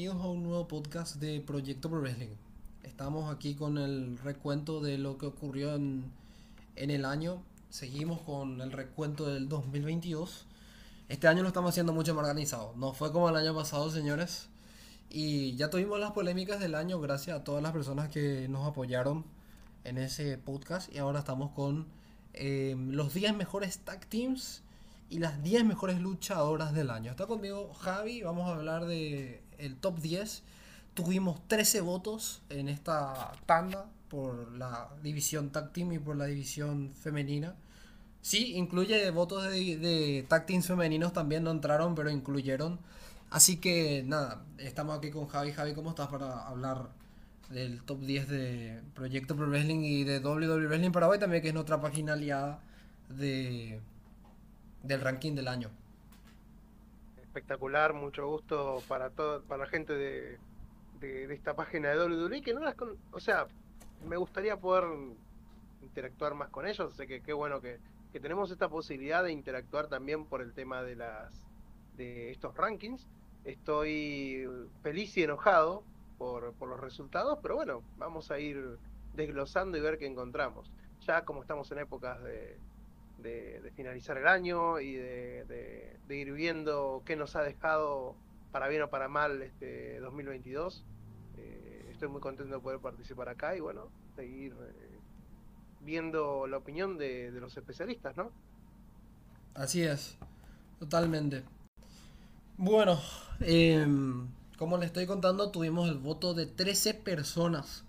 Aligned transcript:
Bienvenidos 0.00 0.26
a 0.26 0.32
un 0.32 0.42
nuevo 0.44 0.66
podcast 0.66 1.16
de 1.16 1.42
Proyecto 1.42 1.90
Pro 1.90 2.00
Wrestling. 2.00 2.34
Estamos 2.84 3.30
aquí 3.30 3.54
con 3.54 3.76
el 3.76 4.16
recuento 4.16 4.80
de 4.80 4.96
lo 4.96 5.18
que 5.18 5.26
ocurrió 5.26 5.74
en, 5.74 6.10
en 6.76 6.90
el 6.90 7.04
año. 7.04 7.42
Seguimos 7.68 8.22
con 8.22 8.62
el 8.62 8.72
recuento 8.72 9.26
del 9.26 9.50
2022. 9.50 10.46
Este 11.10 11.28
año 11.28 11.42
lo 11.42 11.48
estamos 11.48 11.72
haciendo 11.72 11.92
mucho 11.92 12.14
más 12.14 12.22
organizado. 12.22 12.72
No 12.78 12.94
fue 12.94 13.12
como 13.12 13.28
el 13.28 13.36
año 13.36 13.54
pasado, 13.54 13.90
señores. 13.90 14.48
Y 15.10 15.54
ya 15.56 15.68
tuvimos 15.68 16.00
las 16.00 16.12
polémicas 16.12 16.60
del 16.60 16.76
año 16.76 16.98
gracias 16.98 17.38
a 17.38 17.44
todas 17.44 17.62
las 17.62 17.72
personas 17.72 18.08
que 18.08 18.48
nos 18.48 18.66
apoyaron 18.66 19.26
en 19.84 19.98
ese 19.98 20.38
podcast. 20.38 20.90
Y 20.94 20.96
ahora 20.96 21.18
estamos 21.18 21.50
con 21.50 21.88
eh, 22.32 22.74
los 22.88 23.12
10 23.12 23.36
mejores 23.36 23.80
tag 23.80 24.06
teams 24.06 24.62
y 25.10 25.18
las 25.18 25.42
10 25.42 25.66
mejores 25.66 26.00
luchadoras 26.00 26.72
del 26.72 26.88
año. 26.88 27.10
Está 27.10 27.26
conmigo 27.26 27.74
Javi, 27.74 28.22
vamos 28.22 28.48
a 28.48 28.54
hablar 28.54 28.86
de 28.86 29.42
el 29.60 29.76
top 29.76 30.00
10. 30.00 30.42
Tuvimos 30.94 31.46
13 31.48 31.80
votos 31.80 32.42
en 32.48 32.68
esta 32.68 33.32
tanda 33.46 33.86
por 34.08 34.52
la 34.52 34.88
división 35.02 35.50
tag 35.50 35.72
team 35.72 35.92
y 35.92 35.98
por 35.98 36.16
la 36.16 36.26
división 36.26 36.92
femenina. 36.92 37.54
Sí, 38.22 38.54
incluye 38.56 39.10
votos 39.10 39.44
de, 39.44 39.76
de 39.78 40.26
tag 40.28 40.46
teams 40.46 40.66
femeninos 40.66 41.12
también, 41.12 41.44
no 41.44 41.50
entraron, 41.50 41.94
pero 41.94 42.10
incluyeron. 42.10 42.78
Así 43.30 43.58
que 43.58 44.02
nada, 44.06 44.44
estamos 44.58 44.98
aquí 44.98 45.10
con 45.10 45.28
Javi. 45.28 45.52
Javi, 45.52 45.74
¿cómo 45.74 45.90
estás 45.90 46.08
para 46.08 46.46
hablar 46.46 46.90
del 47.50 47.82
top 47.82 48.00
10 48.00 48.28
de 48.28 48.80
Proyecto 48.94 49.36
Pro 49.36 49.48
Wrestling 49.48 49.80
y 49.80 50.04
de 50.04 50.20
WWE 50.20 50.66
Wrestling 50.66 50.92
Paraguay 50.92 51.18
también, 51.18 51.42
que 51.42 51.48
es 51.48 51.54
nuestra 51.54 51.80
página 51.80 52.12
aliada 52.14 52.60
de 53.08 53.80
del 54.82 55.00
ranking 55.00 55.34
del 55.34 55.48
año. 55.48 55.70
Espectacular, 57.30 57.94
mucho 57.94 58.26
gusto 58.26 58.82
para 58.88 59.10
todo, 59.10 59.44
para 59.44 59.62
la 59.62 59.70
gente 59.70 59.92
de, 59.92 60.36
de, 60.98 61.32
esta 61.32 61.54
página 61.54 61.90
de 61.90 62.04
WWE 62.04 62.42
que 62.42 62.52
no 62.52 62.58
las 62.58 62.74
con, 62.74 62.96
o 63.12 63.20
sea, 63.20 63.46
me 64.04 64.16
gustaría 64.16 64.56
poder 64.56 64.82
interactuar 65.80 66.34
más 66.34 66.48
con 66.48 66.66
ellos, 66.66 66.92
sé 66.96 67.06
que 67.06 67.22
qué 67.22 67.32
bueno 67.32 67.60
que, 67.60 67.78
que 68.12 68.18
tenemos 68.18 68.50
esta 68.50 68.68
posibilidad 68.68 69.22
de 69.22 69.30
interactuar 69.30 69.86
también 69.86 70.24
por 70.24 70.42
el 70.42 70.52
tema 70.54 70.82
de 70.82 70.96
las 70.96 71.44
de 71.96 72.32
estos 72.32 72.56
rankings. 72.56 73.06
Estoy 73.44 74.48
feliz 74.82 75.16
y 75.16 75.22
enojado 75.22 75.84
por, 76.18 76.52
por 76.54 76.68
los 76.68 76.80
resultados, 76.80 77.38
pero 77.40 77.54
bueno, 77.54 77.84
vamos 77.96 78.32
a 78.32 78.40
ir 78.40 78.76
desglosando 79.14 79.78
y 79.78 79.80
ver 79.80 79.98
qué 79.98 80.06
encontramos. 80.06 80.68
Ya 81.06 81.24
como 81.24 81.42
estamos 81.42 81.70
en 81.70 81.78
épocas 81.78 82.20
de, 82.24 82.58
de, 83.22 83.72
finalizar 83.76 84.16
el 84.18 84.26
año 84.26 84.80
y 84.80 84.94
de, 84.94 85.96
ir 86.08 86.32
viendo 86.32 87.02
qué 87.04 87.16
nos 87.16 87.36
ha 87.36 87.42
dejado 87.42 88.16
para 88.52 88.68
bien 88.68 88.82
o 88.82 88.90
para 88.90 89.08
mal 89.08 89.42
este 89.42 90.00
2022. 90.00 90.84
Eh, 91.36 91.88
estoy 91.92 92.08
muy 92.08 92.20
contento 92.20 92.54
de 92.54 92.60
poder 92.60 92.80
participar 92.80 93.28
acá 93.28 93.56
y 93.56 93.60
bueno, 93.60 93.88
seguir 94.16 94.52
eh, 94.60 94.98
viendo 95.80 96.46
la 96.46 96.56
opinión 96.56 96.98
de, 96.98 97.30
los 97.32 97.56
especialistas, 97.56 98.16
¿no? 98.16 98.32
Así 99.54 99.82
es, 99.82 100.16
totalmente. 100.78 101.44
Bueno, 102.56 103.00
em, 103.40 104.28
como 104.58 104.76
les 104.76 104.86
estoy 104.86 105.06
contando, 105.06 105.50
tuvimos 105.50 105.88
el 105.88 105.98
voto 105.98 106.34
de 106.34 106.46
13 106.46 106.94
personas 106.94 107.84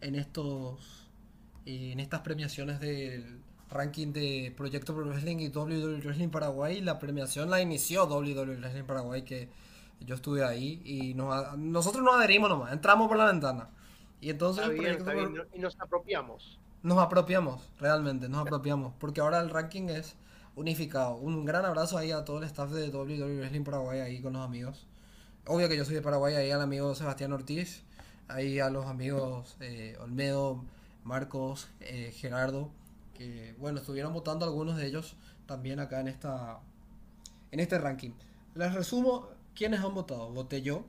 en 0.00 0.14
estos 0.14 1.00
en 1.66 2.00
estas 2.00 2.20
premiaciones 2.20 2.80
del 2.80 3.40
ranking 3.70 4.12
de 4.12 4.52
Proyecto 4.56 4.94
Pro 4.94 5.04
Wrestling 5.04 5.38
y 5.38 5.48
WWE 5.48 6.00
Wrestling 6.00 6.28
Paraguay. 6.28 6.80
La 6.80 6.98
premiación 6.98 7.50
la 7.50 7.60
inició 7.60 8.04
WWE 8.06 8.56
Wrestling 8.56 8.84
Paraguay, 8.84 9.22
que 9.22 9.48
yo 10.00 10.14
estuve 10.14 10.44
ahí 10.44 10.80
y 10.84 11.14
nosotros 11.14 12.02
nos 12.02 12.16
adherimos 12.16 12.48
nomás, 12.48 12.72
entramos 12.72 13.08
por 13.08 13.16
la 13.16 13.26
ventana. 13.26 13.68
Y 14.20 14.30
entonces 14.30 14.64
y 15.54 15.58
nos 15.58 15.76
apropiamos. 15.80 16.58
Nos 16.82 16.98
apropiamos, 16.98 17.62
realmente, 17.78 18.28
nos 18.28 18.46
apropiamos, 18.46 18.94
porque 18.98 19.20
ahora 19.20 19.40
el 19.40 19.50
ranking 19.50 19.88
es 19.88 20.16
unificado. 20.56 21.16
Un 21.16 21.44
gran 21.44 21.64
abrazo 21.64 21.98
ahí 21.98 22.10
a 22.10 22.24
todo 22.24 22.38
el 22.38 22.44
staff 22.44 22.70
de 22.70 22.88
WWE 22.88 23.36
Wrestling 23.38 23.64
Paraguay 23.64 24.00
ahí 24.00 24.20
con 24.20 24.32
los 24.32 24.42
amigos. 24.42 24.86
Obvio 25.46 25.68
que 25.68 25.76
yo 25.76 25.84
soy 25.84 25.94
de 25.94 26.02
Paraguay, 26.02 26.34
ahí 26.34 26.50
al 26.50 26.60
amigo 26.60 26.94
Sebastián 26.94 27.32
Ortiz, 27.32 27.82
ahí 28.28 28.60
a 28.60 28.70
los 28.70 28.86
amigos 28.86 29.56
eh, 29.60 29.96
Olmedo, 30.00 30.64
Marcos, 31.04 31.68
eh, 31.80 32.12
Gerardo 32.14 32.70
bueno, 33.58 33.80
estuvieron 33.80 34.12
votando 34.12 34.44
algunos 34.44 34.76
de 34.76 34.86
ellos 34.86 35.16
también 35.46 35.80
acá 35.80 36.00
en 36.00 36.08
esta 36.08 36.60
en 37.50 37.60
este 37.60 37.78
ranking. 37.78 38.12
Les 38.54 38.72
resumo 38.72 39.28
quiénes 39.54 39.80
han 39.80 39.94
votado. 39.94 40.30
Voté 40.30 40.62
yo, 40.62 40.84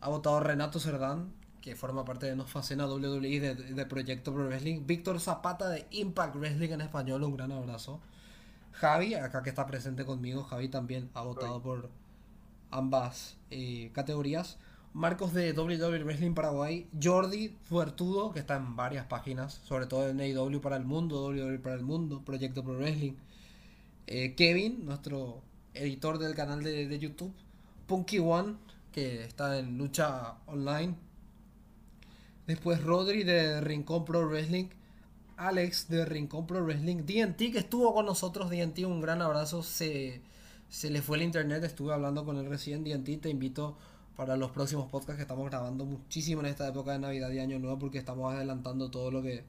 ha 0.00 0.08
votado 0.08 0.40
Renato 0.40 0.78
Cerdán, 0.78 1.32
que 1.60 1.76
forma 1.76 2.04
parte 2.04 2.26
de 2.26 2.36
Nos 2.36 2.50
Fascina 2.50 2.86
WWE 2.86 3.40
de, 3.40 3.54
de 3.54 3.86
Proyecto 3.86 4.32
Pro 4.32 4.46
Wrestling. 4.46 4.86
Víctor 4.86 5.20
Zapata 5.20 5.68
de 5.68 5.86
Impact 5.90 6.36
Wrestling 6.36 6.70
en 6.70 6.80
español, 6.82 7.22
un 7.22 7.36
gran 7.36 7.52
abrazo. 7.52 8.00
Javi, 8.72 9.14
acá 9.14 9.42
que 9.42 9.50
está 9.50 9.66
presente 9.66 10.04
conmigo, 10.04 10.42
Javi 10.44 10.68
también 10.68 11.08
ha 11.14 11.22
votado 11.22 11.62
por 11.62 11.90
ambas 12.70 13.36
eh, 13.50 13.90
categorías. 13.94 14.58
Marcos 14.94 15.34
de 15.34 15.52
WWE 15.52 16.04
Wrestling 16.04 16.34
Paraguay, 16.34 16.86
Jordi 17.02 17.48
Fuertudo, 17.64 18.30
que 18.30 18.38
está 18.38 18.54
en 18.54 18.76
varias 18.76 19.06
páginas, 19.06 19.60
sobre 19.64 19.86
todo 19.86 20.08
en 20.08 20.20
AEW 20.20 20.60
para 20.60 20.76
el 20.76 20.84
mundo, 20.84 21.26
WWE 21.26 21.58
para 21.58 21.74
el 21.74 21.82
mundo, 21.82 22.22
Proyecto 22.24 22.62
Pro 22.62 22.76
Wrestling. 22.76 23.14
Eh, 24.06 24.36
Kevin, 24.36 24.84
nuestro 24.86 25.42
editor 25.74 26.18
del 26.18 26.36
canal 26.36 26.62
de, 26.62 26.96
YouTube. 26.96 27.32
Punky 27.88 28.20
One, 28.20 28.54
que 28.92 29.24
está 29.24 29.58
en 29.58 29.78
lucha 29.78 30.36
online. 30.46 30.94
Después 32.46 32.80
Rodri 32.80 33.24
de 33.24 33.60
Rincón 33.62 34.04
Pro 34.04 34.28
Wrestling. 34.28 34.68
Alex 35.36 35.88
de 35.88 36.04
Rincón 36.04 36.46
Pro 36.46 36.64
Wrestling. 36.64 36.98
DNT, 36.98 37.50
que 37.50 37.58
estuvo 37.58 37.92
con 37.92 38.06
nosotros. 38.06 38.48
DNT, 38.48 38.84
un 38.84 39.00
gran 39.00 39.22
abrazo. 39.22 39.64
Se, 39.64 40.22
se 40.68 40.88
le 40.90 41.02
fue 41.02 41.16
el 41.16 41.24
internet, 41.24 41.64
estuve 41.64 41.92
hablando 41.92 42.24
con 42.24 42.36
él 42.36 42.46
recién. 42.48 42.84
DNT, 42.84 43.20
te 43.20 43.28
invito 43.28 43.76
para 44.16 44.36
los 44.36 44.50
próximos 44.50 44.88
podcasts 44.90 45.16
que 45.16 45.22
estamos 45.22 45.48
grabando 45.48 45.84
muchísimo 45.84 46.40
en 46.40 46.46
esta 46.46 46.68
época 46.68 46.92
de 46.92 47.00
Navidad 47.00 47.30
y 47.30 47.40
Año 47.40 47.58
Nuevo 47.58 47.78
porque 47.78 47.98
estamos 47.98 48.32
adelantando 48.32 48.90
todo 48.90 49.10
lo 49.10 49.22
que 49.22 49.44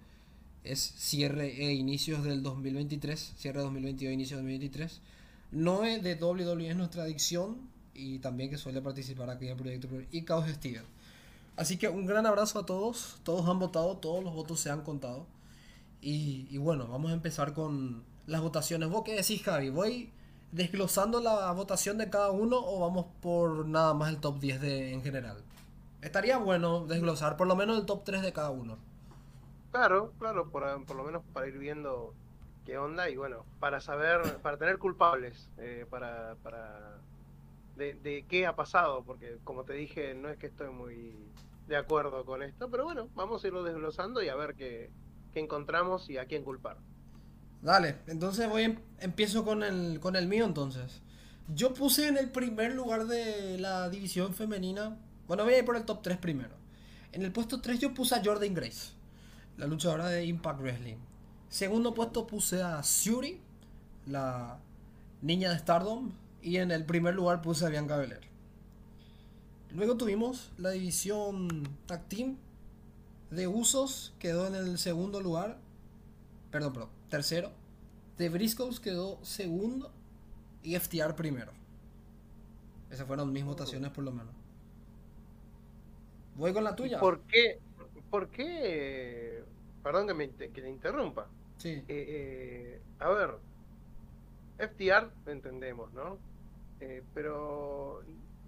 es 0.63 0.79
cierre 0.79 1.65
e 1.65 1.73
inicios 1.73 2.23
del 2.23 2.41
2023, 2.41 3.33
cierre 3.37 3.61
2022 3.61 4.13
inicio 4.13 4.37
2023. 4.37 5.01
Noé 5.51 5.99
de 5.99 6.15
WWE 6.15 6.69
es 6.69 6.75
nuestra 6.75 7.03
adicción 7.03 7.57
y 7.93 8.19
también 8.19 8.49
que 8.49 8.57
suele 8.57 8.81
participar 8.81 9.29
aquí 9.29 9.45
en 9.45 9.51
el 9.51 9.57
proyecto 9.57 9.87
y 10.11 10.23
Caos 10.23 10.49
Steven. 10.49 10.83
Así 11.55 11.77
que 11.77 11.87
un 11.87 12.05
gran 12.05 12.25
abrazo 12.25 12.59
a 12.59 12.65
todos, 12.65 13.19
todos 13.23 13.47
han 13.47 13.59
votado, 13.59 13.97
todos 13.97 14.23
los 14.23 14.33
votos 14.33 14.59
se 14.59 14.69
han 14.69 14.81
contado. 14.81 15.27
Y, 16.01 16.47
y 16.49 16.57
bueno, 16.57 16.87
vamos 16.87 17.11
a 17.11 17.13
empezar 17.13 17.53
con 17.53 18.03
las 18.27 18.41
votaciones. 18.41 18.89
¿Vos 18.89 19.03
qué 19.05 19.15
decís, 19.15 19.41
Javi? 19.41 19.69
Voy 19.69 20.09
desglosando 20.55 21.19
la 21.19 21.51
votación 21.51 21.97
de 21.97 22.09
cada 22.09 22.31
uno 22.31 22.57
o 22.57 22.79
vamos 22.79 23.07
por 23.21 23.67
nada 23.67 23.93
más 23.93 24.09
el 24.09 24.21
top 24.21 24.39
10 24.39 24.61
de, 24.61 24.93
en 24.93 25.03
general? 25.03 25.43
Estaría 26.01 26.37
bueno 26.37 26.85
desglosar 26.85 27.35
por 27.35 27.47
lo 27.47 27.55
menos 27.55 27.77
el 27.77 27.85
top 27.85 28.03
3 28.05 28.21
de 28.21 28.31
cada 28.31 28.51
uno. 28.51 28.77
Claro, 29.71 30.13
claro, 30.17 30.49
por, 30.49 30.63
por 30.85 30.95
lo 30.95 31.03
menos 31.03 31.23
para 31.33 31.47
ir 31.47 31.57
viendo 31.57 32.13
qué 32.65 32.77
onda 32.77 33.09
y 33.09 33.17
bueno, 33.17 33.45
para 33.59 33.81
saber, 33.81 34.37
para 34.37 34.57
tener 34.57 34.77
culpables, 34.77 35.49
eh, 35.57 35.85
para, 35.89 36.35
para 36.41 36.99
de, 37.75 37.93
de, 37.95 38.25
qué 38.29 38.47
ha 38.47 38.55
pasado, 38.55 39.03
porque 39.03 39.37
como 39.43 39.65
te 39.65 39.73
dije, 39.73 40.13
no 40.13 40.29
es 40.29 40.37
que 40.37 40.47
estoy 40.47 40.69
muy 40.69 41.13
de 41.67 41.75
acuerdo 41.75 42.23
con 42.23 42.41
esto, 42.41 42.69
pero 42.69 42.85
bueno, 42.85 43.09
vamos 43.13 43.43
a 43.43 43.47
irlo 43.47 43.63
desglosando 43.63 44.23
y 44.23 44.29
a 44.29 44.35
ver 44.35 44.55
qué, 44.55 44.89
qué 45.33 45.41
encontramos 45.41 46.09
y 46.09 46.17
a 46.17 46.25
quién 46.25 46.43
culpar. 46.43 46.77
Dale, 47.65 47.97
entonces 48.05 48.47
voy 48.47 48.61
em, 48.61 48.75
empiezo 48.99 49.43
con 49.43 49.63
el, 49.63 49.99
con 49.99 50.15
el 50.15 50.27
mío 50.27 50.45
entonces. 50.45 51.01
Yo 51.55 51.73
puse 51.73 52.07
en 52.07 52.15
el 52.15 52.29
primer 52.29 52.75
lugar 52.75 53.07
de 53.07 53.57
la 53.57 53.89
división 53.89 54.35
femenina. 54.35 54.95
Bueno, 55.27 55.45
voy 55.45 55.55
a 55.55 55.57
ir 55.57 55.65
por 55.65 55.75
el 55.75 55.83
top 55.83 56.03
3 56.03 56.19
primero. 56.19 56.53
En 57.11 57.23
el 57.23 57.31
puesto 57.31 57.61
3 57.61 57.79
yo 57.79 57.91
puse 57.95 58.13
a 58.13 58.21
Jordan 58.23 58.53
Grace, 58.53 58.91
la 59.57 59.65
luchadora 59.65 60.09
de 60.09 60.25
Impact 60.25 60.59
Wrestling. 60.59 60.97
Segundo 61.49 61.95
puesto 61.95 62.27
puse 62.27 62.61
a 62.61 62.81
Shuri, 62.83 63.41
la 64.05 64.59
niña 65.23 65.49
de 65.49 65.57
Stardom. 65.57 66.11
Y 66.43 66.57
en 66.57 66.69
el 66.69 66.85
primer 66.85 67.15
lugar 67.15 67.41
puse 67.41 67.65
a 67.65 67.69
Bianca 67.69 67.97
Belair. 67.97 68.21
Luego 69.71 69.97
tuvimos 69.97 70.51
la 70.59 70.69
división 70.69 71.67
Tag 71.87 72.07
Team 72.09 72.37
de 73.31 73.47
Usos, 73.47 74.13
quedó 74.19 74.45
en 74.45 74.53
el 74.53 74.77
segundo 74.77 75.19
lugar. 75.19 75.57
Perdón, 76.51 76.73
perdón 76.73 76.89
tercero. 77.15 77.51
De 78.17 78.27
Briscoes 78.29 78.79
quedó 78.81 79.23
segundo 79.23 79.91
y 80.63 80.75
FTR 80.77 81.15
primero. 81.15 81.53
Esas 82.89 83.07
fueron 83.07 83.31
mis 83.31 83.45
votaciones 83.45 83.89
por 83.91 84.03
lo 84.03 84.11
menos. 84.11 84.33
Voy 86.35 86.51
con 86.53 86.63
la 86.65 86.75
tuya. 86.75 86.99
¿Por 86.99 87.21
qué? 87.21 87.59
¿Por 88.09 88.29
qué? 88.29 89.43
Perdón 89.81 90.07
que 90.07 90.13
me 90.13 90.29
que 90.29 90.61
le 90.61 90.69
interrumpa. 90.69 91.27
Sí. 91.57 91.69
Eh, 91.69 91.83
eh, 91.87 92.81
a 92.99 93.09
ver, 93.09 93.31
FTR 94.57 95.09
entendemos, 95.27 95.93
¿no? 95.93 96.17
Eh, 96.81 97.01
pero 97.13 98.01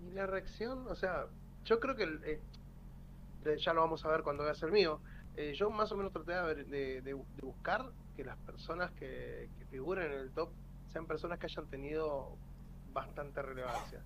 Y 0.06 0.12
la 0.12 0.28
reacción, 0.28 0.88
o 0.88 0.96
sea, 0.96 1.28
yo 1.64 1.80
creo 1.80 1.96
que 1.96 2.40
ya 3.60 3.74
lo 3.74 3.82
vamos 3.82 4.04
a 4.06 4.10
ver 4.10 4.24
cuando 4.24 4.44
veas 4.44 4.62
el 4.64 4.72
mío. 4.74 5.00
Yo 5.56 5.70
más 5.70 5.92
o 5.92 5.98
menos 5.98 6.12
traté 6.12 6.34
de, 6.34 6.42
ver- 6.42 6.66
de- 6.68 7.02
de- 7.02 7.14
de 7.14 7.42
buscar 7.42 7.92
que 8.18 8.26
las 8.26 8.38
personas 8.40 8.92
que, 8.94 9.48
que 9.60 9.66
figuren 9.68 10.12
en 10.12 10.20
el 10.20 10.32
top 10.32 10.50
sean 10.92 11.06
personas 11.06 11.38
que 11.38 11.46
hayan 11.46 11.68
tenido 11.68 12.36
bastante 12.92 13.42
relevancia. 13.44 14.02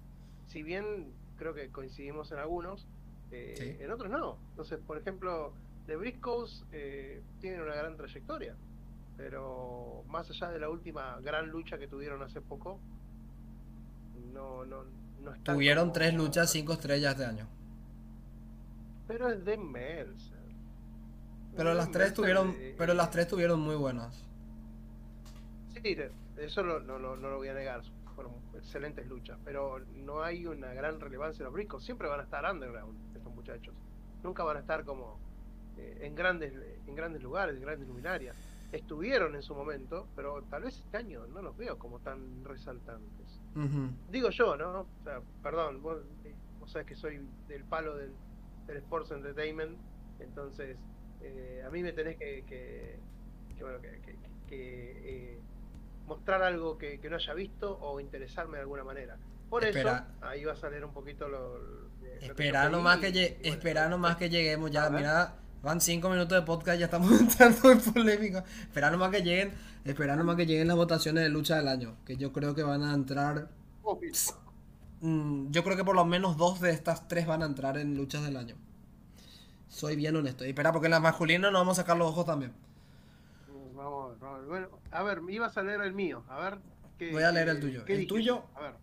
Si 0.48 0.62
bien 0.64 1.14
creo 1.38 1.54
que 1.54 1.70
coincidimos 1.72 2.30
en 2.34 2.40
algunos, 2.40 2.86
eh, 3.32 3.56
Sí. 3.58 3.78
en 3.84 3.90
otros 3.90 4.12
no. 4.12 4.38
Entonces, 4.50 4.80
por 4.86 4.98
ejemplo, 4.98 5.54
The 5.88 5.96
Briscoes 5.96 6.66
eh, 6.74 7.24
tienen 7.40 7.62
una 7.62 7.74
gran 7.74 7.96
trayectoria, 7.96 8.56
pero 9.16 10.04
más 10.08 10.30
allá 10.30 10.50
de 10.50 10.60
la 10.60 10.70
última 10.70 11.18
gran 11.22 11.50
lucha 11.50 11.78
que 11.78 11.88
tuvieron 11.88 12.22
hace 12.22 12.42
poco, 12.42 12.80
no, 14.34 14.66
no, 14.66 14.84
no 15.22 15.34
están 15.34 15.56
Tuvieron 15.56 15.84
como- 15.86 15.94
tres 15.94 16.14
luchas, 16.14 16.52
cinco 16.52 16.74
estrellas 16.74 17.18
de 17.18 17.26
año. 17.26 17.48
Pero 19.08 19.30
es 19.30 19.44
de 19.46 19.58
Meltzer. 19.58 20.41
Pero 21.56 21.74
las 21.74 21.92
tres 21.92 22.14
tuvieron, 22.14 22.56
pero 22.78 22.94
las 22.94 23.12
tres 23.12 23.28
tuvieron 23.28 23.60
muy 23.60 23.76
buenas. 23.76 24.26
Sí, 25.84 25.98
eso 26.38 26.64
lo- 26.64 26.80
no, 26.80 27.00
no, 27.00 27.16
no 27.16 27.30
lo 27.30 27.38
voy 27.38 27.48
a 27.50 27.54
negar. 27.54 27.82
Fueron 28.16 28.34
excelentes 28.56 29.08
luchas. 29.08 29.38
Pero 29.44 29.80
no 30.06 30.22
hay 30.24 30.46
una 30.46 30.74
gran 30.74 31.00
relevancia 31.00 31.42
en 31.42 31.46
los 31.46 31.54
briscos. 31.54 31.84
Siempre 31.84 32.08
van 32.08 32.20
a 32.20 32.24
estar 32.24 32.44
underground 32.52 32.98
estos 33.16 33.34
muchachos. 33.34 33.74
Nunca 34.24 34.44
van 34.44 34.58
a 34.58 34.60
estar 34.60 34.84
como 34.86 35.20
eh, 35.78 36.00
en 36.02 36.16
grandes 36.16 36.54
en 36.88 36.96
grandes 36.96 37.24
lugares, 37.24 37.56
en 37.56 37.62
grandes 37.62 37.88
luminarias. 37.88 38.36
Estuvieron 38.72 39.36
en 39.36 39.42
su 39.42 39.54
momento, 39.56 40.08
pero 40.16 40.44
tal 40.50 40.64
vez 40.64 40.78
este 40.80 40.98
año 40.98 41.26
no 41.28 41.42
los 41.42 41.58
veo 41.58 41.78
como 41.78 42.00
tan 42.00 42.44
resaltantes. 42.46 43.40
Digo 44.10 44.30
yo, 44.30 44.56
¿no? 44.56 44.82
O 44.82 45.04
sea, 45.04 45.20
perdón, 45.44 45.82
vos, 45.82 45.98
eh, 46.24 46.34
vos 46.60 46.72
sabés 46.72 46.88
que 46.88 46.96
soy 46.96 47.20
del 47.50 47.66
palo 47.66 47.98
del, 47.98 48.14
del 48.68 48.78
Sports 48.78 49.12
Entertainment, 49.12 49.78
entonces 50.20 50.78
eh, 51.24 51.64
a 51.66 51.70
mí 51.70 51.82
me 51.84 51.94
tenés 51.94 52.18
que, 52.18 52.44
que, 52.46 53.00
que, 53.58 53.64
bueno, 53.64 53.80
que, 53.82 53.90
que- 54.02 54.16
que, 54.48 54.92
eh, 55.06 55.40
mostrar 56.08 56.44
algo 56.44 56.78
que, 56.78 57.00
que 57.00 57.10
no 57.10 57.16
haya 57.16 57.34
visto 57.34 57.78
o 57.80 58.00
interesarme 58.02 58.58
de 58.58 58.62
alguna 58.64 58.84
manera. 58.84 59.18
Por 59.50 59.64
Espera. 59.64 60.08
eso, 60.20 60.26
ahí 60.28 60.44
vas 60.46 60.64
a 60.64 60.70
leer 60.70 60.84
un 60.86 60.94
poquito 60.94 61.28
lo, 61.30 61.90
Espera 62.20 62.70
nomás 62.70 62.98
que, 63.00 63.12
bueno, 63.12 63.38
espera 63.44 63.90
nomás 63.90 64.16
que 64.18 64.30
lleguemos 64.30 64.72
ya. 64.72 64.90
Mira, 64.90 65.36
van 65.64 65.80
cinco 65.82 66.10
minutos 66.10 66.38
de 66.40 66.46
podcast, 66.46 66.80
ya 66.80 66.86
estamos 66.86 67.12
entrando 67.22 67.72
en 67.72 67.80
polémica. 67.82 68.44
Espera 68.62 68.92
nomás 68.92 69.10
que 69.12 69.22
lleguen, 69.22 69.54
espera 69.86 70.16
nomás 70.16 70.36
que 70.36 70.46
lleguen 70.46 70.68
las 70.68 70.78
votaciones 70.78 71.24
de 71.24 71.30
lucha 71.30 71.56
del 71.58 71.68
año. 71.68 71.98
Que 72.06 72.18
yo 72.18 72.32
creo 72.34 72.54
que 72.56 72.64
van 72.64 72.84
a 72.84 72.94
entrar. 72.94 73.50
Obvio. 73.84 74.12
mm, 75.02 75.52
yo 75.52 75.64
creo 75.64 75.76
que 75.78 75.84
por 75.84 75.96
lo 75.96 76.06
menos 76.06 76.38
dos 76.38 76.60
de 76.62 76.72
estas 76.72 77.08
tres 77.08 77.26
van 77.28 77.44
a 77.44 77.46
entrar 77.46 77.78
en 77.78 77.96
luchas 77.96 78.24
del 78.24 78.38
año. 78.38 78.56
Soy 79.72 79.96
bien 79.96 80.16
honesto. 80.16 80.46
Y 80.46 80.50
espera, 80.50 80.72
porque 80.72 80.88
en 80.88 80.92
la 80.92 81.00
masculina 81.00 81.50
nos 81.50 81.62
vamos 81.62 81.80
a 81.80 81.82
sacar 81.82 81.96
los 81.98 82.10
ojos 82.10 82.26
también. 82.26 82.52
Vamos, 83.74 84.20
vamos. 84.20 84.46
Bueno, 84.48 84.68
a 84.92 85.02
ver, 85.02 85.22
ibas 85.30 85.58
a 85.58 85.64
leer 85.64 85.82
el 85.82 85.94
mío, 85.94 86.24
a 86.30 86.38
ver. 86.40 86.60
¿qué- 87.00 87.12
Voy 87.12 87.24
a 87.24 87.32
leer 87.32 87.50
el 87.50 87.60
tuyo. 87.62 87.84
El 87.88 88.06
tuyo- 88.06 88.24
yo? 88.26 88.46
A 88.56 88.62
ver. 88.62 88.74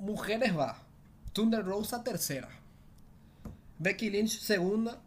Mujeres 0.00 0.58
va. 0.58 0.76
Thunder 1.32 1.64
Rosa 1.64 2.02
tercera. 2.02 2.48
Becky 3.78 4.10
Lynch 4.10 4.40
segunda. 4.40 5.00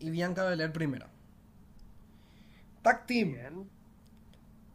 Y 0.00 0.10
Bianca 0.10 0.44
Belair 0.44 0.72
primera. 0.72 1.08
Tag 2.82 3.06
Team. 3.06 3.32
Bien. 3.32 3.70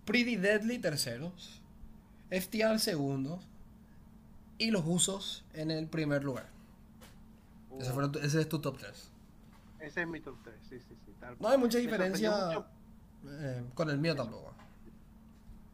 Pretty 0.06 0.36
Deadly 0.38 0.80
terceros. 0.80 1.62
FTR 2.32 2.80
segundos. 2.80 3.46
Y 4.58 4.72
los 4.72 4.84
usos 4.86 5.44
en 5.54 5.72
el 5.72 5.88
primer 5.88 6.24
lugar. 6.24 6.48
Ese, 7.80 8.10
tu- 8.10 8.20
ese 8.20 8.42
es 8.42 8.50
tu 8.50 8.60
top 8.60 8.78
3. 8.78 9.12
Ese 9.80 10.02
es 10.02 10.08
mi 10.08 10.20
top 10.22 10.38
3, 10.44 10.56
sí, 10.70 10.80
sí, 10.80 10.96
sí. 11.06 11.12
tal 11.20 11.36
No 11.40 11.50
hay 11.50 11.58
mucha 11.58 11.78
diferencia 11.78 12.66
eh, 13.26 13.64
con 13.74 13.90
el 13.90 13.98
mío 14.00 14.16
tampoco. 14.16 14.54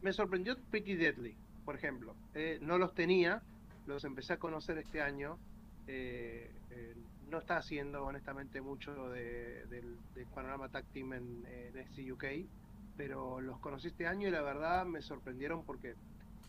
Me 0.02 0.12
sorprendió 0.12 0.56
Pretty 0.70 0.94
Deadly, 0.96 1.36
por 1.64 1.74
ejemplo. 1.76 2.14
Eh, 2.34 2.58
no 2.62 2.78
los 2.78 2.94
tenía, 2.94 3.42
los 3.86 4.04
empecé 4.04 4.32
a 4.34 4.38
conocer 4.38 4.78
este 4.78 5.02
año. 5.02 5.38
eh, 5.86 6.50
no 7.28 7.38
está 7.38 7.58
haciendo, 7.58 8.04
honestamente, 8.04 8.60
mucho 8.60 9.08
de- 9.10 9.64
del, 9.66 9.96
del 10.16 10.26
panorama 10.34 10.68
tag 10.68 10.84
team 10.92 11.12
en, 11.12 11.44
en 11.46 11.76
NXT 11.78 12.10
UK, 12.12 12.24
pero 12.96 13.40
los 13.40 13.58
conocí 13.60 13.86
este 13.88 14.06
año 14.08 14.26
y 14.26 14.32
la 14.32 14.42
verdad 14.42 14.84
me 14.84 15.00
sorprendieron 15.00 15.64
porque 15.64 15.94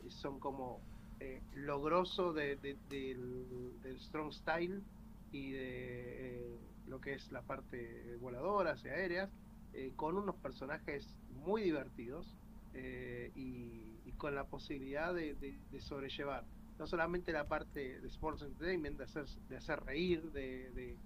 son 0.08 0.40
como 0.40 0.80
eh, 1.20 1.40
lo 1.54 1.80
grosso 1.84 2.34
de- 2.34 2.56
de- 2.56 2.78
del, 2.90 3.80
del 3.84 4.00
strong 4.00 4.32
style 4.34 4.82
y 5.32 5.52
de 5.52 6.46
eh, 6.46 6.60
lo 6.88 7.00
que 7.00 7.14
es 7.14 7.32
la 7.32 7.42
parte 7.42 8.18
voladoras 8.18 8.84
y 8.86 8.90
aéreas, 8.90 9.30
eh, 9.74 9.94
con 9.96 10.18
unos 10.18 10.36
personajes 10.38 11.08
muy 11.30 11.64
divertidos 11.64 12.28
eh, 12.74 13.32
y, 13.36 14.12
con 14.18 14.36
la 14.36 14.44
posibilidad 14.44 15.16
de, 15.16 15.36
sobrellevar 15.80 16.44
no 16.78 16.86
solamente 16.86 17.32
la 17.32 17.48
parte 17.48 18.00
de 18.00 18.08
Sports 18.08 18.44
Entertainment, 18.44 18.98
de 18.98 19.04
hacer, 19.04 19.26
de 19.50 19.58
hacer 19.58 19.80
reír, 19.84 20.22
de, 20.32 20.72
de- 20.72 20.98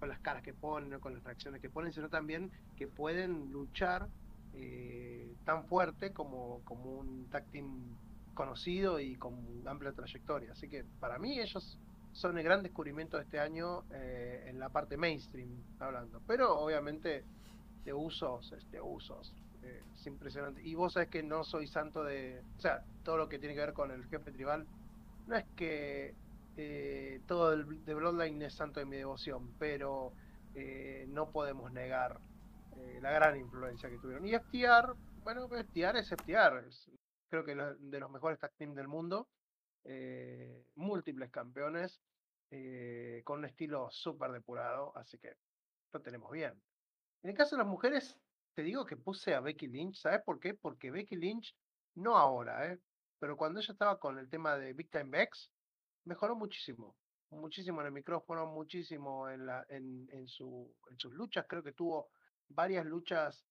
con 0.00 0.08
las 0.08 0.18
caras 0.20 0.42
que 0.42 0.54
ponen, 0.54 0.98
con 0.98 1.14
las 1.14 1.22
reacciones 1.22 1.60
que 1.60 1.70
ponen, 1.70 1.92
sino 1.92 2.08
también 2.08 2.50
que 2.76 2.88
pueden 2.88 3.52
luchar 3.52 4.08
eh, 4.52 5.36
tan 5.44 5.66
fuerte 5.66 6.12
como, 6.12 6.62
como 6.64 6.98
un 6.98 7.28
tag 7.28 7.46
team 7.50 7.96
conocido 8.34 8.98
y 9.00 9.14
con 9.16 9.66
amplia 9.66 9.92
trayectoria. 9.92 10.52
Así 10.52 10.68
que 10.68 10.84
para 10.98 11.18
mí 11.18 11.38
ellos 11.38 11.78
son 12.14 12.38
el 12.38 12.44
gran 12.44 12.62
descubrimiento 12.62 13.16
de 13.18 13.24
este 13.24 13.40
año 13.40 13.84
eh, 13.90 14.44
en 14.48 14.58
la 14.58 14.70
parte 14.70 14.96
mainstream 14.96 15.50
hablando. 15.80 16.22
Pero 16.26 16.58
obviamente 16.60 17.24
de 17.84 17.92
usos, 17.92 18.52
este, 18.52 18.80
usos. 18.80 19.34
eh, 19.62 19.82
es 19.94 20.06
impresionante. 20.06 20.62
Y 20.62 20.74
vos 20.74 20.92
sabés 20.94 21.08
que 21.10 21.22
no 21.22 21.44
soy 21.44 21.66
santo 21.66 22.04
de. 22.04 22.42
O 22.58 22.60
sea, 22.60 22.82
todo 23.02 23.16
lo 23.18 23.28
que 23.28 23.38
tiene 23.38 23.54
que 23.54 23.60
ver 23.60 23.74
con 23.74 23.90
el 23.90 24.04
jefe 24.06 24.32
tribal. 24.32 24.66
No 25.26 25.36
es 25.36 25.44
que 25.56 26.14
eh, 26.56 27.20
todo 27.26 27.52
el 27.52 27.84
de 27.84 27.94
Bloodline 27.94 28.42
es 28.42 28.54
santo 28.54 28.80
de 28.80 28.86
mi 28.86 28.96
devoción, 28.96 29.54
pero 29.58 30.12
eh, 30.54 31.06
no 31.08 31.30
podemos 31.30 31.72
negar 31.72 32.20
eh, 32.76 32.98
la 33.02 33.10
gran 33.12 33.36
influencia 33.38 33.88
que 33.90 33.98
tuvieron. 33.98 34.26
Y 34.26 34.34
FTR, 34.34 34.94
bueno, 35.24 35.46
FTR 35.48 35.98
es 36.00 36.12
FTR. 36.12 36.68
es- 36.68 36.90
creo 37.30 37.44
que 37.44 37.54
lo- 37.54 37.74
de 37.76 38.00
los 38.00 38.10
mejores 38.10 38.38
tag 38.38 38.52
team 38.56 38.74
del 38.74 38.88
mundo. 38.88 39.28
Eh, 39.84 40.64
múltiples 40.76 41.30
campeones. 41.30 42.00
eh, 42.50 43.22
con 43.24 43.38
un 43.40 43.44
estilo 43.46 43.88
súper 43.90 44.30
depurado. 44.32 44.92
Así 44.96 45.18
que 45.18 45.34
lo 45.92 46.00
tenemos 46.00 46.30
bien. 46.30 46.52
En 47.22 47.30
el 47.30 47.36
caso 47.36 47.56
de 47.56 47.62
las 47.62 47.68
mujeres, 47.70 48.18
te 48.54 48.62
digo 48.62 48.84
que 48.84 48.96
puse 48.96 49.34
a 49.34 49.40
Becky 49.40 49.66
Lynch. 49.68 49.96
¿Sabes 49.96 50.22
por 50.24 50.38
qué? 50.40 50.54
Porque 50.54 50.90
Becky 50.90 51.16
Lynch, 51.16 51.56
no 51.94 52.16
ahora, 52.16 52.66
¿eh? 52.72 52.78
pero 53.18 53.36
cuando 53.36 53.60
ella 53.60 53.72
estaba 53.72 53.98
con 53.98 54.18
el 54.18 54.28
tema 54.28 54.56
de 54.58 54.72
Big 54.74 54.90
Time 54.90 55.10
Bex, 55.10 55.50
mejoró 56.04 56.36
muchísimo. 56.36 56.96
Muchísimo 57.30 57.80
en 57.80 57.86
el 57.88 57.92
micrófono, 57.92 58.46
muchísimo 58.46 59.28
en, 59.28 59.46
la, 59.46 59.64
en, 59.68 60.08
en, 60.12 60.28
su, 60.28 60.72
en 60.90 60.98
sus 60.98 61.12
luchas. 61.14 61.46
Creo 61.48 61.62
que 61.62 61.72
tuvo 61.72 62.10
varias 62.48 62.86
luchas, 62.86 63.44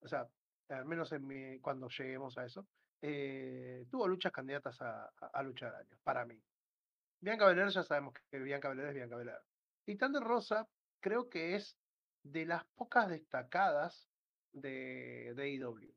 o 0.00 0.08
sea, 0.08 0.28
al 0.68 0.84
menos 0.84 1.12
en 1.12 1.26
mi, 1.26 1.58
cuando 1.60 1.88
lleguemos 1.88 2.36
a 2.38 2.44
eso, 2.44 2.66
eh, 3.02 3.86
tuvo 3.90 4.08
luchas 4.08 4.32
candidatas 4.32 4.80
a, 4.82 5.04
a, 5.06 5.26
a 5.32 5.42
lucha 5.42 5.66
del 5.66 5.74
año, 5.76 5.98
para 6.02 6.24
mí. 6.24 6.40
Bianca 7.20 7.46
Belair 7.46 7.68
ya 7.68 7.82
sabemos 7.82 8.14
que 8.30 8.38
Bianca 8.38 8.68
Belair 8.68 8.88
es 8.88 8.94
Bianca 8.94 9.16
Belair. 9.16 9.40
Y 9.86 9.96
Thunder 9.96 10.22
Rosa 10.22 10.68
creo 11.00 11.28
que 11.28 11.54
es 11.54 11.76
de 12.22 12.46
las 12.46 12.64
pocas 12.76 13.08
destacadas 13.08 14.08
de, 14.52 15.32
de 15.34 15.42
AEW. 15.42 15.94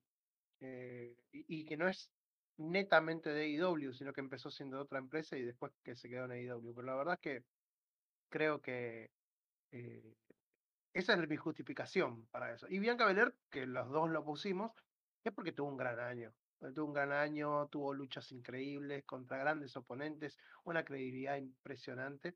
Eh, 0.62 1.16
y, 1.32 1.66
que 1.66 1.78
no 1.78 1.88
es 1.88 2.12
netamente 2.58 3.30
de 3.30 3.44
AEW, 3.44 3.94
sino 3.94 4.14
que 4.14 4.22
empezó 4.22 4.50
siendo 4.50 4.78
de 4.78 4.84
otra 4.84 5.00
empresa 5.00 5.38
y 5.38 5.44
después 5.44 5.74
que 5.84 5.96
se 5.96 6.10
quedó 6.10 6.26
en 6.26 6.32
AEW. 6.32 6.74
Pero 6.74 6.88
la 6.88 6.96
verdad 6.96 7.14
es 7.16 7.20
que 7.20 7.44
creo 8.30 8.62
que 8.62 9.12
eh, 9.72 10.16
esa 10.94 11.14
es 11.14 11.28
mi 11.28 11.38
justificación 11.38 12.26
para 12.28 12.54
eso. 12.54 12.68
Y 12.70 12.80
Bianca 12.80 13.06
Belair, 13.06 13.34
que 13.50 13.66
los 13.66 13.90
dos 13.90 14.10
lo 14.10 14.24
pusimos, 14.24 14.72
es 15.24 15.34
porque 15.34 15.52
tuvo 15.52 15.70
un 15.70 15.78
gran 15.78 16.00
año. 16.00 16.34
Tuvo 16.72 16.86
un 16.86 16.94
gran 16.94 17.12
año, 17.12 17.68
tuvo 17.68 17.94
luchas 17.94 18.32
increíbles 18.32 19.04
contra 19.06 19.38
grandes 19.38 19.76
oponentes, 19.76 20.38
una 20.64 20.86
credibilidad 20.86 21.36
impresionante. 21.36 22.36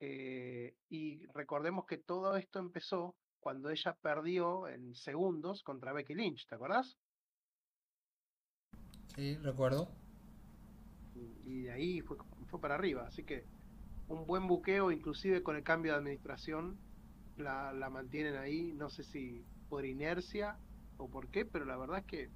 Eh, 0.00 0.74
y 0.88 1.26
recordemos 1.34 1.84
que 1.84 1.98
todo 1.98 2.36
esto 2.36 2.58
empezó 2.58 3.14
cuando 3.38 3.70
ella 3.70 3.96
perdió 4.00 4.66
en 4.68 4.94
segundos 4.94 5.62
contra 5.62 5.92
Becky 5.92 6.14
Lynch, 6.14 6.46
¿te 6.46 6.54
acordás? 6.54 6.96
Sí, 9.14 9.36
recuerdo. 9.38 9.88
Y, 11.14 11.50
y 11.50 11.62
de 11.62 11.72
ahí 11.72 12.00
fue, 12.00 12.16
fue 12.46 12.60
para 12.60 12.76
arriba. 12.76 13.06
Así 13.06 13.24
que 13.24 13.44
un 14.08 14.26
buen 14.26 14.46
buqueo, 14.46 14.90
inclusive 14.90 15.42
con 15.42 15.56
el 15.56 15.62
cambio 15.62 15.92
de 15.92 15.98
administración, 15.98 16.78
la, 17.36 17.72
la 17.72 17.90
mantienen 17.90 18.36
ahí. 18.36 18.72
No 18.72 18.88
sé 18.88 19.02
si 19.04 19.44
por 19.68 19.84
inercia 19.84 20.58
o 20.96 21.08
por 21.08 21.28
qué, 21.28 21.44
pero 21.44 21.64
la 21.64 21.76
verdad 21.76 21.98
es 21.98 22.06
que 22.06 22.30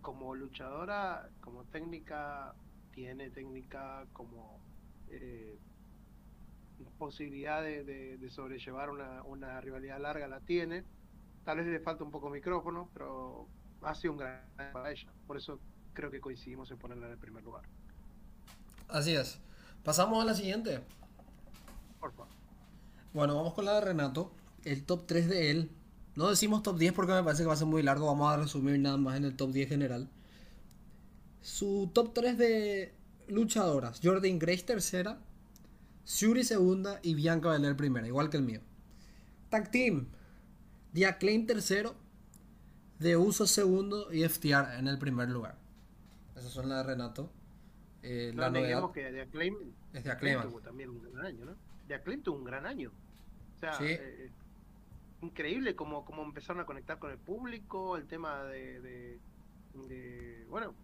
como 0.00 0.34
luchadora, 0.34 1.28
como 1.40 1.64
técnica, 1.64 2.54
tiene 2.92 3.30
técnica, 3.30 4.06
como 4.12 4.60
eh, 5.08 5.58
posibilidad 6.98 7.62
de, 7.62 7.84
de, 7.84 8.30
sobrellevar 8.30 8.90
una, 8.90 9.22
una, 9.24 9.60
rivalidad 9.60 10.00
larga 10.00 10.28
la 10.28 10.40
tiene. 10.40 10.84
Tal 11.44 11.58
vez 11.58 11.66
le 11.66 11.80
falta 11.80 12.04
un 12.04 12.10
poco 12.10 12.30
micrófono, 12.30 12.90
pero 12.92 13.48
ha 13.82 13.94
sido 13.94 14.12
un 14.12 14.18
gran 14.18 14.42
para 14.72 14.90
ella. 14.90 15.08
Por 15.26 15.36
eso 15.36 15.60
creo 15.92 16.10
que 16.10 16.20
coincidimos 16.20 16.70
en 16.70 16.78
ponerla 16.78 17.06
en 17.06 17.12
el 17.12 17.18
primer 17.18 17.42
lugar. 17.42 17.64
Así 18.88 19.14
es. 19.14 19.40
Pasamos 19.84 20.22
a 20.22 20.26
la 20.26 20.34
siguiente. 20.34 20.80
Por 22.00 22.12
favor. 22.12 22.28
Bueno, 23.12 23.36
vamos 23.36 23.54
con 23.54 23.64
la 23.64 23.74
de 23.74 23.80
Renato. 23.80 24.32
El 24.64 24.84
top 24.84 25.06
3 25.06 25.28
de 25.28 25.50
él. 25.50 25.70
No 26.18 26.28
decimos 26.28 26.64
top 26.64 26.76
10 26.78 26.94
porque 26.94 27.12
me 27.12 27.22
parece 27.22 27.44
que 27.44 27.46
va 27.46 27.52
a 27.52 27.56
ser 27.56 27.68
muy 27.68 27.80
largo. 27.80 28.06
Vamos 28.06 28.28
a 28.28 28.36
resumir 28.36 28.76
nada 28.80 28.96
más 28.96 29.16
en 29.16 29.24
el 29.24 29.36
top 29.36 29.52
10 29.52 29.68
general. 29.68 30.10
Su 31.42 31.92
top 31.94 32.12
3 32.12 32.36
de 32.36 32.92
luchadoras. 33.28 34.00
Jordan 34.02 34.36
Grace 34.40 34.64
tercera. 34.64 35.20
Shuri 36.04 36.42
segunda 36.42 36.98
y 37.04 37.14
Bianca 37.14 37.50
Belair 37.50 37.76
primera. 37.76 38.04
Igual 38.04 38.30
que 38.30 38.36
el 38.36 38.42
mío. 38.42 38.60
Tag 39.48 39.70
Team. 39.70 40.08
The 40.92 41.06
Acclaim 41.06 41.46
tercero. 41.46 41.94
De 42.98 43.16
Uso 43.16 43.46
segundo 43.46 44.12
y 44.12 44.28
FTR 44.28 44.76
en 44.76 44.88
el 44.88 44.98
primer 44.98 45.28
lugar. 45.28 45.56
Esas 46.34 46.50
son 46.50 46.68
las 46.68 46.84
de 46.84 46.94
Renato. 46.94 47.30
Eh, 48.02 48.32
no, 48.34 48.42
la 48.42 48.92
que 48.92 49.12
de 49.12 49.20
Acclaim, 49.20 49.54
es 49.92 50.02
de 50.02 50.10
Acclaim. 50.10 50.42
tuvo 50.42 50.60
también 50.62 50.90
un 50.90 51.00
gran 51.00 51.26
año, 51.26 51.44
¿no? 51.44 51.54
De 51.86 51.94
Acclaim 51.94 52.24
tuvo 52.24 52.38
un 52.38 52.44
gran 52.44 52.66
año. 52.66 52.90
O 53.54 53.58
sea, 53.60 53.78
eh, 53.82 54.32
increíble 55.20 55.74
cómo, 55.74 56.04
cómo 56.04 56.22
empezaron 56.22 56.60
a 56.62 56.66
conectar 56.66 56.98
con 56.98 57.10
el 57.10 57.18
público, 57.18 57.96
el 57.96 58.06
tema 58.06 58.44
de, 58.44 58.80
de, 59.74 60.46
bueno, 60.48 60.74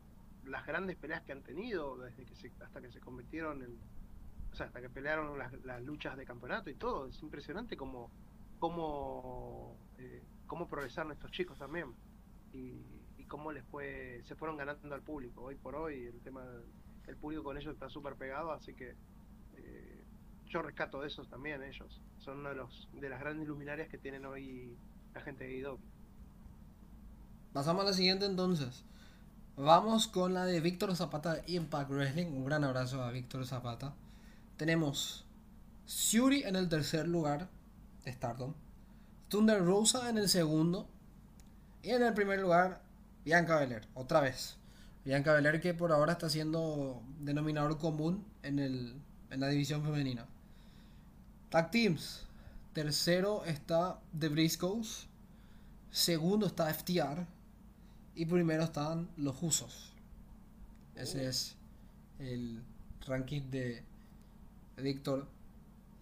las 0.45 0.67
grandes 0.67 0.97
peleas 0.97 1.23
que 1.23 1.33
han 1.33 1.43
tenido 1.43 1.97
desde 1.97 2.25
que 2.25 2.35
se, 2.35 2.53
hasta 2.61 2.81
que 2.81 2.91
se 2.91 3.01
convirtieron 3.01 3.63
en, 3.63 3.79
o 4.53 4.55
sea, 4.55 4.67
hasta 4.67 4.81
que 4.81 4.91
pelearon 4.91 5.39
las, 5.39 5.83
luchas 5.83 6.17
de 6.17 6.25
campeonato 6.25 6.71
y 6.71 6.75
todo. 6.75 7.07
Es 7.07 7.23
impresionante 7.23 7.77
cómo, 7.77 8.11
cómo, 8.59 9.77
eh, 9.99 10.23
cómo 10.47 10.69
progresaron 10.69 11.13
estos 11.13 11.31
chicos 11.31 11.59
también. 11.59 11.95
Y, 12.53 12.85
y 13.19 13.25
cómo 13.27 13.51
les 13.51 13.65
fue, 13.65 14.21
se 14.25 14.37
fueron 14.37 14.57
ganando 14.57 14.95
al 14.95 15.03
público. 15.03 15.43
Hoy 15.43 15.57
por 15.57 15.75
hoy 15.75 16.07
el 16.07 16.21
tema 16.21 16.45
el 17.07 17.17
público 17.17 17.43
con 17.45 17.57
ellos 17.57 17.75
está 17.75 17.89
súper 17.89 18.15
pegado, 18.15 18.53
así 18.53 18.75
que 18.75 18.95
eh, 19.57 19.84
yo 20.55 20.63
rescato 20.63 21.01
de 21.01 21.09
esos 21.09 21.29
también 21.29 21.63
ellos. 21.65 22.01
Son 22.19 22.39
uno 22.39 22.51
de 22.51 22.55
los 22.55 22.89
de 22.93 23.09
las 23.09 23.19
grandes 23.19 23.49
luminarias 23.49 23.89
que 23.89 23.99
tienen 23.99 24.25
hoy 24.25 24.79
la 25.13 25.21
gente 25.21 25.45
de 25.45 25.57
IDOC. 25.57 25.81
Pasamos 27.53 27.83
a 27.83 27.89
la 27.89 27.93
siguiente 27.93 28.25
entonces. 28.25 28.85
Vamos 29.57 30.07
con 30.07 30.33
la 30.33 30.45
de 30.45 30.61
Víctor 30.61 30.95
Zapata 30.95 31.35
de 31.35 31.53
Impact 31.53 31.91
Wrestling. 31.91 32.27
Un 32.27 32.45
gran 32.45 32.63
abrazo 32.63 33.03
a 33.03 33.11
Víctor 33.11 33.45
Zapata. 33.47 33.95
Tenemos 34.57 35.27
Shuri 35.87 36.45
en 36.45 36.55
el 36.55 36.69
tercer 36.69 37.09
lugar 37.09 37.49
de 38.05 38.13
Stardom. 38.13 38.55
Thunder 39.29 39.65
Rosa 39.65 40.09
en 40.09 40.19
el 40.19 40.29
segundo. 40.29 40.89
Y 41.83 41.91
en 41.91 42.03
el 42.03 42.15
primer 42.15 42.41
lugar, 42.41 42.81
Bianca 43.25 43.59
Belair. 43.59 43.89
Otra 43.95 44.21
vez. 44.21 44.57
Bianca 45.05 45.35
Belair 45.35 45.61
que 45.61 45.75
por 45.75 45.91
ahora 45.91 46.13
está 46.13 46.29
siendo 46.29 47.03
denominador 47.19 47.79
común 47.79 48.25
en, 48.43 48.61
el, 48.61 48.95
en 49.31 49.41
la 49.41 49.49
división 49.49 49.83
femenina. 49.83 50.29
Tag 51.55 51.71
Teams. 51.71 52.27
Tercero 52.73 53.45
está 53.45 54.01
The 54.19 54.29
Briscoes. 54.29 55.07
Segundo 55.93 56.49
está 56.49 56.75
FTR. 56.75 57.25
Y 58.17 58.27
primero 58.27 58.65
están 58.65 59.09
los 59.17 59.41
Usos. 59.41 59.93
Ese 60.97 61.29
es 61.29 61.55
el 62.19 62.61
ranking 63.07 63.43
de 63.53 63.85
Víctor 64.79 65.29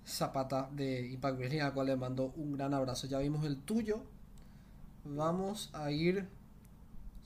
Zapata 0.06 0.70
de 0.72 1.10
Impact 1.10 1.36
Wrestling, 1.36 1.60
al 1.60 1.74
cual 1.74 1.88
le 1.88 1.96
mando 1.96 2.32
un 2.36 2.54
gran 2.54 2.72
abrazo. 2.72 3.06
Ya 3.06 3.18
vimos 3.18 3.44
el 3.44 3.58
tuyo. 3.58 4.02
Vamos 5.04 5.68
a 5.74 5.90
ir 5.90 6.26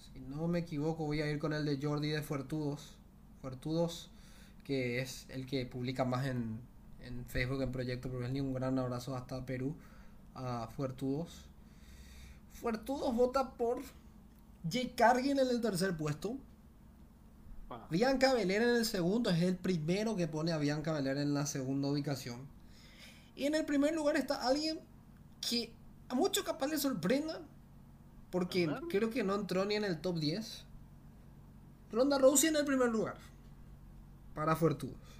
si 0.02 0.18
no 0.18 0.49
me 0.49 0.59
equivoco, 0.59 1.04
voy 1.04 1.21
a 1.21 1.30
ir 1.30 1.38
con 1.38 1.52
el 1.52 1.64
de 1.64 1.78
Jordi 1.80 2.09
de 2.09 2.23
Fuertudos. 2.23 2.97
Fuertudos, 3.40 4.11
que 4.64 5.00
es 5.00 5.26
el 5.28 5.47
que 5.47 5.64
publica 5.64 6.04
más 6.04 6.26
en, 6.26 6.59
Facebook 7.26 7.62
en 7.62 7.72
Proyecto 7.72 8.08
Profesional. 8.08 8.42
Un 8.42 8.54
gran 8.54 8.78
abrazo 8.78 9.16
hasta 9.16 9.44
Perú 9.44 9.75
a 10.34 10.68
Fuertudos. 10.76 11.44
Fuertudos 12.52 13.14
vota 13.14 13.50
por 13.54 13.82
Jake 14.64 14.94
Cargin 14.96 15.38
en 15.38 15.48
el 15.48 15.60
tercer 15.60 15.96
puesto. 15.96 16.36
Bianca 17.90 18.32
Belair 18.32 18.62
en 18.62 18.76
el 18.76 18.84
segundo, 18.84 19.30
es 19.30 19.42
el 19.42 19.56
primero 19.56 20.14
que 20.16 20.28
pone 20.28 20.52
a 20.52 20.58
Bianca 20.58 20.92
Belair 20.92 21.18
en 21.18 21.34
la 21.34 21.46
segunda 21.46 21.88
ubicación. 21.88 22.46
Y 23.34 23.44
en 23.44 23.54
el 23.54 23.64
primer 23.64 23.94
lugar 23.94 24.16
está 24.16 24.46
alguien 24.46 24.80
que 25.40 25.72
a 26.08 26.14
muchos 26.14 26.44
capaz 26.44 26.68
le 26.68 26.78
sorprenda, 26.78 27.40
porque 28.30 28.70
creo 28.88 29.10
que 29.10 29.25
no 29.25 29.34
entró 29.34 29.64
ni 29.64 29.75
en 29.75 29.84
el 29.84 30.00
top 30.00 30.18
10. 30.18 30.64
Ronda 31.92 32.18
Rousey 32.18 32.50
en 32.50 32.56
el 32.56 32.64
primer 32.64 32.88
lugar. 32.88 33.16
Para 34.34 34.54
Fortudos. 34.56 35.15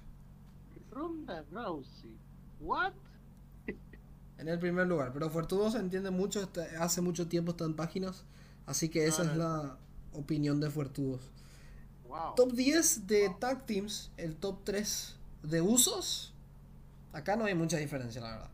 Ronda 0.97 1.45
Rousey. 1.51 2.17
¿What? 2.59 2.93
en 4.37 4.47
el 4.47 4.59
primer 4.59 4.87
lugar. 4.87 5.11
Pero 5.13 5.29
Fortudos 5.29 5.73
se 5.73 5.79
entiende 5.79 6.11
mucho. 6.11 6.49
Hace 6.79 7.01
mucho 7.01 7.27
tiempo 7.27 7.51
está 7.51 7.65
en 7.65 7.75
páginas. 7.75 8.25
Así 8.65 8.89
que 8.89 9.05
esa 9.05 9.23
es 9.23 9.37
la 9.37 9.77
opinión 10.13 10.59
de 10.59 10.69
Fortudos. 10.69 11.31
Top 12.35 12.53
10 12.53 13.07
de 13.07 13.29
Tag 13.39 13.65
Teams. 13.65 14.11
El 14.17 14.35
top 14.35 14.63
3 14.63 15.15
de 15.43 15.61
usos. 15.61 16.33
Acá 17.13 17.35
no 17.35 17.45
hay 17.45 17.55
mucha 17.55 17.77
diferencia, 17.77 18.21
la 18.21 18.31
verdad. 18.31 18.49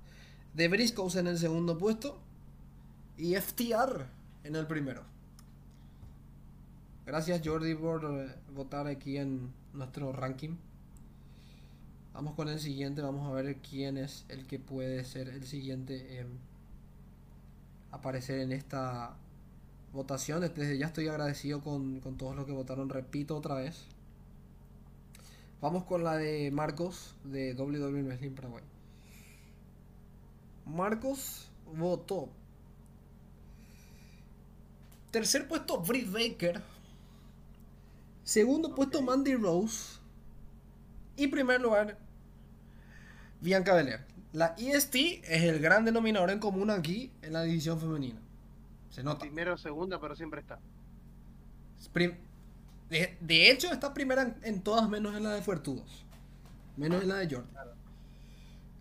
De 0.53 0.67
Briscoes 0.67 1.15
en 1.15 1.27
el 1.27 1.37
segundo 1.37 1.77
puesto. 1.77 2.19
Y 3.17 3.35
FTR 3.35 4.05
en 4.43 4.55
el 4.55 4.67
primero. 4.67 5.03
Gracias 7.05 7.41
Jordi 7.43 7.75
por 7.75 8.05
eh, 8.05 8.33
votar 8.53 8.87
aquí 8.87 9.17
en 9.17 9.53
nuestro 9.73 10.13
ranking. 10.13 10.55
Vamos 12.13 12.35
con 12.35 12.47
el 12.47 12.59
siguiente, 12.59 13.01
vamos 13.01 13.27
a 13.27 13.33
ver 13.33 13.57
quién 13.57 13.97
es 13.97 14.25
el 14.29 14.45
que 14.45 14.59
puede 14.59 15.03
ser 15.03 15.29
el 15.29 15.45
siguiente 15.45 16.19
en 16.19 16.39
aparecer 17.91 18.39
en 18.39 18.51
esta 18.51 19.15
votación. 19.91 20.41
Desde 20.41 20.77
ya 20.77 20.87
estoy 20.87 21.07
agradecido 21.07 21.61
con, 21.61 21.99
con 22.01 22.17
todos 22.17 22.35
los 22.35 22.45
que 22.45 22.51
votaron, 22.51 22.89
repito 22.89 23.35
otra 23.35 23.55
vez. 23.55 23.87
Vamos 25.61 25.85
con 25.85 26.03
la 26.03 26.17
de 26.17 26.51
Marcos 26.51 27.15
de 27.23 27.53
WWE 27.55 28.03
Wrestling 28.03 28.35
Paraguay. 28.35 28.63
Marcos 30.65 31.49
votó 31.75 32.29
Tercer 35.13 35.47
puesto, 35.47 35.79
Britt 35.79 36.11
Baker. 36.11 36.59
Segundo 38.23 38.73
puesto, 38.73 38.99
Mandy 39.03 39.35
Rose. 39.35 39.99
Y 41.15 41.27
primer 41.27 41.61
lugar, 41.61 41.99
Bianca 43.43 43.75
Belair. 43.75 43.99
La 44.31 44.55
EST 44.57 44.95
es 44.95 45.43
el 45.43 45.59
gran 45.59 45.83
denominador 45.85 46.31
en 46.31 46.39
común 46.39 46.69
aquí 46.69 47.11
en 47.21 47.33
la 47.33 47.43
división 47.43 47.79
femenina. 47.79 48.19
Se 48.89 49.03
nota. 49.03 49.19
Primero, 49.19 49.57
segunda, 49.57 49.99
pero 49.99 50.15
siempre 50.15 50.39
está. 50.39 50.59
De, 52.89 53.51
hecho, 53.51 53.71
está 53.71 53.93
primera 53.93 54.35
en, 54.43 54.61
todas 54.61 54.89
menos 54.89 55.15
en 55.15 55.23
la 55.23 55.33
de 55.33 55.41
Fuertudos. 55.41 56.05
Menos 56.77 57.03
en 57.03 57.09
la 57.09 57.15
de 57.15 57.35
Jordan. 57.35 57.67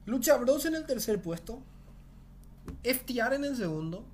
Lucha 0.07 0.37
Bros 0.37 0.64
en 0.64 0.76
el 0.76 0.87
tercer 0.87 1.21
puesto. 1.21 1.61
FTR 2.85 3.35
en 3.35 3.45
el 3.45 3.57
segundo 3.57 4.04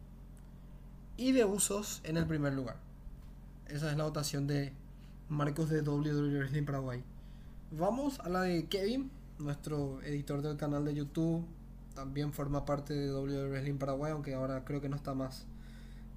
y 1.17 1.33
de 1.33 1.45
usos 1.45 2.01
en 2.05 2.17
el 2.17 2.27
primer 2.27 2.55
lugar. 2.55 2.77
Esa 3.67 3.91
es 3.91 3.97
la 3.99 4.05
votación 4.05 4.47
de 4.47 4.73
Marcos 5.29 5.69
de 5.69 5.83
WWE 5.83 6.39
Wrestling 6.39 6.65
Paraguay. 6.65 7.03
Vamos 7.71 8.19
a 8.21 8.31
la 8.31 8.43
de 8.43 8.67
Kevin, 8.67 9.11
nuestro 9.39 10.01
editor 10.03 10.43
del 10.43 10.57
canal 10.57 10.85
de 10.85 10.95
YouTube. 10.95 11.45
También 11.95 12.33
forma 12.33 12.65
parte 12.65 12.95
de 12.95 13.13
WWE 13.13 13.49
Wrestling 13.49 13.79
Paraguay, 13.79 14.13
aunque 14.13 14.35
ahora 14.35 14.65
creo 14.65 14.81
que 14.81 14.89
no 14.89 14.97
está 14.97 15.15
más 15.15 15.47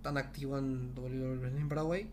tan 0.01 0.17
activo 0.17 0.57
en 0.57 0.93
WWE 0.95 1.37
Wrestling 1.37 1.67
Paraguay. 1.67 2.09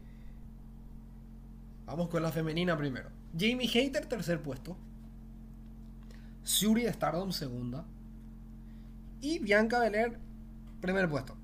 Vamos 1.87 2.09
con 2.09 2.23
la 2.23 2.33
femenina 2.33 2.77
primero. 2.77 3.11
Jamie 3.33 3.69
Hater, 3.69 4.07
tercer 4.07 4.43
puesto. 4.43 4.77
Shuri 6.45 6.87
Stardom, 6.87 7.33
segunda. 7.33 7.85
Y 9.21 9.39
Bianca 9.39 9.81
Belair, 9.81 10.19
primer 10.81 11.09
puesto. 11.09 11.37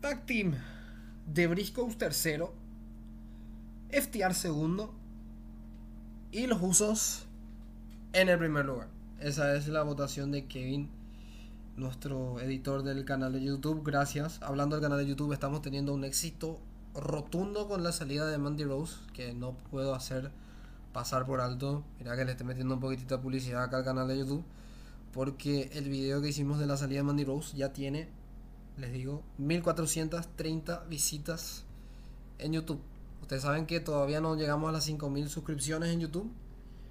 Tag 0.00 0.26
Team 0.26 0.54
de 1.26 1.46
Briscoes 1.46 1.96
tercero, 1.96 2.54
FTR 3.90 4.34
segundo 4.34 4.99
y 6.32 6.46
los 6.46 6.62
usos 6.62 7.26
en 8.12 8.28
el 8.28 8.38
primer 8.38 8.64
lugar. 8.64 8.88
Esa 9.18 9.54
es 9.56 9.66
la 9.68 9.82
votación 9.82 10.30
de 10.30 10.46
Kevin, 10.46 10.88
nuestro 11.76 12.40
editor 12.40 12.82
del 12.82 13.04
canal 13.04 13.32
de 13.32 13.42
YouTube. 13.42 13.82
Gracias. 13.84 14.40
Hablando 14.42 14.76
del 14.76 14.82
canal 14.82 14.98
de 14.98 15.06
YouTube, 15.06 15.32
estamos 15.32 15.60
teniendo 15.60 15.92
un 15.92 16.04
éxito 16.04 16.60
rotundo 16.94 17.68
con 17.68 17.82
la 17.82 17.92
salida 17.92 18.26
de 18.26 18.38
Mandy 18.38 18.64
Rose, 18.64 18.96
que 19.12 19.34
no 19.34 19.54
puedo 19.70 19.94
hacer 19.94 20.30
pasar 20.92 21.26
por 21.26 21.40
alto. 21.40 21.84
Mira 21.98 22.16
que 22.16 22.24
le 22.24 22.32
estoy 22.32 22.46
metiendo 22.46 22.74
un 22.74 22.80
poquitito 22.80 23.16
de 23.16 23.22
publicidad 23.22 23.64
acá 23.64 23.78
al 23.78 23.84
canal 23.84 24.06
de 24.08 24.18
YouTube. 24.18 24.44
Porque 25.12 25.70
el 25.72 25.88
video 25.88 26.22
que 26.22 26.28
hicimos 26.28 26.60
de 26.60 26.66
la 26.66 26.76
salida 26.76 27.00
de 27.00 27.04
Mandy 27.04 27.24
Rose 27.24 27.56
ya 27.56 27.72
tiene, 27.72 28.08
les 28.76 28.92
digo, 28.92 29.24
1430 29.38 30.84
visitas 30.88 31.64
en 32.38 32.52
YouTube. 32.52 32.80
Ustedes 33.30 33.44
saben 33.44 33.64
que 33.64 33.78
todavía 33.78 34.20
no 34.20 34.34
llegamos 34.34 34.68
a 34.70 34.72
las 34.72 34.82
5000 34.82 35.28
suscripciones 35.28 35.90
en 35.90 36.00
YouTube. 36.00 36.28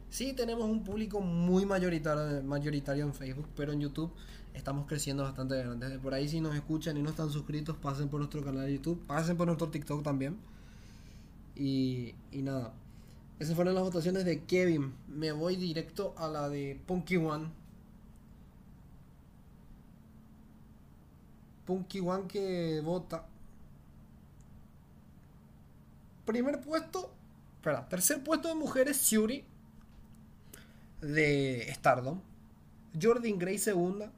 Sí, 0.10 0.32
tenemos 0.32 0.70
un 0.70 0.86
público 0.86 1.20
muy 1.20 1.66
mayoritario, 1.66 2.42
mayoritario 2.44 3.04
en 3.04 3.14
Facebook, 3.14 3.50
pero 3.58 3.74
en 3.74 3.82
YouTube 3.82 4.10
estamos 4.54 4.88
creciendo 4.88 5.24
bastante 5.24 5.58
grande. 5.58 6.00
Por 6.00 6.14
ahí 6.14 6.30
si 6.30 6.40
nos 6.40 6.56
escuchan 6.56 6.96
y 6.96 7.02
no 7.02 7.10
están 7.10 7.30
suscritos, 7.30 7.76
pasen 7.76 8.08
por 8.08 8.22
nuestro 8.22 8.42
canal 8.42 8.68
de 8.68 8.76
YouTube, 8.76 9.06
pasen 9.06 9.36
por 9.36 9.48
nuestro 9.48 9.68
TikTok 9.68 10.02
también. 10.02 10.38
Y, 11.58 12.16
y 12.32 12.42
nada, 12.42 12.72
esas 13.38 13.54
fueron 13.54 13.76
las 13.76 13.84
votaciones 13.84 14.24
de 14.24 14.46
Kevin. 14.46 14.94
Me 15.10 15.34
voy 15.34 15.58
directo 15.58 16.14
a 16.18 16.30
la 16.30 16.48
de 16.48 16.80
Punky 16.88 17.18
One. 17.18 17.50
Punky 21.66 22.00
One 22.00 22.28
que 22.30 22.80
vota. 22.80 23.26
Primer 26.30 26.62
puesto, 26.62 27.12
espera, 27.56 27.90
tercer 27.90 28.24
puesto 28.24 28.50
de 28.50 28.54
mujeres, 28.54 29.02
Shuri 29.02 29.44
de 31.02 31.68
Stardom. 31.74 32.22
Jordan 33.02 33.40
Gray 33.40 33.58
segunda. 33.58 34.12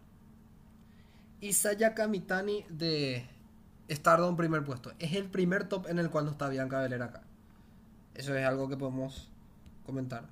Y 1.39 1.53
Sayaka 1.53 2.09
Mitani 2.09 2.65
de 2.67 3.25
Stardom 3.89 4.35
primer 4.35 4.61
puesto. 4.65 4.91
Es 4.99 5.13
el 5.13 5.29
primer 5.29 5.69
top 5.69 5.87
en 5.87 5.99
el 5.99 6.09
cual 6.09 6.25
no 6.25 6.31
está 6.31 6.49
Bianca 6.49 6.81
Belair 6.81 7.01
acá. 7.01 7.21
Eso 8.13 8.35
es 8.35 8.45
algo 8.45 8.67
que 8.67 8.75
podemos 8.75 9.29
comentar. 9.85 10.25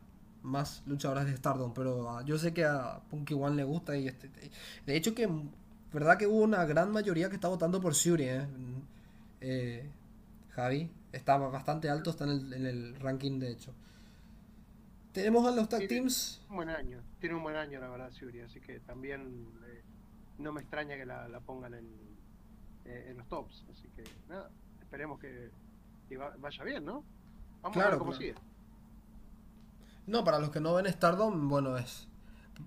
Más 0.44 0.84
luchadoras 0.86 1.28
de 1.28 1.38
Stardom, 1.38 1.74
pero 1.74 2.10
ah, 2.10 2.24
yo 2.26 2.38
sé 2.38 2.54
que 2.54 2.66
a 2.66 3.00
Punky 3.10 3.36
One 3.36 3.56
le 3.56 3.64
gusta 3.64 3.96
y 3.96 4.10
este, 4.10 4.30
de 4.86 4.98
hecho 4.98 5.16
que 5.16 5.30
verdad 5.94 6.18
que 6.18 6.28
hubo 6.28 6.42
una 6.42 6.66
gran 6.66 6.92
mayoría 6.92 7.30
que 7.30 7.36
está 7.36 7.48
votando 7.48 7.80
por 7.80 7.94
Shuri, 7.94 8.24
¿eh? 8.26 8.48
Eh, 9.40 9.90
Javi 10.50 10.92
está 11.12 11.38
bastante 11.38 11.90
alto, 11.90 12.10
está 12.12 12.24
en 12.26 12.30
el, 12.32 12.54
en 12.54 12.66
el 12.66 13.00
ranking 13.00 13.40
de 13.40 13.52
hecho. 13.52 13.74
Tenemos 15.12 15.46
a 15.48 15.52
los 15.52 15.68
tag 15.70 15.88
teams. 15.88 16.42
Un 16.50 16.56
buen 16.58 16.70
año, 16.70 17.02
tiene 17.20 17.36
un 17.36 17.44
buen 17.44 17.56
año 17.56 17.80
la 17.80 17.90
verdad 17.90 18.12
Shuri, 18.12 18.42
así 18.42 18.60
que 18.62 18.80
también 18.82 19.48
eh, 19.66 19.82
no 20.38 20.52
me 20.52 20.62
extraña 20.62 20.96
que 20.98 21.06
la, 21.06 21.28
la 21.28 21.40
pongan 21.40 21.74
en, 21.74 21.88
eh, 22.86 23.08
en 23.10 23.18
los 23.18 23.28
tops, 23.28 23.66
así 23.72 23.88
que 23.96 24.04
nada, 24.28 24.50
esperemos 24.82 25.20
que, 25.20 25.50
que 26.08 26.18
va- 26.18 26.36
vaya 26.38 26.64
bien, 26.64 26.86
¿no? 26.86 27.04
Vamos 27.62 27.78
a 27.78 27.90
ver 27.90 27.98
cómo 27.98 28.12
claro. 28.12 28.22
sigue. 28.22 28.36
No, 30.08 30.24
para 30.24 30.40
los 30.40 30.50
que 30.52 30.60
no 30.60 30.74
ven 30.74 30.88
Stardom, 30.88 31.50
bueno, 31.50 31.78
es, 31.78 32.08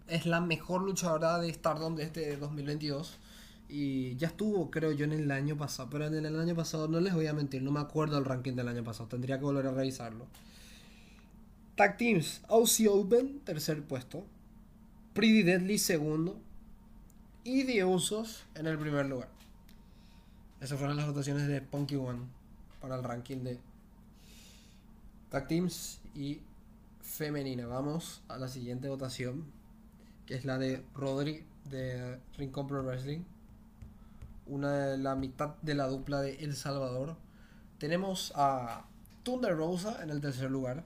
es 0.08 0.26
la 0.26 0.40
mejor 0.40 0.82
luchadora 0.82 1.38
de 1.38 1.52
Stardom 1.52 1.94
de 1.96 2.04
este 2.04 2.36
2022. 2.36 3.18
Y 3.74 4.16
ya 4.16 4.28
estuvo, 4.28 4.70
creo 4.70 4.92
yo, 4.92 5.06
en 5.06 5.12
el 5.12 5.30
año 5.30 5.56
pasado. 5.56 5.88
Pero 5.88 6.06
en 6.06 6.26
el 6.26 6.38
año 6.38 6.54
pasado, 6.54 6.88
no 6.88 7.00
les 7.00 7.14
voy 7.14 7.26
a 7.26 7.32
mentir, 7.32 7.62
no 7.62 7.72
me 7.72 7.80
acuerdo 7.80 8.18
el 8.18 8.26
ranking 8.26 8.52
del 8.52 8.68
año 8.68 8.84
pasado. 8.84 9.08
Tendría 9.08 9.38
que 9.38 9.44
volver 9.46 9.66
a 9.66 9.70
revisarlo. 9.70 10.26
Tag 11.74 11.96
Teams, 11.96 12.42
Aussie 12.48 12.86
Open, 12.86 13.40
tercer 13.40 13.82
puesto. 13.82 14.26
Pretty 15.14 15.42
Deadly, 15.42 15.78
segundo. 15.78 16.38
Y 17.44 17.64
The 17.64 17.86
Usos 17.86 18.44
en 18.56 18.66
el 18.66 18.76
primer 18.78 19.06
lugar. 19.06 19.30
Esas 20.60 20.78
fueron 20.78 20.98
las 20.98 21.06
votaciones 21.06 21.48
de 21.48 21.62
Punky 21.62 21.96
One 21.96 22.20
para 22.78 22.96
el 22.96 23.02
ranking 23.02 23.38
de 23.38 23.58
Tag 25.30 25.48
Teams 25.48 25.98
y 26.14 26.42
femenina. 27.00 27.66
Vamos 27.66 28.20
a 28.28 28.36
la 28.36 28.48
siguiente 28.48 28.90
votación, 28.90 29.46
que 30.26 30.34
es 30.34 30.44
la 30.44 30.58
de 30.58 30.84
Rodri 30.94 31.42
de 31.70 32.18
Rincon 32.36 32.66
Pro 32.66 32.82
Wrestling. 32.82 33.20
Una 34.52 34.70
de 34.70 34.98
la 34.98 35.16
mitad 35.16 35.54
de 35.62 35.74
la 35.74 35.88
dupla 35.88 36.20
de 36.20 36.34
El 36.44 36.54
Salvador. 36.54 37.16
Tenemos 37.78 38.34
a 38.36 38.84
Thunder 39.22 39.56
Rosa 39.56 40.02
en 40.02 40.10
el 40.10 40.20
tercer 40.20 40.50
lugar. 40.50 40.84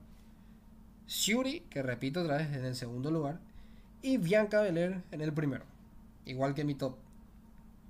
Shuri, 1.08 1.62
que 1.68 1.82
repito 1.82 2.20
otra 2.20 2.36
vez, 2.36 2.52
en 2.52 2.64
el 2.64 2.76
segundo 2.76 3.10
lugar. 3.10 3.40
Y 4.02 4.18
Bianca 4.18 4.60
Belair 4.60 5.02
en 5.10 5.20
el 5.20 5.32
primero. 5.32 5.64
Igual 6.26 6.54
que 6.54 6.62
mi 6.62 6.76
top. 6.76 6.94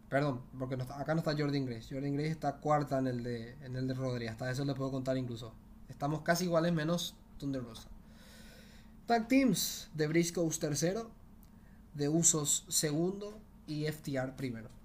Perdón, 0.08 0.40
porque 0.58 0.76
acá 0.76 1.14
no 1.14 1.18
está 1.18 1.32
Jordan 1.36 1.66
Grace. 1.66 1.94
Jordan 1.94 2.14
Grace 2.14 2.30
está 2.30 2.56
cuarta 2.56 2.98
en 2.98 3.08
el 3.08 3.22
de, 3.22 3.52
en 3.62 3.76
el 3.76 3.86
de 3.86 3.92
Rodri. 3.92 4.28
Hasta 4.28 4.50
eso 4.50 4.64
le 4.64 4.74
puedo 4.74 4.90
contar 4.90 5.18
incluso. 5.18 5.52
Estamos 5.90 6.22
casi 6.22 6.44
iguales 6.44 6.72
menos 6.72 7.14
Thunder 7.36 7.62
Rosa. 7.62 7.90
Tag 9.04 9.28
Teams 9.28 9.90
de 9.92 10.06
Briscoes 10.06 10.58
tercero, 10.58 11.10
de 11.92 12.08
Usos 12.08 12.64
segundo 12.68 13.38
y 13.66 13.84
FTR 13.84 14.36
primero. 14.36 14.75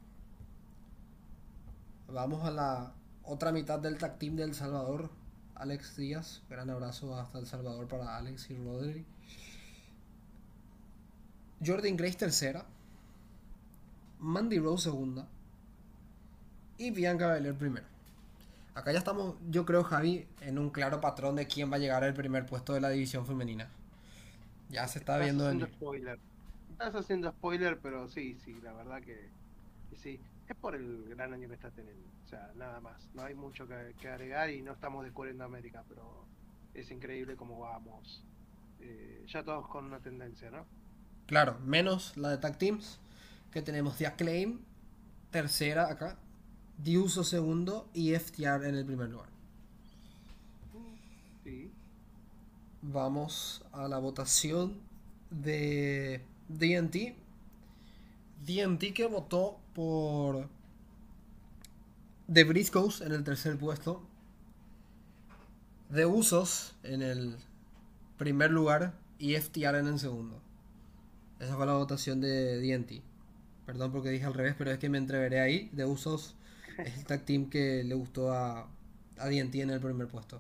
Vamos 2.14 2.44
a 2.46 2.52
la 2.52 2.94
otra 3.24 3.52
mitad 3.52 3.80
del 3.80 3.98
tag 3.98 4.18
team 4.20 4.36
de 4.36 4.44
El 4.44 4.54
Salvador. 4.54 5.10
Alex 5.56 5.96
Díaz, 5.96 6.42
gran 6.50 6.70
abrazo 6.70 7.16
hasta 7.16 7.38
El 7.40 7.46
Salvador 7.48 7.88
para 7.88 8.18
Alex 8.18 8.50
y 8.50 8.56
Rodri. 8.58 9.06
Jordan 11.66 11.96
Grace 11.96 12.18
tercera, 12.18 12.66
Mandy 14.20 14.60
Rose 14.60 14.84
segunda 14.84 15.28
y 16.78 16.92
Bianca 16.92 17.28
Belair 17.28 17.56
primero. 17.56 17.86
Acá 18.76 18.92
ya 18.92 19.00
estamos, 19.00 19.36
yo 19.50 19.66
creo, 19.66 19.84
Javi, 19.84 20.28
en 20.42 20.58
un 20.58 20.70
claro 20.72 21.02
patrón 21.02 21.36
de 21.36 21.48
quién 21.48 21.72
va 21.72 21.76
a 21.76 21.80
llegar 21.80 22.04
al 22.04 22.14
primer 22.14 22.46
puesto 22.46 22.74
de 22.74 22.82
la 22.82 22.90
división 22.90 23.26
femenina. 23.26 23.70
Ya 24.70 24.88
se 24.88 25.00
está 25.00 25.18
Estás 25.18 25.20
viendo 25.20 25.46
haciendo 25.46 25.68
venir. 25.68 25.68
spoiler. 25.68 26.20
Estás 26.70 26.96
haciendo 26.96 27.32
spoiler, 27.32 27.80
pero 27.82 28.08
sí, 28.10 28.38
sí, 28.40 28.60
la 28.62 28.74
verdad 28.74 29.02
que, 29.04 29.34
que 29.90 29.98
sí. 29.98 30.22
Es 30.52 30.58
por 30.58 30.76
el 30.76 31.06
gran 31.08 31.34
año 31.34 31.48
que 31.48 31.54
está 31.54 31.72
teniendo. 31.72 32.10
O 32.26 32.28
sea, 32.28 32.52
nada 32.58 32.82
más. 32.82 33.10
No 33.14 33.24
hay 33.24 33.34
mucho 33.34 33.66
que, 33.66 33.96
que 34.02 34.10
agregar 34.10 34.50
y 34.50 34.62
no 34.62 34.74
estamos 34.74 35.06
descubriendo 35.06 35.46
América, 35.46 35.86
pero 35.88 36.26
es 36.74 36.92
increíble 36.92 37.38
cómo 37.38 37.58
vamos. 37.60 38.22
Eh, 38.82 39.24
ya 39.30 39.46
todos 39.46 39.66
con 39.70 39.86
una 39.86 40.02
tendencia, 40.02 40.52
¿no? 40.52 40.66
Claro, 41.26 41.58
menos 41.60 42.18
la 42.18 42.32
de 42.32 42.38
Tag 42.38 42.58
Teams, 42.58 43.00
que 43.50 43.62
tenemos 43.62 43.98
The 43.98 44.08
Acclaim, 44.08 44.60
tercera 45.30 45.90
acá, 45.90 46.18
The 46.84 46.98
Uso 46.98 47.24
segundo 47.24 47.90
y 47.94 48.14
FTR 48.14 48.66
en 48.66 48.76
el 48.76 48.86
primer 48.86 49.08
lugar. 49.08 49.30
Sí. 51.46 51.72
Vamos 52.82 53.64
a 53.72 53.88
la 53.88 54.00
votación 54.00 54.82
de 55.30 56.26
DNT. 56.50 57.16
DNT 58.46 58.94
que 58.94 59.06
votó 59.06 59.61
por 59.74 60.48
The 62.32 62.44
Briscoes 62.44 63.02
en 63.02 63.12
el 63.12 63.24
tercer 63.24 63.58
puesto. 63.58 64.02
The 65.94 66.06
Usos 66.06 66.74
en 66.84 67.02
el 67.02 67.36
primer 68.18 68.52
lugar 68.52 68.94
y 69.20 69.36
FTR 69.36 69.76
en 69.80 70.00
segundo. 70.00 70.40
Esa 71.40 71.56
fue 71.56 71.66
la 71.66 71.74
votación 71.74 72.22
de 72.22 72.62
DNT. 72.62 73.02
Perdón 73.66 73.92
porque 73.92 74.10
dije 74.10 74.26
al 74.26 74.34
revés, 74.34 74.56
pero 74.58 74.72
es 74.72 74.80
que 74.80 74.90
me 74.90 74.98
entreveré 74.98 75.42
ahí. 75.42 75.70
The 75.76 75.86
Usos 75.86 76.36
es 76.78 76.98
el 76.98 77.06
tag 77.06 77.26
team 77.26 77.50
que 77.50 77.84
le 77.84 77.96
gustó 77.96 78.32
a, 78.32 78.70
a 79.18 79.30
DNT 79.30 79.56
en 79.56 79.72
el 79.72 79.80
primer 79.82 80.08
puesto. 80.08 80.40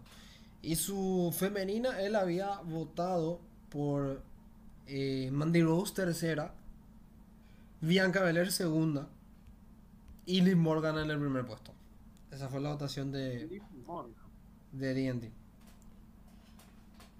Y 0.62 0.76
su 0.76 1.36
femenina, 1.38 2.00
él 2.02 2.16
había 2.16 2.60
votado 2.62 3.40
por 3.70 4.22
eh, 4.88 5.30
Mandy 5.32 5.64
Rose 5.64 5.94
tercera, 5.94 6.54
Bianca 7.82 8.22
Belair 8.22 8.52
segunda 8.52 9.08
y 10.32 10.40
Liv 10.40 10.56
Morgan 10.56 10.98
en 10.98 11.12
el 11.12 11.20
primer 11.20 11.46
puesto. 11.46 11.74
Esa 12.32 12.48
fue 12.48 12.62
la 12.62 12.72
votación 12.72 13.12
de, 13.12 13.62
de 14.72 14.94
D&D. 14.94 15.30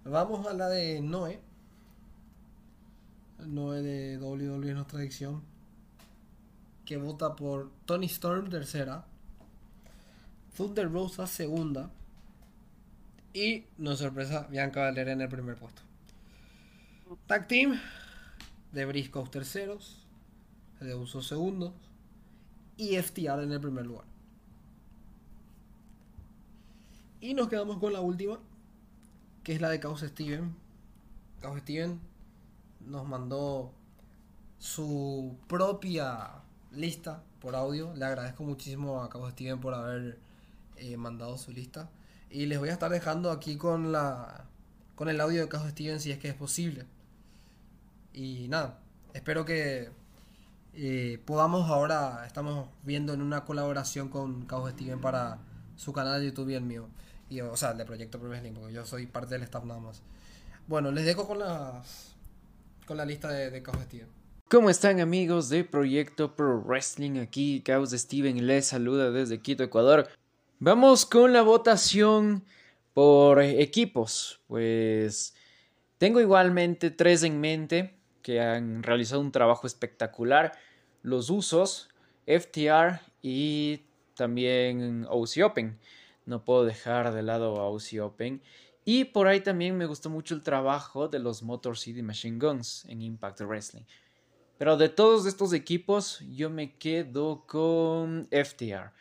Vamos 0.06 0.48
a 0.48 0.54
la 0.54 0.70
de 0.70 1.02
Noé. 1.02 1.42
Noé 3.40 3.82
de 3.82 4.18
WWE 4.18 4.70
es 4.70 4.76
nuestra 4.76 5.00
adicción. 5.00 5.44
Que 6.86 6.96
vota 6.96 7.36
por 7.36 7.70
Tony 7.84 8.06
Storm 8.06 8.50
tercera. 8.50 9.06
Thunder 10.56 10.90
Rosa 10.90 11.28
segunda. 11.28 11.92
Y, 13.34 13.66
no 13.78 13.98
sorpresa, 13.98 14.48
Bianca 14.50 14.86
Belair 14.86 15.10
en 15.10 15.20
el 15.20 15.28
primer 15.28 15.58
puesto. 15.58 15.82
Tag 17.28 17.50
Team 17.50 17.78
de 18.72 18.86
Briscoes 18.86 19.30
terceros. 19.30 19.98
De 20.80 20.96
Usos 20.96 21.28
segundos. 21.28 21.74
Y 22.82 22.98
FTR 22.98 23.44
en 23.44 23.52
el 23.52 23.62
primer 23.62 23.86
lugar. 23.86 24.06
Y 27.20 27.36
nos 27.36 27.48
quedamos 27.48 27.78
con 27.78 27.94
la 27.94 28.02
última, 28.02 28.40
que 29.44 29.54
es 29.54 29.62
la 29.62 29.70
de 29.70 29.80
Caos 29.80 30.02
Steven. 30.02 30.56
Caos 31.42 31.60
Steven 31.60 32.00
nos 32.80 33.08
mandó 33.08 33.72
su 34.58 35.38
propia 35.48 36.42
lista 36.72 37.22
por 37.40 37.56
audio. 37.56 37.94
Le 37.94 38.04
agradezco 38.04 38.44
muchísimo 38.44 39.04
a 39.04 39.12
Caos 39.12 39.34
Steven 39.34 39.60
por 39.60 39.76
haber 39.76 40.18
eh, 40.78 40.98
mandado 40.98 41.38
su 41.38 41.52
lista. 41.52 41.88
Y 42.32 42.48
les 42.48 42.58
voy 42.58 42.70
a 42.70 42.74
estar 42.74 42.90
dejando 42.90 43.30
aquí 43.30 43.58
con 43.58 43.92
la 43.92 44.48
con 44.96 45.08
el 45.08 45.22
audio 45.22 45.42
de 45.42 45.50
Caos 45.50 45.70
Steven 45.70 46.00
si 46.00 46.12
es 46.12 46.18
que 46.18 46.30
es 46.30 46.36
posible. 46.36 46.88
Y 48.12 48.48
nada, 48.48 48.80
espero 49.14 49.46
que 49.46 49.92
eh, 50.74 51.22
podamos 51.26 51.70
ahora, 51.70 52.24
estamos 52.26 52.70
viendo 52.84 53.14
en 53.14 53.22
una 53.22 53.46
colaboración 53.46 54.10
con 54.10 54.46
Caos 54.46 54.72
Steven 54.72 55.02
para 55.02 55.40
su 55.76 55.94
canal 55.94 56.20
de 56.20 56.28
YouTube 56.28 56.50
y 56.50 56.56
el 56.56 56.64
mío. 56.64 56.88
Y, 57.30 57.42
o 57.42 57.56
sea, 57.56 57.72
el 57.72 57.78
de 57.78 57.86
Proyecto 57.86 58.20
Pro 58.20 58.30
Wrestling, 58.30 58.54
porque 58.54 58.74
yo 58.74 58.86
soy 58.86 59.06
parte 59.06 59.36
del 59.36 59.44
staff 59.44 59.64
nada 59.64 59.80
más. 59.80 60.02
Bueno, 60.68 60.92
les 60.92 61.06
dejo 61.06 61.28
con 61.28 61.40
las 61.40 62.16
con 62.86 62.98
la 62.98 63.06
lista 63.06 63.30
de, 63.30 63.52
de 63.52 63.64
Caos 63.64 63.82
Steven. 63.84 64.08
¿Cómo 64.50 64.70
están 64.70 65.00
amigos 65.00 65.48
de 65.48 65.64
Proyecto 65.64 66.36
Pro 66.36 66.62
Wrestling? 66.62 67.20
Aquí 67.20 67.62
Caos 67.62 67.92
Steven 67.92 68.46
les 68.46 68.68
saluda 68.68 69.12
desde 69.12 69.40
Quito, 69.40 69.64
Ecuador. 69.64 70.10
Vamos 70.60 71.06
con 71.06 71.32
la 71.32 71.42
votación 71.42 72.44
por 72.94 73.42
equipos. 73.42 74.42
Pues 74.48 75.34
tengo 75.98 76.20
igualmente 76.20 76.92
tres 76.92 77.24
en 77.24 77.40
mente 77.40 78.01
que 78.22 78.42
han 78.42 78.84
realizado 78.84 79.22
un 79.22 79.32
trabajo 79.32 79.68
espectacular. 79.68 80.54
Los 81.02 81.30
usos, 81.30 81.90
FTR 82.26 83.00
y 83.22 83.82
también 84.16 85.06
OC 85.10 85.44
Open. 85.44 85.80
No 86.26 86.44
puedo 86.44 86.66
dejar 86.66 87.14
de 87.14 87.24
lado 87.24 87.54
OC 87.54 88.02
Open. 88.02 88.42
Y 88.84 89.06
por 89.06 89.28
ahí 89.28 89.42
también 89.42 89.78
me 89.78 89.86
gustó 89.86 90.10
mucho 90.10 90.34
el 90.34 90.42
trabajo 90.42 91.08
de 91.08 91.20
los 91.20 91.44
Motor 91.44 91.78
City 91.78 92.02
Machine 92.02 92.40
Guns 92.40 92.86
en 92.86 93.02
Impact 93.02 93.42
Wrestling. 93.42 93.84
Pero 94.58 94.78
de 94.78 94.90
todos 94.90 95.26
estos 95.26 95.54
equipos, 95.54 96.24
yo 96.32 96.50
me 96.50 96.76
quedo 96.78 97.44
con 97.48 98.28
FTR. 98.32 98.92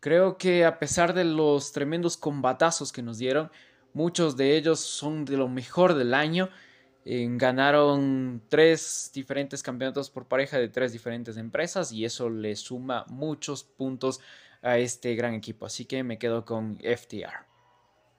Creo 0.00 0.38
que 0.38 0.64
a 0.64 0.78
pesar 0.78 1.14
de 1.14 1.24
los 1.24 1.72
tremendos 1.72 2.16
combatazos 2.16 2.92
que 2.92 3.02
nos 3.02 3.18
dieron, 3.18 3.50
muchos 3.92 4.36
de 4.36 4.56
ellos 4.56 4.80
son 4.80 5.24
de 5.24 5.36
lo 5.36 5.48
mejor 5.48 5.94
del 5.94 6.14
año. 6.14 6.48
Ganaron 7.06 8.42
tres 8.48 9.12
diferentes 9.14 9.62
campeonatos 9.62 10.10
por 10.10 10.26
pareja 10.26 10.58
de 10.58 10.68
tres 10.68 10.92
diferentes 10.92 11.36
empresas 11.36 11.92
y 11.92 12.04
eso 12.04 12.28
le 12.28 12.56
suma 12.56 13.04
muchos 13.08 13.62
puntos 13.62 14.20
a 14.60 14.78
este 14.78 15.14
gran 15.14 15.34
equipo. 15.34 15.66
Así 15.66 15.84
que 15.84 16.02
me 16.02 16.18
quedo 16.18 16.44
con 16.44 16.78
FTR. 16.78 17.46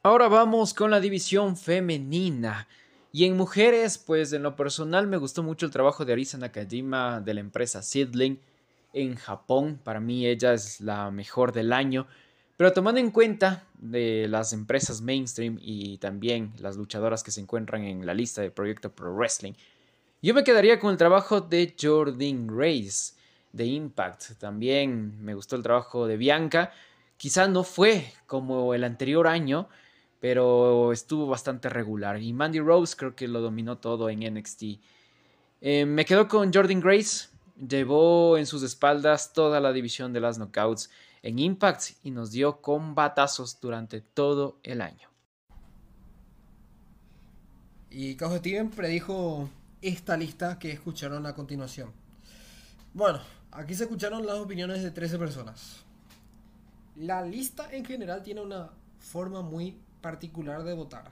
Ahora 0.04 0.30
vamos 0.30 0.74
con 0.74 0.90
la 0.90 1.02
división 1.02 1.58
femenina. 1.58 2.68
Y 3.12 3.26
en 3.26 3.36
mujeres, 3.36 3.98
pues 3.98 4.32
en 4.32 4.44
lo 4.44 4.56
personal 4.56 5.08
me 5.08 5.18
gustó 5.18 5.44
mucho 5.44 5.66
el 5.66 5.72
trabajo 5.72 6.06
de 6.06 6.14
Arisa 6.14 6.38
Nakajima 6.38 7.20
de 7.20 7.34
la 7.34 7.40
empresa 7.42 7.82
Sidling 7.82 8.40
en 8.94 9.16
Japón. 9.16 9.82
Para 9.84 10.00
mí 10.00 10.26
ella 10.26 10.54
es 10.54 10.80
la 10.80 11.12
mejor 11.12 11.52
del 11.52 11.74
año. 11.74 12.08
Pero 12.58 12.74
tomando 12.74 13.00
en 13.00 13.12
cuenta 13.12 13.66
de 13.78 14.28
las 14.28 14.52
empresas 14.52 15.02
mainstream 15.02 15.60
y 15.62 16.00
también 16.00 16.54
las 16.58 16.76
luchadoras 16.76 17.24
que 17.24 17.30
se 17.30 17.40
encuentran 17.40 17.84
en 17.84 18.06
la 18.06 18.16
lista 18.16 18.42
de 18.42 18.50
Proyecto 18.50 18.92
Pro 18.92 19.14
Wrestling, 19.14 19.54
yo 20.24 20.34
me 20.34 20.44
quedaría 20.44 20.80
con 20.80 20.90
el 20.90 20.98
trabajo 20.98 21.40
de 21.40 21.76
Jordan 21.80 22.48
Grace 22.48 23.14
de 23.54 23.66
Impact. 23.66 24.40
También 24.40 25.24
me 25.24 25.36
gustó 25.36 25.56
el 25.56 25.62
trabajo 25.62 26.08
de 26.08 26.18
Bianca. 26.18 26.72
Quizá 27.18 27.48
no 27.48 27.64
fue 27.64 28.12
como 28.26 28.74
el 28.74 28.84
anterior 28.84 29.28
año, 29.28 29.70
pero 30.20 30.92
estuvo 30.92 31.28
bastante 31.28 31.70
regular. 31.70 32.20
Y 32.20 32.34
Mandy 32.34 32.60
Rose 32.60 32.96
creo 32.98 33.16
que 33.16 33.28
lo 33.28 33.40
dominó 33.40 33.78
todo 33.78 34.10
en 34.10 34.22
NXT. 34.34 34.64
Eh, 35.62 35.86
me 35.86 36.06
quedo 36.06 36.28
con 36.28 36.52
Jordan 36.52 36.80
Grace. 36.80 37.28
Llevó 37.56 38.36
en 38.38 38.48
sus 38.48 38.64
espaldas 38.64 39.34
toda 39.34 39.60
la 39.60 39.72
división 39.74 40.12
de 40.14 40.22
las 40.22 40.40
knockouts 40.40 40.90
en 41.22 41.40
Impact 41.40 41.92
y 42.04 42.12
nos 42.12 42.32
dio 42.32 42.62
combatazos 42.62 43.60
durante 43.60 44.02
todo 44.02 44.60
el 44.64 44.82
año. 44.82 45.10
Y 47.90 48.16
Caos 48.16 48.38
Steven 48.38 48.70
predijo 48.70 49.50
esta 49.82 50.18
lista 50.18 50.60
que 50.60 50.72
escucharon 50.72 51.26
a 51.26 51.34
continuación. 51.34 51.92
Bueno, 52.94 53.20
aquí 53.52 53.76
se 53.76 53.84
escucharon 53.84 54.26
las 54.26 54.38
opiniones 54.38 54.84
de 54.84 54.92
13 54.92 55.18
personas. 55.18 55.84
La 56.96 57.22
lista 57.22 57.72
en 57.72 57.86
general 57.86 58.24
tiene 58.24 58.42
una 58.42 58.72
forma 59.00 59.42
muy 59.42 59.80
particular 60.02 60.64
de 60.64 60.74
votar. 60.74 61.12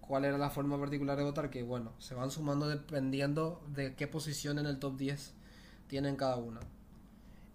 ¿Cuál 0.00 0.24
era 0.24 0.38
la 0.38 0.50
forma 0.50 0.78
particular 0.78 1.16
de 1.16 1.24
votar? 1.24 1.50
Que 1.50 1.62
bueno, 1.62 1.92
se 1.98 2.14
van 2.14 2.30
sumando 2.30 2.68
dependiendo 2.68 3.62
de 3.68 3.94
qué 3.94 4.06
posición 4.06 4.58
en 4.58 4.66
el 4.66 4.78
top 4.78 4.96
10 4.96 5.32
tienen 5.86 6.16
cada 6.16 6.36
una. 6.36 6.60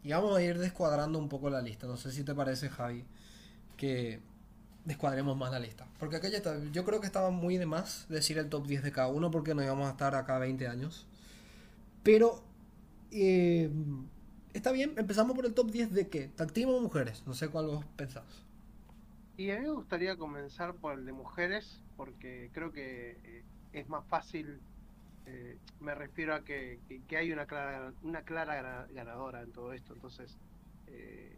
Y 0.05 0.11
vamos 0.11 0.37
a 0.37 0.41
ir 0.43 0.59
descuadrando 0.59 1.17
un 1.17 1.27
poco 1.29 1.49
la 1.49 1.63
lista. 1.63 1.87
No 1.87 1.97
sé 1.97 2.11
si 2.11 2.23
te 2.23 2.35
parece, 2.35 2.69
Javi, 2.69 3.03
que 3.75 4.19
descuadremos 4.85 5.35
más 5.35 5.51
la 5.51 5.59
lista. 5.59 5.87
Porque 5.97 6.17
acá 6.17 6.29
ya 6.29 6.37
está. 6.37 6.63
Yo 6.65 6.85
creo 6.85 6.99
que 6.99 7.07
estaba 7.07 7.31
muy 7.31 7.57
de 7.57 7.65
más 7.65 8.05
decir 8.07 8.37
el 8.37 8.47
top 8.47 8.67
10 8.67 8.83
de 8.83 8.91
cada 8.91 9.07
uno 9.07 9.31
porque 9.31 9.55
no 9.55 9.63
íbamos 9.63 9.87
a 9.87 9.91
estar 9.93 10.13
acá 10.13 10.37
20 10.37 10.67
años. 10.67 11.07
Pero 12.03 12.43
eh, 13.09 13.71
está 14.53 14.71
bien, 14.71 14.93
empezamos 14.95 15.35
por 15.35 15.47
el 15.47 15.55
top 15.55 15.71
10 15.71 15.91
de 15.91 16.07
qué? 16.07 16.27
Tag 16.27 16.51
o 16.67 16.81
mujeres. 16.81 17.23
No 17.25 17.33
sé 17.33 17.47
cuál 17.47 17.65
vos 17.65 17.83
pensás. 17.95 18.45
Y 19.37 19.49
a 19.49 19.55
mí 19.55 19.63
me 19.63 19.71
gustaría 19.71 20.17
comenzar 20.17 20.75
por 20.75 20.99
el 20.99 21.07
de 21.07 21.13
mujeres, 21.13 21.81
porque 21.97 22.51
creo 22.53 22.71
que 22.71 23.17
eh, 23.23 23.43
es 23.73 23.89
más 23.89 24.05
fácil. 24.05 24.59
Eh, 25.25 25.57
me 25.79 25.95
refiero 25.95 26.35
a 26.35 26.43
que, 26.43 26.79
hay 27.17 27.31
una 27.31 27.45
clara, 27.45 27.93
una 28.03 28.21
clara 28.23 28.87
ganadora 28.91 29.41
en 29.41 29.51
todo 29.51 29.73
esto, 29.73 29.93
entonces 29.93 30.37
eh, 30.87 31.37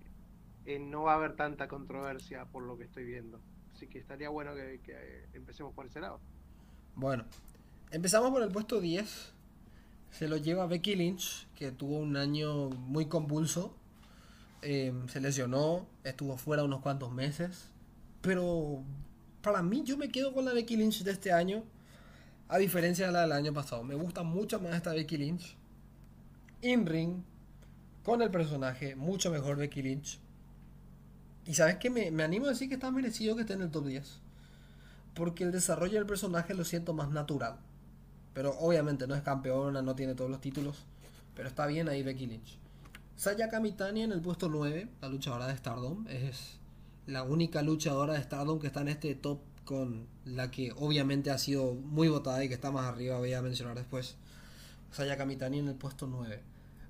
no 0.79 1.03
va 1.03 1.13
a 1.13 1.15
haber 1.15 1.35
tanta 1.35 1.67
controversia 1.67 2.45
por 2.45 2.63
lo 2.63 2.77
que 2.77 2.83
estoy 2.83 3.05
viendo. 3.05 3.39
Así 3.73 3.87
que 3.87 3.99
estaría 3.99 4.29
bueno 4.29 4.53
que, 4.55 5.25
empecemos 5.33 5.73
por 5.73 5.85
ese 5.85 6.01
lado. 6.01 6.19
Bueno, 6.95 7.25
empezamos 7.91 8.31
por 8.31 8.41
el 8.41 8.49
puesto 8.49 8.81
10. 8.81 9.33
Se 10.11 10.27
lo 10.27 10.37
lleva 10.37 10.65
Becky 10.67 10.95
Lynch, 10.95 11.47
que 11.53 11.71
tuvo 11.71 11.99
un 11.99 12.17
año 12.17 12.69
muy 12.69 13.05
convulso. 13.05 13.75
se 14.61 15.21
lesionó, 15.21 15.87
estuvo 16.03 16.37
fuera 16.37 16.63
unos 16.63 16.81
cuantos 16.81 17.13
meses. 17.13 17.71
Pero 18.21 18.83
para 19.41 19.61
mí 19.61 19.83
yo 19.85 19.97
me 19.97 20.09
quedo 20.09 20.33
con 20.33 20.43
la 20.43 20.53
Becky 20.53 20.75
Lynch 20.75 21.03
de 21.03 21.11
este 21.11 21.31
año. 21.31 21.63
A 22.49 22.57
diferencia 22.57 23.07
de 23.07 23.11
la 23.11 23.21
del 23.21 23.33
año 23.33 23.53
pasado. 23.53 23.83
Me 23.83 23.95
gusta 23.95 24.23
mucho 24.23 24.59
más 24.59 24.73
esta 24.73 24.93
Becky 24.93 25.17
Lynch. 25.17 25.55
In 26.61 26.85
ring. 26.85 27.23
Con 28.03 28.21
el 28.21 28.31
personaje. 28.31 28.95
Mucho 28.95 29.31
mejor 29.31 29.57
Becky 29.57 29.81
Lynch. 29.81 30.19
Y 31.45 31.53
sabes 31.53 31.77
que 31.77 31.89
me, 31.89 32.09
me 32.11 32.23
animo 32.23 32.45
a 32.45 32.49
decir 32.49 32.69
que 32.69 32.75
está 32.75 32.89
merecido 32.91 33.35
que 33.35 33.41
esté 33.41 33.53
en 33.53 33.63
el 33.63 33.71
top 33.71 33.87
10. 33.87 34.19
Porque 35.13 35.43
el 35.43 35.51
desarrollo 35.51 35.95
del 35.95 36.05
personaje 36.05 36.53
lo 36.53 36.63
siento 36.63 36.93
más 36.93 37.09
natural. 37.09 37.57
Pero 38.33 38.57
obviamente 38.59 39.07
no 39.07 39.15
es 39.15 39.23
campeona, 39.23 39.81
no 39.81 39.95
tiene 39.95 40.15
todos 40.15 40.29
los 40.29 40.39
títulos. 40.39 40.85
Pero 41.35 41.49
está 41.49 41.65
bien 41.65 41.89
ahí 41.89 42.01
Becky 42.01 42.27
Lynch. 42.27 42.57
Saya 43.17 43.49
Kamitani 43.49 44.03
en 44.03 44.11
el 44.11 44.21
puesto 44.21 44.47
9, 44.47 44.87
la 45.01 45.09
luchadora 45.09 45.47
de 45.47 45.57
Stardom. 45.57 46.05
Es 46.07 46.59
la 47.07 47.23
única 47.23 47.61
luchadora 47.61 48.13
de 48.13 48.23
Stardom 48.23 48.59
que 48.59 48.67
está 48.67 48.81
en 48.81 48.89
este 48.89 49.15
top 49.15 49.39
con 49.67 50.07
la 50.23 50.49
que 50.49 50.71
obviamente 50.77 51.29
ha 51.29 51.37
sido 51.37 51.73
muy 51.73 52.07
votada 52.07 52.41
y 52.41 52.47
que 52.47 52.53
está 52.53 52.71
más 52.71 52.85
arriba, 52.85 53.17
voy 53.17 53.33
a 53.33 53.41
mencionar 53.41 53.75
después. 53.75 54.15
Saya 54.91 55.17
Kamitani 55.17 55.59
en 55.59 55.67
el 55.67 55.75
puesto 55.75 56.07
9. 56.07 56.41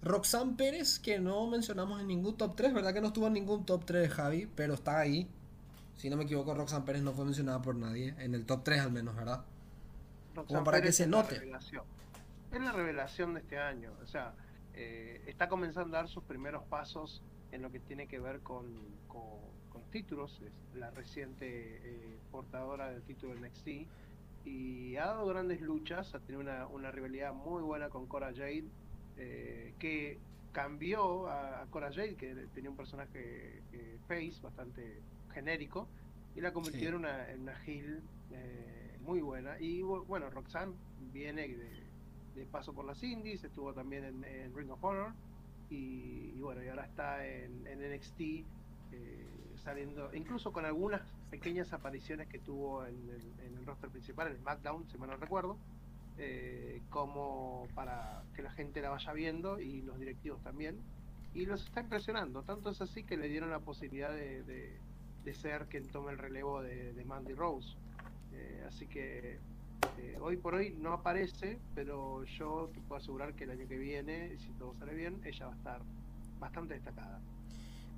Roxanne 0.03 0.53
Pérez, 0.55 0.99
que 0.99 1.19
no 1.19 1.47
mencionamos 1.47 1.99
en 1.99 2.07
ningún 2.07 2.37
top 2.37 2.55
3, 2.55 2.75
¿verdad 2.75 2.93
que 2.93 3.01
no 3.01 3.07
estuvo 3.07 3.25
en 3.25 3.33
ningún 3.33 3.65
top 3.65 3.83
3 3.83 4.03
de 4.03 4.09
Javi? 4.09 4.47
Pero 4.55 4.75
está 4.75 4.99
ahí. 4.99 5.27
Si 5.95 6.07
no 6.07 6.17
me 6.17 6.25
equivoco, 6.25 6.53
Roxanne 6.53 6.85
Pérez 6.85 7.01
no 7.01 7.13
fue 7.13 7.25
mencionada 7.25 7.63
por 7.63 7.75
nadie, 7.75 8.13
en 8.19 8.35
el 8.35 8.45
top 8.45 8.63
3 8.63 8.81
al 8.81 8.91
menos, 8.91 9.15
¿verdad? 9.15 9.43
Como 10.35 10.63
para 10.63 10.79
que 10.79 10.91
se 10.91 11.07
note. 11.07 11.41
Es 12.51 12.61
la 12.61 12.71
revelación 12.71 13.33
de 13.33 13.39
este 13.39 13.57
año, 13.57 13.91
o 14.03 14.05
sea, 14.05 14.35
eh, 14.75 15.23
está 15.25 15.49
comenzando 15.49 15.97
a 15.97 16.01
dar 16.01 16.09
sus 16.09 16.23
primeros 16.23 16.63
pasos 16.65 17.23
en 17.51 17.63
lo 17.63 17.71
que 17.71 17.79
tiene 17.79 18.07
que 18.07 18.19
ver 18.19 18.41
con 18.41 18.65
títulos, 19.97 20.39
es 20.45 20.79
la 20.79 20.91
reciente 20.91 21.47
eh, 21.47 22.17
portadora 22.29 22.91
del 22.91 23.01
título 23.01 23.33
de 23.33 23.49
NXT 23.49 23.67
y 24.45 24.95
ha 24.95 25.07
dado 25.07 25.25
grandes 25.25 25.59
luchas, 25.59 26.13
ha 26.13 26.19
tenido 26.19 26.41
una, 26.69 26.91
rivalidad 26.91 27.33
muy 27.33 27.63
buena 27.63 27.89
con 27.89 28.05
Cora 28.05 28.27
Jade, 28.27 28.65
eh, 29.17 29.73
que 29.79 30.19
cambió 30.51 31.27
a, 31.27 31.65
Cora 31.71 31.91
Jade, 31.91 32.13
que 32.13 32.35
tenía 32.53 32.69
un 32.69 32.77
personaje 32.77 33.63
eh, 33.73 33.97
face 34.07 34.35
bastante 34.39 35.01
genérico, 35.33 35.87
y 36.35 36.41
la 36.41 36.53
convirtió 36.53 36.89
en, 36.89 36.95
una, 36.95 37.31
en 37.31 37.41
una 37.41 37.59
heel 37.65 38.03
muy 39.01 39.21
buena. 39.21 39.59
Y 39.59 39.81
bueno, 39.81 40.29
Roxanne 40.29 40.75
viene 41.11 41.47
de, 42.35 42.45
paso 42.45 42.71
por 42.71 42.85
las 42.85 43.01
indies, 43.01 43.43
estuvo 43.43 43.73
también 43.73 44.23
en, 44.23 44.55
Ring 44.55 44.69
of 44.69 44.83
Honor, 44.83 45.13
y, 45.71 46.39
bueno, 46.39 46.63
y 46.63 46.67
ahora 46.67 46.85
está 46.85 47.27
en, 47.27 47.65
en 47.65 47.95
NXT 47.95 48.45
saliendo, 49.57 50.13
incluso 50.13 50.51
con 50.51 50.65
algunas 50.65 51.01
pequeñas 51.29 51.73
apariciones 51.73 52.27
que 52.27 52.39
tuvo 52.39 52.85
en 52.85 52.95
el, 53.09 53.65
roster 53.65 53.89
principal, 53.89 54.27
en 54.27 54.33
el 54.33 54.39
SmackDown, 54.39 54.87
si 54.87 54.97
mal 54.97 55.09
no 55.09 55.17
recuerdo, 55.17 55.57
eh, 56.17 56.81
como 56.89 57.67
para 57.75 58.23
que 58.33 58.41
la 58.41 58.51
gente 58.51 58.81
la 58.81 58.89
vaya 58.89 59.13
viendo 59.13 59.59
y 59.59 59.81
los 59.81 59.99
directivos 59.99 60.41
también. 60.41 60.79
Y 61.33 61.45
los 61.45 61.63
está 61.65 61.81
impresionando, 61.81 62.43
tanto 62.43 62.69
es 62.69 62.81
así 62.81 63.03
que 63.03 63.17
le 63.17 63.27
dieron 63.27 63.51
la 63.51 63.59
posibilidad 63.59 64.11
de, 64.11 64.43
de, 64.43 65.33
ser 65.33 65.65
quien 65.65 65.85
tome 65.89 66.13
el 66.13 66.17
relevo 66.17 66.61
de, 66.61 67.03
Mandy 67.05 67.33
Rose. 67.33 67.75
Eh, 68.33 68.63
así 68.65 68.87
que 68.87 69.39
eh, 69.99 70.17
hoy 70.21 70.37
por 70.37 70.55
hoy 70.55 70.75
no 70.79 70.93
aparece, 70.93 71.59
pero 71.75 72.23
yo 72.23 72.69
te 72.73 72.79
puedo 72.81 73.01
asegurar 73.01 73.33
que 73.33 73.43
el 73.43 73.51
año 73.51 73.67
que 73.67 73.77
viene, 73.77 74.37
si 74.37 74.49
todo 74.53 74.73
sale 74.75 74.95
bien, 74.95 75.21
ella 75.25 75.47
va 75.47 75.53
a 75.53 75.57
estar 75.57 75.81
bastante 76.39 76.75
destacada. 76.75 77.19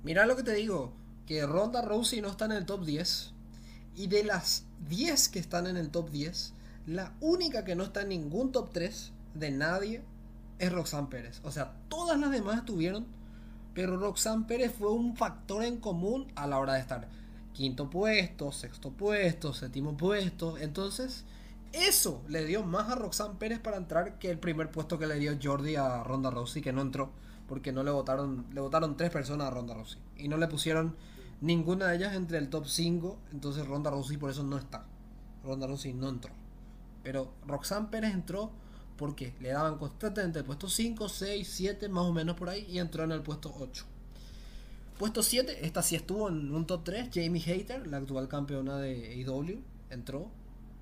Mira 0.02 0.26
lo 0.26 0.36
que 0.36 0.42
te 0.42 0.54
digo, 0.54 0.92
que 1.30 1.46
Ronda 1.46 1.80
Rousey 1.80 2.20
no 2.20 2.26
está 2.26 2.46
en 2.46 2.50
el 2.50 2.66
top 2.66 2.84
10. 2.84 3.30
Y 3.94 4.08
de 4.08 4.24
las 4.24 4.64
10 4.88 5.28
que 5.28 5.38
están 5.38 5.68
en 5.68 5.76
el 5.76 5.90
top 5.90 6.10
10, 6.10 6.54
la 6.86 7.14
única 7.20 7.64
que 7.64 7.76
no 7.76 7.84
está 7.84 8.02
en 8.02 8.08
ningún 8.08 8.50
top 8.50 8.70
3 8.72 9.12
de 9.34 9.52
nadie 9.52 10.02
es 10.58 10.72
Roxanne 10.72 11.06
Pérez. 11.06 11.40
O 11.44 11.52
sea, 11.52 11.76
todas 11.88 12.18
las 12.18 12.32
demás 12.32 12.58
estuvieron, 12.58 13.06
pero 13.74 13.96
Roxanne 13.96 14.46
Pérez 14.48 14.74
fue 14.76 14.90
un 14.90 15.14
factor 15.14 15.62
en 15.62 15.76
común 15.76 16.26
a 16.34 16.48
la 16.48 16.58
hora 16.58 16.72
de 16.72 16.80
estar 16.80 17.08
quinto 17.52 17.88
puesto, 17.88 18.50
sexto 18.50 18.90
puesto, 18.90 19.54
séptimo 19.54 19.96
puesto. 19.96 20.58
Entonces, 20.58 21.26
eso 21.72 22.24
le 22.26 22.44
dio 22.44 22.64
más 22.64 22.88
a 22.88 22.96
Roxanne 22.96 23.36
Pérez 23.38 23.60
para 23.60 23.76
entrar 23.76 24.18
que 24.18 24.30
el 24.32 24.40
primer 24.40 24.72
puesto 24.72 24.98
que 24.98 25.06
le 25.06 25.20
dio 25.20 25.38
Jordi 25.40 25.76
a 25.76 26.02
Ronda 26.02 26.30
Rousey, 26.30 26.60
que 26.60 26.72
no 26.72 26.82
entró 26.82 27.12
porque 27.46 27.70
no 27.70 27.84
le 27.84 27.92
votaron, 27.92 28.46
le 28.52 28.60
votaron 28.60 28.96
tres 28.96 29.10
personas 29.10 29.46
a 29.46 29.50
Ronda 29.50 29.74
Rousey 29.74 30.00
y 30.16 30.26
no 30.26 30.36
le 30.36 30.48
pusieron 30.48 30.96
ninguna 31.40 31.88
de 31.88 31.96
ellas 31.96 32.14
entre 32.14 32.38
el 32.38 32.48
top 32.48 32.66
5, 32.66 33.18
entonces 33.32 33.66
Ronda 33.66 33.90
Rousey 33.90 34.16
por 34.16 34.30
eso 34.30 34.42
no 34.42 34.58
está. 34.58 34.84
Ronda 35.44 35.66
Rousey 35.66 35.92
no 35.92 36.08
entró. 36.08 36.32
Pero 37.02 37.32
Roxanne 37.46 37.88
Pérez 37.90 38.12
entró 38.12 38.50
porque 38.96 39.34
le 39.40 39.50
daban 39.50 39.78
constantemente 39.78 40.40
el 40.40 40.44
puesto 40.44 40.68
5, 40.68 41.08
6, 41.08 41.48
7, 41.50 41.88
más 41.88 42.04
o 42.04 42.12
menos 42.12 42.36
por 42.36 42.50
ahí, 42.50 42.66
y 42.68 42.78
entró 42.78 43.04
en 43.04 43.12
el 43.12 43.22
puesto 43.22 43.54
8. 43.58 43.86
Puesto 44.98 45.22
7, 45.22 45.64
esta 45.64 45.82
sí 45.82 45.96
estuvo 45.96 46.28
en 46.28 46.54
un 46.54 46.66
top 46.66 46.84
3, 46.84 47.08
Jamie 47.10 47.40
Hater, 47.40 47.86
la 47.86 47.96
actual 47.96 48.28
campeona 48.28 48.76
de 48.76 49.24
AEW, 49.26 49.62
entró. 49.88 50.30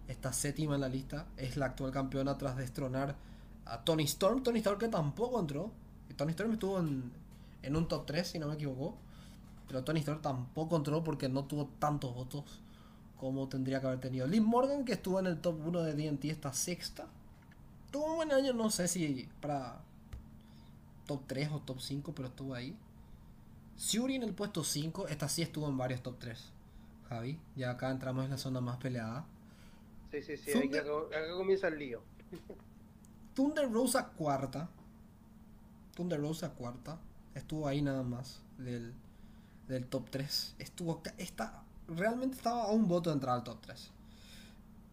Esta 0.08 0.32
séptima 0.32 0.74
en 0.74 0.80
la 0.80 0.88
lista 0.88 1.26
es 1.36 1.56
la 1.56 1.66
actual 1.66 1.92
campeona 1.92 2.36
tras 2.38 2.56
destronar 2.56 3.14
a 3.66 3.84
Tony 3.84 4.04
Storm. 4.04 4.42
Tony 4.42 4.58
Storm 4.58 4.78
que 4.78 4.88
tampoco 4.88 5.38
entró. 5.38 5.70
Tony 6.16 6.30
Storm 6.30 6.52
estuvo 6.52 6.78
en, 6.80 7.12
en 7.62 7.76
un 7.76 7.86
top 7.86 8.06
3, 8.06 8.26
si 8.26 8.38
no 8.38 8.48
me 8.48 8.54
equivoco. 8.54 8.96
Pero 9.68 9.84
Tony 9.84 10.00
Storm 10.00 10.20
tampoco 10.22 10.76
entró 10.76 11.04
porque 11.04 11.28
no 11.28 11.44
tuvo 11.44 11.66
tantos 11.78 12.14
votos 12.14 12.60
como 13.18 13.48
tendría 13.48 13.80
que 13.80 13.86
haber 13.86 14.00
tenido. 14.00 14.26
Liv 14.26 14.42
Morgan, 14.42 14.84
que 14.84 14.92
estuvo 14.92 15.20
en 15.20 15.26
el 15.26 15.40
top 15.40 15.66
1 15.66 15.82
de 15.82 15.94
DNT 15.94 16.24
esta 16.26 16.52
sexta. 16.52 17.06
Tuvo 17.90 18.06
un 18.06 18.16
buen 18.16 18.32
año, 18.32 18.52
no 18.52 18.70
sé 18.70 18.88
si 18.88 19.28
para 19.40 19.80
top 21.06 21.22
3 21.26 21.50
o 21.52 21.60
top 21.60 21.80
5, 21.80 22.12
pero 22.14 22.28
estuvo 22.28 22.54
ahí. 22.54 22.76
Suri 23.76 24.16
en 24.16 24.22
el 24.22 24.34
puesto 24.34 24.64
5, 24.64 25.08
esta 25.08 25.28
sí 25.28 25.42
estuvo 25.42 25.68
en 25.68 25.76
varios 25.76 26.02
top 26.02 26.18
3. 26.18 26.52
Javi, 27.08 27.38
ya 27.56 27.70
acá 27.70 27.90
entramos 27.90 28.24
en 28.24 28.30
la 28.30 28.38
zona 28.38 28.60
más 28.60 28.76
peleada. 28.78 29.24
Sí, 30.10 30.22
sí, 30.22 30.36
sí, 30.36 30.52
acá, 30.52 30.80
acá 30.80 31.32
comienza 31.36 31.68
el 31.68 31.78
lío. 31.78 32.00
Thunder 33.34 33.70
Rosa 33.70 34.08
cuarta. 34.16 34.68
Thunder 35.94 36.20
Rosa 36.20 36.50
cuarta. 36.50 36.98
Estuvo 37.34 37.66
ahí 37.66 37.82
nada 37.82 38.02
más 38.02 38.42
del, 38.58 38.92
del 39.68 39.86
top 39.86 40.10
3. 40.10 40.56
Estuvo 40.58 41.02
está, 41.18 41.62
realmente 41.88 42.36
estaba 42.36 42.64
a 42.64 42.72
un 42.72 42.88
voto 42.88 43.10
de 43.10 43.14
entrar 43.14 43.36
al 43.36 43.44
top 43.44 43.60
3. 43.60 43.90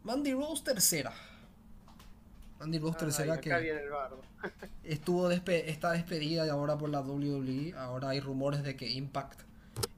Mandy 0.03 0.33
Rose 0.33 0.63
tercera. 0.63 1.13
Mandy 2.59 2.79
Rose 2.79 2.97
tercera 2.99 3.41
que 3.41 3.51
estuvo 4.83 5.27
despe 5.27 5.69
está 5.69 5.91
despedida 5.91 6.49
ahora 6.51 6.77
por 6.77 6.89
la 6.89 7.01
WWE. 7.01 7.73
Ahora 7.75 8.09
hay 8.09 8.19
rumores 8.19 8.63
de 8.63 8.75
que 8.75 8.89
Impact 8.91 9.41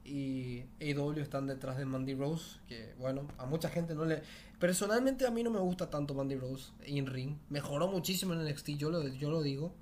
y 0.05 0.63
AEW 0.79 1.19
están 1.19 1.47
detrás 1.47 1.77
de 1.77 1.85
Mandy 1.85 2.15
Rose. 2.15 2.57
Que 2.67 2.93
bueno, 2.97 3.27
a 3.37 3.45
mucha 3.45 3.69
gente 3.69 3.95
no 3.95 4.05
le. 4.05 4.23
Personalmente 4.59 5.27
a 5.27 5.31
mí 5.31 5.43
no 5.43 5.51
me 5.51 5.59
gusta 5.59 5.89
tanto 5.89 6.13
Mandy 6.13 6.35
Rose 6.35 6.71
in 6.85 7.05
ring. 7.05 7.35
Mejoró 7.49 7.87
muchísimo 7.89 8.33
en 8.33 8.45
NXT, 8.45 8.69
yo 8.69 8.89
lo, 8.89 9.05
yo 9.07 9.29
lo 9.29 9.41
digo. 9.41 9.73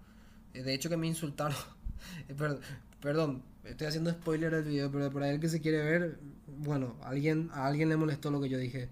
Eh, 0.53 0.63
de 0.63 0.73
hecho 0.73 0.89
que 0.89 0.97
me 0.97 1.07
insultaron. 1.07 1.57
perdón, 2.37 2.61
perdón, 3.05 3.43
estoy 3.65 3.85
haciendo 3.85 4.09
spoiler 4.09 4.51
del 4.51 4.63
video, 4.63 4.91
pero 4.91 5.11
para 5.11 5.29
el 5.29 5.39
que 5.39 5.47
se 5.47 5.61
quiere 5.61 5.83
ver, 5.83 6.17
bueno, 6.47 6.95
alguien, 7.03 7.51
a 7.53 7.67
alguien 7.67 7.87
le 7.87 7.97
molestó 7.97 8.31
lo 8.31 8.41
que 8.41 8.49
yo 8.49 8.57
dije 8.57 8.89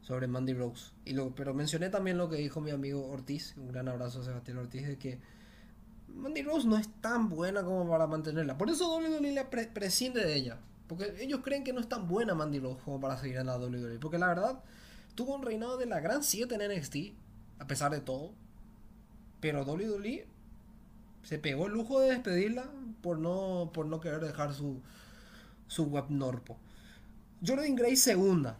sobre 0.00 0.26
Mandy 0.26 0.54
Rose. 0.54 0.92
Y 1.04 1.12
lo, 1.12 1.34
pero 1.34 1.52
mencioné 1.52 1.90
también 1.90 2.16
lo 2.16 2.30
que 2.30 2.36
dijo 2.36 2.62
mi 2.62 2.70
amigo 2.70 3.06
Ortiz, 3.06 3.54
un 3.58 3.70
gran 3.70 3.88
abrazo 3.88 4.22
a 4.22 4.24
Sebastián 4.24 4.56
Ortiz, 4.56 4.86
de 4.86 4.96
que 4.96 5.20
Mandy 6.08 6.40
Rose 6.40 6.66
no 6.66 6.78
es 6.78 6.88
tan 7.02 7.28
buena 7.28 7.62
como 7.62 7.86
para 7.90 8.06
mantenerla. 8.06 8.56
Por 8.56 8.70
eso 8.70 8.96
WWE 8.96 9.32
le 9.32 9.44
prescinde 9.44 10.24
de 10.24 10.34
ella. 10.34 10.58
Porque 10.86 11.12
ellos 11.22 11.40
creen 11.44 11.62
que 11.62 11.74
no 11.74 11.80
es 11.80 11.90
tan 11.90 12.08
buena 12.08 12.34
Mandy 12.34 12.58
Rose 12.58 12.80
como 12.82 13.02
para 13.02 13.18
seguir 13.18 13.36
en 13.36 13.48
la 13.48 13.58
WWE. 13.58 13.98
Porque 13.98 14.16
la 14.16 14.28
verdad, 14.28 14.62
tuvo 15.14 15.34
un 15.34 15.42
reinado 15.42 15.76
de 15.76 15.84
la 15.84 16.00
gran 16.00 16.22
7 16.22 16.54
en 16.54 16.74
NXT, 16.74 16.96
a 17.58 17.66
pesar 17.66 17.92
de 17.92 18.00
todo. 18.00 18.32
Pero 19.40 19.62
WWE 19.62 20.26
se 21.22 21.38
pegó 21.38 21.66
el 21.66 21.74
lujo 21.74 22.00
de 22.00 22.12
despedirla 22.12 22.64
por 23.02 23.18
no, 23.18 23.70
por 23.74 23.86
no 23.86 24.00
querer 24.00 24.20
dejar 24.20 24.54
su, 24.54 24.80
su 25.66 25.84
web 25.86 26.06
Norpo. 26.08 26.56
Jordan 27.44 27.74
Gray 27.74 27.96
segunda. 27.96 28.56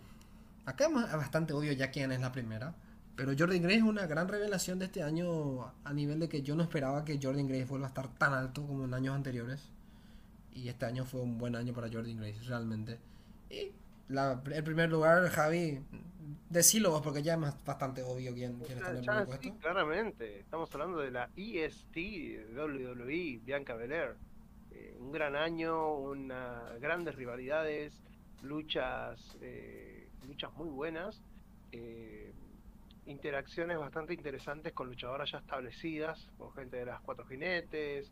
Acá 0.67 0.87
es 0.87 0.93
bastante 1.13 1.53
obvio 1.53 1.73
ya 1.73 1.91
quién 1.91 2.13
es 2.13 2.21
la 2.21 2.33
primera. 2.33 2.75
Pero 3.15 3.33
Jordan 3.39 3.63
Gray 3.63 3.77
es 3.77 3.83
una 3.83 4.07
gran 4.07 4.29
revelación 4.29 4.79
de 4.79 4.87
este 4.87 5.03
año 5.03 5.73
a 5.85 5.93
nivel 5.93 6.19
de 6.19 6.29
que 6.29 6.43
yo 6.43 6.57
no 6.57 6.63
esperaba 6.63 7.05
que 7.05 7.19
Jordan 7.23 7.47
Gray 7.47 7.65
vuelva 7.65 7.87
a 7.87 7.89
estar 7.89 8.09
tan 8.17 8.33
alto 8.33 8.67
como 8.67 8.85
en 8.85 8.95
años 8.95 9.15
anteriores. 9.15 9.69
Y 10.55 10.69
este 10.69 10.87
año 10.87 11.05
fue 11.05 11.21
un 11.21 11.39
buen 11.39 11.55
año 11.57 11.73
para 11.73 11.89
Jordan 11.89 12.17
Gray, 12.17 12.33
realmente. 12.47 12.99
Y 13.51 13.73
el 14.09 14.65
primer 14.65 14.91
lugar, 14.91 15.29
Javi, 15.29 15.81
decilo 16.49 16.91
vos 16.91 17.03
porque 17.03 17.23
ya 17.23 17.35
es 17.35 17.65
bastante 17.65 18.03
obvio 18.03 18.35
quién, 18.35 18.59
quién 18.61 18.79
está 18.79 18.91
en 18.91 18.97
el 18.97 19.05
primer 19.05 19.27
puesto. 19.27 19.43
Sí, 19.43 19.53
claramente, 19.61 20.41
estamos 20.41 20.73
hablando 20.75 20.99
de 20.99 21.11
la 21.11 21.31
EST 21.37 21.97
WWE, 22.57 23.41
Bianca 23.45 23.75
Belair. 23.75 24.17
Eh, 24.75 24.97
un 24.99 25.13
gran 25.13 25.37
año, 25.37 25.95
una, 25.95 26.63
grandes 26.81 27.15
rivalidades, 27.15 27.93
luchas, 28.43 29.37
eh, 29.41 30.09
luchas 30.27 30.53
muy 30.55 30.69
buenas, 30.69 31.23
eh, 31.73 32.33
interacciones 33.07 33.79
bastante 33.79 34.15
interesantes 34.15 34.73
con 34.73 34.89
luchadoras 34.89 35.31
ya 35.31 35.39
establecidas, 35.39 36.31
con 36.39 36.53
gente 36.53 36.79
de 36.79 36.87
las 36.87 37.01
cuatro 37.03 37.27
jinetes. 37.27 38.11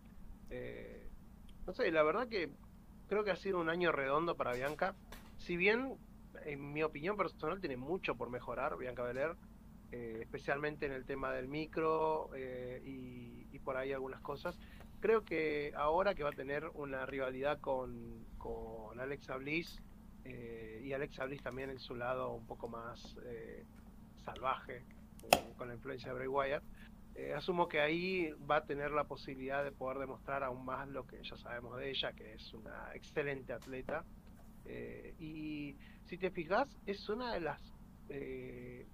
no 1.66 1.72
sé, 1.72 1.90
la 1.90 2.02
verdad 2.02 2.28
que 2.28 2.50
creo 3.08 3.24
que 3.24 3.30
ha 3.30 3.36
sido 3.36 3.60
un 3.60 3.70
año 3.70 3.92
redondo 3.92 4.36
para 4.36 4.52
Bianca 4.52 4.94
si 5.38 5.56
bien, 5.56 5.96
en 6.44 6.72
mi 6.72 6.82
opinión 6.82 7.16
personal, 7.16 7.60
tiene 7.60 7.76
mucho 7.76 8.14
por 8.14 8.28
mejorar 8.28 8.76
Bianca 8.76 9.02
Belair, 9.02 9.36
especialmente 9.90 10.86
en 10.86 10.92
el 10.92 11.04
tema 11.04 11.32
del 11.32 11.48
micro 11.48 12.30
y, 12.84 13.58
por 13.64 13.76
ahí 13.76 13.92
algunas 13.92 14.20
cosas. 14.20 14.58
Creo 15.00 15.24
que 15.24 15.72
ahora 15.76 16.14
que 16.14 16.22
va 16.22 16.30
a 16.30 16.34
tener 16.34 16.68
una 16.74 17.06
rivalidad 17.06 17.60
con, 17.60 18.26
con 18.38 19.00
Alexa 19.00 19.36
Bliss, 19.36 19.80
eh, 20.24 20.82
y 20.84 20.92
Alexa 20.92 21.24
Bliss 21.24 21.42
también 21.42 21.70
en 21.70 21.80
su 21.80 21.94
lado 21.94 22.32
un 22.34 22.46
poco 22.46 22.68
más 22.68 23.16
salvaje, 24.24 24.84
con 25.56 25.68
la 25.68 25.74
influencia 25.74 26.08
de 26.08 26.14
Bray 26.14 26.28
Wyatt, 26.28 26.62
asumo 27.36 27.68
que 27.68 27.80
ahí 27.80 28.30
va 28.50 28.56
a 28.56 28.64
tener 28.64 28.90
la 28.90 29.04
posibilidad 29.04 29.64
de 29.64 29.72
poder 29.72 29.98
demostrar 29.98 30.42
aún 30.42 30.64
más 30.64 30.88
lo 30.88 31.06
que 31.06 31.22
ya 31.22 31.36
sabemos 31.36 31.78
de 31.78 31.90
ella, 31.90 32.12
que 32.12 32.34
es 32.34 32.52
una 32.54 32.94
excelente 32.94 33.52
atleta 33.52 34.04
eh, 34.66 35.14
y 35.18 35.76
si 36.06 36.18
te 36.18 36.30
fijas, 36.30 36.68
es 36.86 37.08
una 37.08 37.34
de 37.34 37.40
las... 37.40 37.60
Eh, 38.08 38.86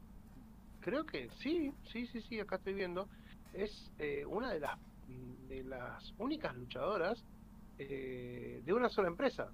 creo 0.81 1.05
que 1.05 1.29
sí, 1.39 1.73
sí, 1.93 2.07
sí, 2.07 2.21
sí, 2.23 2.41
acá 2.41 2.57
estoy 2.57 2.75
viendo. 2.75 3.09
Es 3.53 3.93
eh, 3.99 4.25
una 4.27 4.53
de 4.53 4.61
las, 4.61 4.79
de 5.49 5.63
las 5.65 6.15
únicas 6.19 6.55
luchadoras 6.57 7.25
de 7.79 8.73
una 8.73 8.89
sola 8.89 9.09
empresa. 9.09 9.51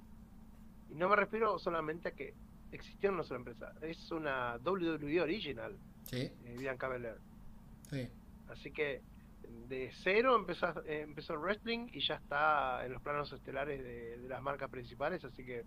Y 0.91 0.95
no 0.95 1.09
me 1.09 1.17
refiero 1.17 1.59
solamente 1.59 2.09
a 2.09 2.13
que 2.13 2.35
existió 2.71 3.11
una 3.11 3.25
sola 3.25 3.39
empresa. 3.39 3.73
Es 3.81 4.11
una 4.11 4.57
WWE 4.65 5.21
original. 5.21 5.77
Sí. 6.05 6.31
Bianca 6.59 6.89
Belair. 6.89 7.19
Sí. 7.91 8.09
Así 8.49 8.71
que 8.73 9.03
de 9.69 9.91
cero 10.03 10.37
empezó, 10.37 10.73
empezó 10.87 11.35
el 11.35 11.41
wrestling 11.41 11.89
y 11.93 12.01
ya 12.07 12.15
está 12.17 12.85
en 12.85 12.93
los 12.93 13.03
planos 13.03 13.33
estelares 13.33 13.83
de, 13.83 14.19
de 14.19 14.29
las 14.29 14.43
marcas 14.43 14.71
principales. 14.71 15.25
Así 15.25 15.45
que 15.45 15.65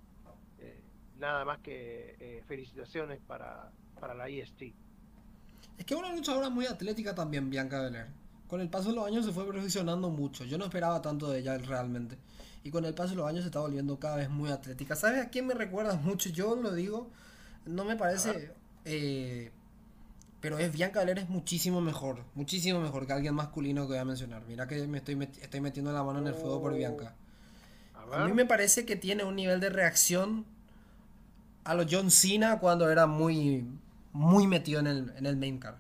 eh, 0.60 0.82
nada 1.18 1.46
más 1.46 1.60
que 1.60 2.16
eh, 2.20 2.44
felicitaciones 2.48 3.20
para, 3.28 3.72
para 4.00 4.14
la 4.14 4.30
IST. 4.30 4.62
Es 5.78 5.86
que 5.86 5.94
es 5.94 6.00
una 6.00 6.14
luchadora 6.14 6.50
muy 6.50 6.66
atlética 6.66 7.14
también, 7.14 7.50
Bianca 7.50 7.82
Belair. 7.82 8.08
Con 8.48 8.62
el 8.62 8.70
paso 8.70 8.90
de 8.90 8.96
los 8.96 9.08
años 9.08 9.26
se 9.26 9.32
fue 9.32 9.46
perfeccionando 9.46 10.10
mucho. 10.10 10.44
Yo 10.46 10.58
no 10.58 10.66
esperaba 10.66 11.02
tanto 11.02 11.30
de 11.30 11.40
ella 11.40 11.58
realmente. 11.58 12.18
Y 12.64 12.72
con 12.72 12.86
el 12.86 12.94
paso 12.94 13.12
de 13.12 13.16
los 13.18 13.28
años 13.28 13.42
se 13.42 13.48
está 13.48 13.60
volviendo 13.60 14.00
cada 14.00 14.18
vez 14.18 14.30
muy 14.30 14.52
atlética. 14.52 14.96
¿Sabes 14.96 15.24
a 15.24 15.30
quién 15.30 15.48
me 15.48 15.54
recuerda 15.54 15.96
mucho? 15.96 16.30
Yo 16.30 16.56
lo 16.56 16.74
digo, 16.74 17.10
no 17.66 17.86
me 17.86 17.96
parece... 17.96 18.52
Eh, 18.86 19.52
pero 20.42 20.60
es 20.60 20.72
Bianca 20.72 21.00
Belair 21.00 21.20
es 21.20 21.30
muchísimo 21.30 21.82
mejor. 21.82 22.24
Muchísimo 22.36 22.80
mejor 22.80 23.08
que 23.08 23.14
alguien 23.14 23.34
masculino 23.34 23.84
que 23.84 23.94
voy 23.94 23.98
a 23.98 24.06
mencionar. 24.06 24.44
Mira 24.48 24.68
que 24.68 24.86
me 24.88 25.00
estoy, 25.00 25.18
estoy 25.42 25.60
metiendo 25.60 25.92
la 25.92 26.04
mano 26.04 26.20
en 26.20 26.28
el 26.28 26.36
fuego 26.36 26.62
por 26.62 26.74
oh. 26.74 26.76
Bianca. 26.76 27.16
A 28.14 28.26
mí 28.26 28.34
me 28.34 28.46
parece 28.46 28.86
que 28.86 28.96
tiene 28.96 29.24
un 29.24 29.36
nivel 29.36 29.60
de 29.60 29.70
reacción 29.70 30.46
a 31.64 31.74
lo 31.74 31.86
John 31.90 32.12
Cena 32.12 32.60
cuando 32.60 32.92
era 32.92 33.08
muy 33.08 33.66
muy 34.16 34.48
metido 34.48 34.80
en 34.80 34.88
el, 34.88 35.14
en 35.18 35.26
el 35.26 35.36
main 35.36 35.58
card. 35.58 35.76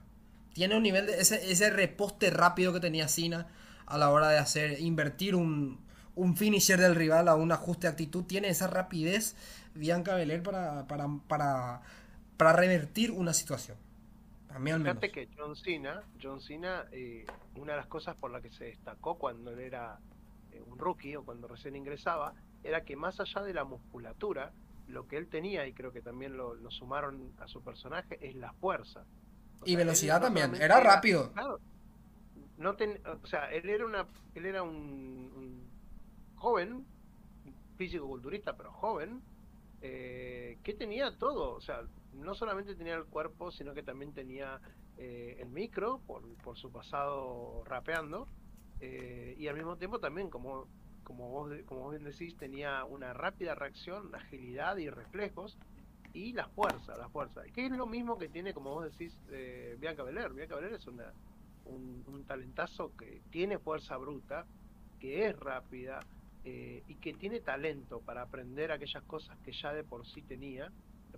Tiene 0.55 0.77
un 0.77 0.83
nivel 0.83 1.05
de 1.05 1.19
ese, 1.19 1.51
ese 1.51 1.69
reposte 1.69 2.29
rápido 2.29 2.71
que 2.71 2.79
tenía 2.79 3.09
Cena 3.09 3.47
a 3.87 3.97
la 3.97 4.09
hora 4.09 4.29
de 4.29 4.37
hacer, 4.37 4.79
invertir 4.79 5.35
un, 5.35 5.81
un 6.15 6.37
finisher 6.37 6.79
del 6.79 6.95
rival 6.95 7.27
a 7.27 7.35
un 7.35 7.51
ajuste 7.51 7.87
de 7.87 7.91
actitud. 7.91 8.23
Tiene 8.23 8.47
esa 8.47 8.67
rapidez 8.67 9.35
Bianca 9.73 10.15
Belair 10.15 10.41
para, 10.43 10.87
para, 10.87 11.09
para, 11.27 11.81
para 12.37 12.53
revertir 12.53 13.11
una 13.11 13.33
situación. 13.33 13.75
A 14.47 14.59
mí. 14.59 14.71
Fíjate 14.71 15.11
que 15.11 15.27
John 15.37 15.57
Cena, 15.57 16.01
John 16.23 16.39
Cena 16.39 16.85
eh, 16.93 17.25
una 17.55 17.73
de 17.73 17.79
las 17.79 17.87
cosas 17.87 18.15
por 18.15 18.31
las 18.31 18.41
que 18.41 18.51
se 18.51 18.63
destacó 18.63 19.17
cuando 19.17 19.51
él 19.51 19.59
era 19.59 19.99
eh, 20.53 20.63
un 20.65 20.79
rookie 20.79 21.17
o 21.17 21.25
cuando 21.25 21.49
recién 21.49 21.75
ingresaba, 21.75 22.33
era 22.63 22.85
que 22.85 22.95
más 22.95 23.19
allá 23.19 23.41
de 23.41 23.53
la 23.53 23.65
musculatura, 23.65 24.53
lo 24.87 25.05
que 25.05 25.17
él 25.17 25.27
tenía, 25.27 25.67
y 25.67 25.73
creo 25.73 25.91
que 25.91 26.01
también 26.01 26.37
lo, 26.37 26.55
lo 26.55 26.71
sumaron 26.71 27.33
a 27.39 27.49
su 27.49 27.61
personaje, 27.61 28.17
es 28.25 28.35
la 28.35 28.53
fuerza. 28.53 29.03
O 29.61 29.65
y 29.65 29.71
sea, 29.71 29.79
velocidad 29.79 30.21
también. 30.21 30.55
Era 30.55 30.79
rápido. 30.79 31.31
Claro, 31.33 31.59
no 32.57 32.75
ten- 32.75 33.01
o 33.23 33.27
sea, 33.27 33.51
él 33.51 33.69
era 33.69 33.85
una, 33.85 34.07
él 34.35 34.45
era 34.45 34.63
un, 34.63 35.31
un 35.35 35.71
joven, 36.35 36.85
físico-culturista, 37.77 38.55
pero 38.57 38.71
joven, 38.73 39.21
eh, 39.81 40.59
que 40.63 40.73
tenía 40.73 41.17
todo, 41.17 41.55
o 41.55 41.61
sea, 41.61 41.81
no 42.13 42.35
solamente 42.35 42.75
tenía 42.75 42.95
el 42.95 43.05
cuerpo, 43.05 43.51
sino 43.51 43.73
que 43.73 43.83
también 43.83 44.13
tenía 44.13 44.61
eh, 44.97 45.37
el 45.39 45.49
micro 45.49 46.01
por, 46.07 46.23
por 46.37 46.57
su 46.57 46.71
pasado 46.71 47.63
rapeando, 47.65 48.29
eh, 48.79 49.35
y 49.37 49.47
al 49.47 49.55
mismo 49.55 49.77
tiempo 49.77 49.99
también, 49.99 50.29
como, 50.29 50.67
como, 51.03 51.29
vos, 51.29 51.51
como 51.65 51.81
vos 51.81 51.91
bien 51.91 52.03
decís, 52.03 52.37
tenía 52.37 52.85
una 52.85 53.13
rápida 53.13 53.55
reacción, 53.55 54.13
agilidad 54.15 54.77
y 54.77 54.89
reflejos, 54.89 55.57
y 56.15 56.31
la 56.31 56.47
fuerza, 56.47 56.95
la 56.95 57.09
fuerza, 57.09 57.41
que 57.53 57.65
es 57.65 57.71
lo 57.73 57.85
mismo 57.85 58.17
que 58.17 58.29
tiene, 58.29 58.53
como 58.53 58.73
vos 58.73 58.89
decís, 58.89 59.19
eh, 59.31 59.75
Bianca 59.77 60.01
Belair. 60.01 60.31
Bianca 60.31 60.55
Belair 60.55 60.75
es 60.75 60.87
una, 60.87 61.11
un, 61.65 62.23
talentazo 62.25 62.95
que 62.95 63.21
tiene 63.29 63.59
fuerza 63.59 63.97
bruta, 63.97 64.45
que 64.97 65.27
es 65.27 65.37
rápida 65.37 65.99
eh, 66.45 66.83
y 66.87 66.95
que 66.95 67.13
tiene 67.13 67.41
talento 67.41 67.99
para 67.99 68.21
aprender 68.21 68.71
aquellas 68.71 69.03
cosas 69.03 69.37
que 69.39 69.51
ya 69.51 69.73
de 69.73 69.83
por 69.83 70.07
sí 70.07 70.21
tenía, 70.21 70.71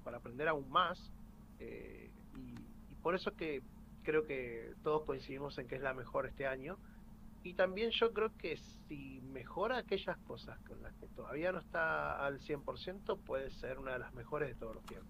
para 0.04 0.18
aprender 0.18 0.48
aún 0.48 0.68
más. 0.70 1.12
eh, 1.60 2.10
y, 2.36 2.56
y 2.92 2.96
por 3.04 3.14
eso 3.14 3.30
es 3.30 3.36
que 3.36 3.62
creo 4.02 4.26
que 4.26 4.74
todos 4.84 5.04
coincidimos 5.04 5.58
en 5.60 5.68
que 5.68 5.76
es 5.76 5.82
la 5.82 5.94
mejor 5.94 6.26
este 6.26 6.48
año. 6.48 6.80
Y 7.44 7.54
también 7.54 7.92
yo 7.92 8.14
creo 8.14 8.36
que 8.38 8.58
si 8.88 9.22
mejora 9.32 9.78
aquellas 9.78 10.18
cosas 10.20 10.60
con 10.68 10.82
las 10.82 10.94
que 10.96 11.08
todavía 11.08 11.52
no 11.52 11.60
está 11.60 12.26
al 12.26 12.40
100%, 12.40 13.18
puede 13.20 13.52
ser 13.52 13.80
una 13.80 13.94
de 13.94 14.00
las 14.00 14.14
mejores 14.14 14.50
de 14.50 14.56
todos 14.56 14.76
los 14.76 14.86
tiempos. 14.86 15.10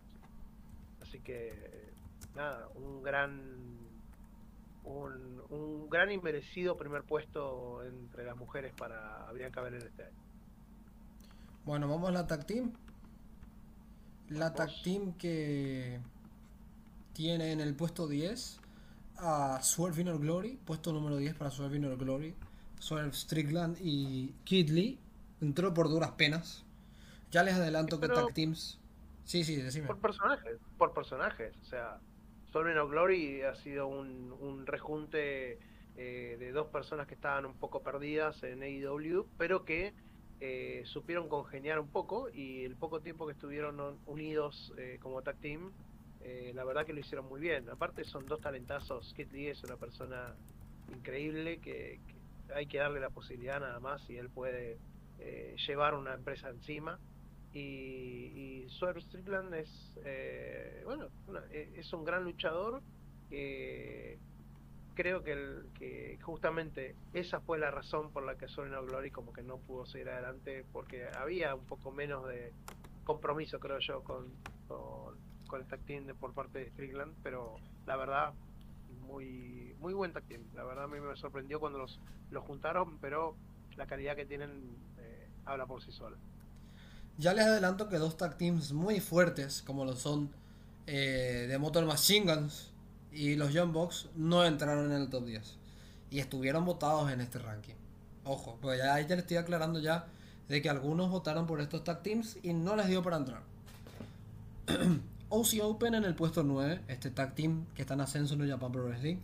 Así 1.02 1.20
que, 1.20 1.94
nada, 2.36 2.68
un 2.76 3.02
gran 3.02 3.88
un, 4.84 5.42
un 5.50 5.90
gran 5.90 6.12
y 6.12 6.18
merecido 6.18 6.78
primer 6.78 7.04
puesto 7.04 7.84
entre 7.84 8.24
las 8.24 8.38
mujeres 8.38 8.74
para 8.74 9.32
Bianca 9.34 9.62
Belair 9.62 9.84
este 9.86 10.04
año. 10.06 10.18
Bueno, 11.66 11.90
vamos 11.90 12.10
a 12.10 12.12
la 12.14 12.28
tag 12.28 12.46
team. 12.46 12.72
La 14.30 14.54
tag 14.54 14.70
team 14.84 15.14
que 15.18 16.00
tiene 17.14 17.52
en 17.52 17.60
el 17.60 17.76
puesto 17.76 18.08
10 18.08 18.62
a 19.20 19.60
Swerve 19.62 20.02
Inner 20.02 20.18
Glory, 20.18 20.58
puesto 20.66 20.92
número 20.94 21.18
10 21.18 21.36
para 21.36 21.52
Swerve 21.52 21.78
Inner 21.78 21.96
Glory, 21.98 22.34
Swerve 22.80 23.14
Strickland 23.14 23.78
y 23.82 24.34
Kid 24.44 24.70
Lee. 24.70 25.00
Entró 25.42 25.74
por 25.74 25.90
duras 25.90 26.12
penas. 26.12 26.64
Ya 27.32 27.44
les 27.44 27.56
adelanto 27.56 28.00
que 28.00 28.08
tag 28.08 28.34
teams. 28.34 28.80
Sí, 29.24 29.44
sí, 29.44 29.56
decime. 29.58 29.88
Por 29.88 30.00
personajes, 30.00 30.58
por 30.78 30.94
personajes. 30.94 31.54
O 31.62 31.66
sea, 31.66 32.00
Sovereign 32.52 32.80
of 32.80 32.90
Glory 32.90 33.42
ha 33.44 33.56
sido 33.56 33.88
un, 33.88 34.32
un 34.40 34.66
rejunte 34.66 35.60
eh, 35.98 36.38
de 36.40 36.52
dos 36.52 36.68
personas 36.68 37.08
que 37.08 37.16
estaban 37.16 37.46
un 37.46 37.54
poco 37.56 37.84
perdidas 37.84 38.42
en 38.44 38.64
AEW, 38.64 39.28
pero 39.38 39.66
que 39.66 39.94
eh, 40.40 40.84
supieron 40.86 41.28
congeniar 41.28 41.80
un 41.80 41.88
poco 41.88 42.30
y 42.30 42.64
el 42.64 42.76
poco 42.76 43.02
tiempo 43.02 43.26
que 43.28 43.34
estuvieron 43.34 43.80
un- 43.80 44.00
unidos 44.06 44.72
eh, 44.78 44.98
como 45.02 45.22
tag 45.24 45.36
team, 45.38 45.72
eh, 46.28 46.52
la 46.54 46.64
verdad 46.66 46.86
que 46.86 46.92
lo 46.94 47.00
hicieron 47.00 47.28
muy 47.30 47.40
bien. 47.40 47.70
Aparte 47.70 48.04
son 48.04 48.26
dos 48.26 48.42
talentazos. 48.42 49.14
Kid 49.16 49.32
Lee 49.32 49.48
es 49.48 49.64
una 49.64 49.78
persona 49.78 50.36
increíble 50.94 51.60
que, 51.60 52.00
hay 52.54 52.66
que 52.68 52.78
darle 52.80 53.00
la 53.00 53.10
posibilidad 53.10 53.60
nada 53.60 53.80
más 53.80 54.10
y 54.10 54.18
él 54.18 54.30
puede 54.30 54.78
eh, 55.20 55.56
llevar 55.66 55.96
una 55.96 56.14
empresa 56.14 56.50
encima. 56.50 57.00
Y, 57.54 57.60
y 57.60 58.70
Swerve 58.70 59.02
Strickland 59.02 59.54
es, 59.56 59.94
eh, 60.04 60.82
bueno, 60.86 61.08
e- 61.52 61.72
es 61.78 61.92
un 61.94 62.04
gran 62.04 62.24
luchador 62.26 62.82
que 63.30 64.18
creo 64.96 65.24
que, 65.24 65.32
el- 65.32 65.66
que 65.78 66.20
justamente 66.22 66.96
esa 67.14 67.40
fue 67.40 67.58
la 67.58 67.72
razón 67.72 68.12
por 68.12 68.24
la 68.24 68.36
que 68.38 68.48
Soren 68.48 68.74
Glory 68.86 69.12
como 69.12 69.32
que 69.32 69.44
no 69.44 69.58
pudo 69.60 69.86
seguir 69.86 70.10
adelante 70.10 70.66
porque 70.74 71.08
había 71.18 71.56
un 71.56 71.66
poco 71.66 71.92
menos 71.92 72.28
de 72.28 72.52
compromiso 73.06 73.60
creo 73.60 73.80
yo 73.80 74.04
con, 74.04 74.26
con 75.48 75.62
el 75.62 75.68
tag 75.68 75.82
team 75.86 76.06
de- 76.06 76.16
por 76.16 76.34
parte 76.34 76.60
de 76.60 76.70
Strickland 76.72 77.16
pero 77.24 77.62
la 77.86 77.98
verdad 77.98 78.34
muy 78.90 79.76
muy 79.80 79.94
buen 79.94 80.14
tag 80.14 80.26
team 80.28 80.44
la 80.54 80.64
verdad 80.64 80.86
a 80.86 80.88
mí 80.88 81.00
me 81.00 81.16
sorprendió 81.18 81.60
cuando 81.60 81.80
los, 81.80 82.00
los 82.32 82.44
juntaron 82.44 83.00
pero 83.00 83.38
la 83.76 83.88
calidad 83.88 84.16
que 84.16 84.26
tienen 84.26 84.78
eh, 84.98 85.30
habla 85.46 85.66
por 85.68 85.82
sí 85.84 85.92
sola 85.92 86.18
Ya 87.18 87.34
les 87.34 87.46
adelanto 87.46 87.90
que 87.90 87.98
dos 87.98 88.18
tag 88.18 88.38
teams 88.38 88.74
muy 88.74 89.00
fuertes, 89.00 89.62
como 89.64 89.86
lo 89.86 89.96
son 89.96 90.32
eh, 90.88 91.48
The 91.50 91.58
Motor 91.58 91.86
Machine 91.86 92.34
Guns 92.34 92.72
y 93.12 93.36
los 93.36 93.54
Young 93.54 93.72
Bucks, 93.74 94.10
no 94.16 94.46
entraron 94.46 94.92
en 94.92 95.02
el 95.02 95.10
top 95.10 95.26
10. 95.26 95.58
Y 96.12 96.20
estuvieron 96.20 96.66
votados 96.66 97.12
en 97.12 97.22
este 97.22 97.40
ranking. 97.40 97.76
Ojo, 98.24 98.58
pues 98.62 98.80
ya, 98.80 99.00
ya 99.02 99.08
les 99.16 99.20
estoy 99.20 99.38
aclarando 99.38 99.80
ya 99.80 100.08
de 100.48 100.62
que 100.62 100.70
algunos 100.70 101.10
votaron 101.10 101.48
por 101.48 101.60
estos 101.62 101.84
tag 101.84 102.04
teams 102.04 102.38
y 102.44 102.54
no 102.54 102.76
les 102.76 102.88
dio 102.88 103.02
para 103.04 103.18
entrar. 103.18 103.44
OC 105.30 105.62
Open 105.64 105.96
en 105.96 106.06
el 106.06 106.16
puesto 106.16 106.44
9, 106.44 106.82
este 106.88 107.12
tag 107.12 107.36
team 107.36 107.66
que 107.76 107.82
está 107.82 107.94
en 107.96 108.02
ascenso 108.02 108.34
en 108.36 108.42
el 108.42 108.50
Japan 108.50 108.72
Pro 108.72 108.86
Wrestling. 108.86 109.18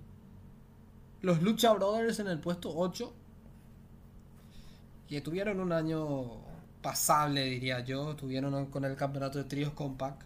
Los 1.22 1.42
Lucha 1.42 1.72
Brothers 1.74 2.20
en 2.20 2.28
el 2.28 2.40
puesto 2.40 2.74
8, 2.76 3.14
que 5.08 5.22
tuvieron 5.22 5.60
un 5.62 5.72
año 5.72 6.24
pasable, 6.82 7.46
diría 7.46 7.80
yo. 7.82 8.16
Tuvieron 8.16 8.66
con 8.68 8.84
el 8.84 8.96
campeonato 8.96 9.38
de 9.38 9.46
tríos 9.46 9.72
compact. 9.74 10.22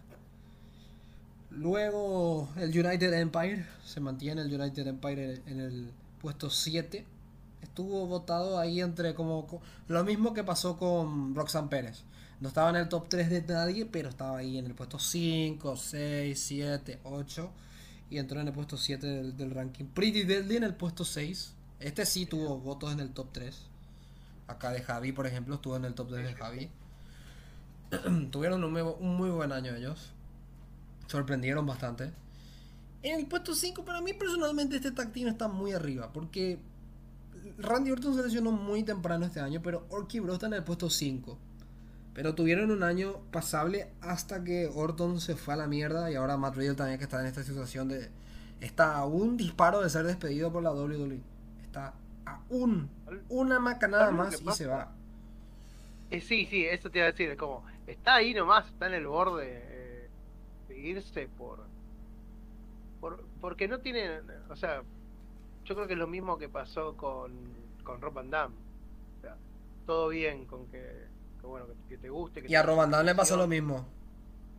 Luego 1.50 2.48
el 2.56 2.70
United 2.70 3.12
Empire, 3.14 3.66
se 3.84 4.00
mantiene 4.00 4.42
el 4.42 4.52
United 4.60 4.86
Empire 4.86 5.42
en 5.46 5.60
el 5.60 5.90
puesto 6.20 6.50
7. 6.50 7.06
Estuvo 7.62 8.06
votado 8.06 8.58
ahí 8.58 8.80
entre 8.80 9.14
como 9.14 9.46
co- 9.46 9.60
lo 9.88 10.04
mismo 10.04 10.34
que 10.34 10.44
pasó 10.44 10.76
con 10.76 11.34
Roxanne 11.34 11.68
Pérez. 11.68 12.02
No 12.40 12.48
estaba 12.48 12.70
en 12.70 12.76
el 12.76 12.88
top 12.88 13.08
3 13.08 13.30
de 13.30 13.42
nadie, 13.42 13.86
pero 13.86 14.08
estaba 14.08 14.38
ahí 14.38 14.58
en 14.58 14.66
el 14.66 14.74
puesto 14.74 14.98
5, 14.98 15.76
6, 15.76 16.38
7, 16.40 17.00
8. 17.04 17.50
Y 18.10 18.18
entró 18.18 18.40
en 18.40 18.48
el 18.48 18.54
puesto 18.54 18.76
7 18.76 19.06
del, 19.06 19.36
del 19.36 19.50
ranking. 19.50 19.86
Pretty 19.86 20.22
Deadly 20.22 20.56
en 20.56 20.64
el 20.64 20.74
puesto 20.74 21.04
6. 21.04 21.54
Este 21.80 22.06
sí 22.06 22.26
tuvo 22.26 22.58
votos 22.58 22.92
en 22.92 23.00
el 23.00 23.10
top 23.10 23.28
3. 23.32 23.56
Acá 24.46 24.70
de 24.70 24.82
Javi, 24.82 25.12
por 25.12 25.26
ejemplo, 25.26 25.56
estuvo 25.56 25.76
en 25.76 25.84
el 25.84 25.94
top 25.94 26.10
3 26.10 26.26
de 26.26 26.34
Javi. 26.34 26.70
Tuvieron 28.30 28.62
un 28.64 28.72
muy, 28.72 28.82
un 28.82 29.16
muy 29.16 29.30
buen 29.30 29.52
año 29.52 29.74
ellos. 29.74 30.12
Sorprendieron 31.06 31.66
bastante. 31.66 32.12
En 33.02 33.20
el 33.20 33.26
puesto 33.26 33.54
5, 33.54 33.84
para 33.84 34.00
mí 34.00 34.12
personalmente 34.12 34.76
este 34.76 34.92
tag 34.92 35.12
team 35.12 35.28
está 35.28 35.48
muy 35.48 35.72
arriba. 35.72 36.12
Porque 36.12 36.58
Randy 37.58 37.90
Orton 37.90 38.14
se 38.14 38.22
lesionó 38.22 38.52
muy 38.52 38.82
temprano 38.82 39.26
este 39.26 39.40
año, 39.40 39.60
pero 39.62 39.86
Orky 39.90 40.20
Bro 40.20 40.34
está 40.34 40.46
en 40.46 40.54
el 40.54 40.64
puesto 40.64 40.90
5. 40.90 41.38
Pero 42.18 42.34
tuvieron 42.34 42.72
un 42.72 42.82
año 42.82 43.20
pasable 43.30 43.92
hasta 44.00 44.42
que 44.42 44.66
Orton 44.66 45.20
se 45.20 45.36
fue 45.36 45.54
a 45.54 45.56
la 45.56 45.68
mierda 45.68 46.10
y 46.10 46.16
ahora 46.16 46.36
Matt 46.36 46.56
Riddle 46.56 46.74
también 46.74 46.98
que 46.98 47.04
está 47.04 47.20
en 47.20 47.26
esta 47.28 47.44
situación 47.44 47.86
de... 47.86 48.08
Está 48.60 48.96
a 48.96 49.04
un 49.04 49.36
disparo 49.36 49.82
de 49.82 49.88
ser 49.88 50.04
despedido 50.04 50.52
por 50.52 50.64
la 50.64 50.72
WWE. 50.72 51.20
Está 51.62 51.94
a 52.26 52.40
un, 52.48 52.90
una 53.28 53.60
macanada 53.60 54.06
¿Sabes 54.06 54.40
lo 54.40 54.46
más 54.46 54.56
y 54.56 54.58
se 54.58 54.66
va. 54.66 54.90
Eh, 56.10 56.20
sí, 56.20 56.44
sí, 56.46 56.64
eso 56.64 56.90
te 56.90 56.98
iba 56.98 57.06
a 57.06 57.12
decir, 57.12 57.30
es 57.30 57.38
como, 57.38 57.64
está 57.86 58.16
ahí 58.16 58.34
nomás, 58.34 58.66
está 58.66 58.88
en 58.88 58.94
el 58.94 59.06
borde 59.06 59.62
eh, 59.68 60.08
de 60.66 60.76
irse 60.76 61.28
por, 61.38 61.60
por, 63.00 63.24
porque 63.40 63.68
no 63.68 63.78
tiene, 63.78 64.22
o 64.50 64.56
sea, 64.56 64.82
yo 65.64 65.74
creo 65.76 65.86
que 65.86 65.92
es 65.92 65.98
lo 66.00 66.08
mismo 66.08 66.36
que 66.36 66.48
pasó 66.48 66.96
con, 66.96 67.30
con 67.84 68.00
Rob 68.00 68.14
Van 68.14 68.28
Damme. 68.28 68.56
O 69.18 69.20
sea, 69.20 69.36
todo 69.86 70.08
bien 70.08 70.46
con 70.46 70.66
que 70.66 71.07
bueno, 71.48 71.66
que, 71.66 71.74
que 71.88 71.98
te 71.98 72.08
guste. 72.10 72.42
Que 72.42 72.50
Y 72.50 72.54
a 72.54 72.62
Roman 72.62 72.90
Damm 72.90 73.04
le 73.06 73.14
pasó 73.14 73.36
lo 73.36 73.46
mismo. 73.46 73.86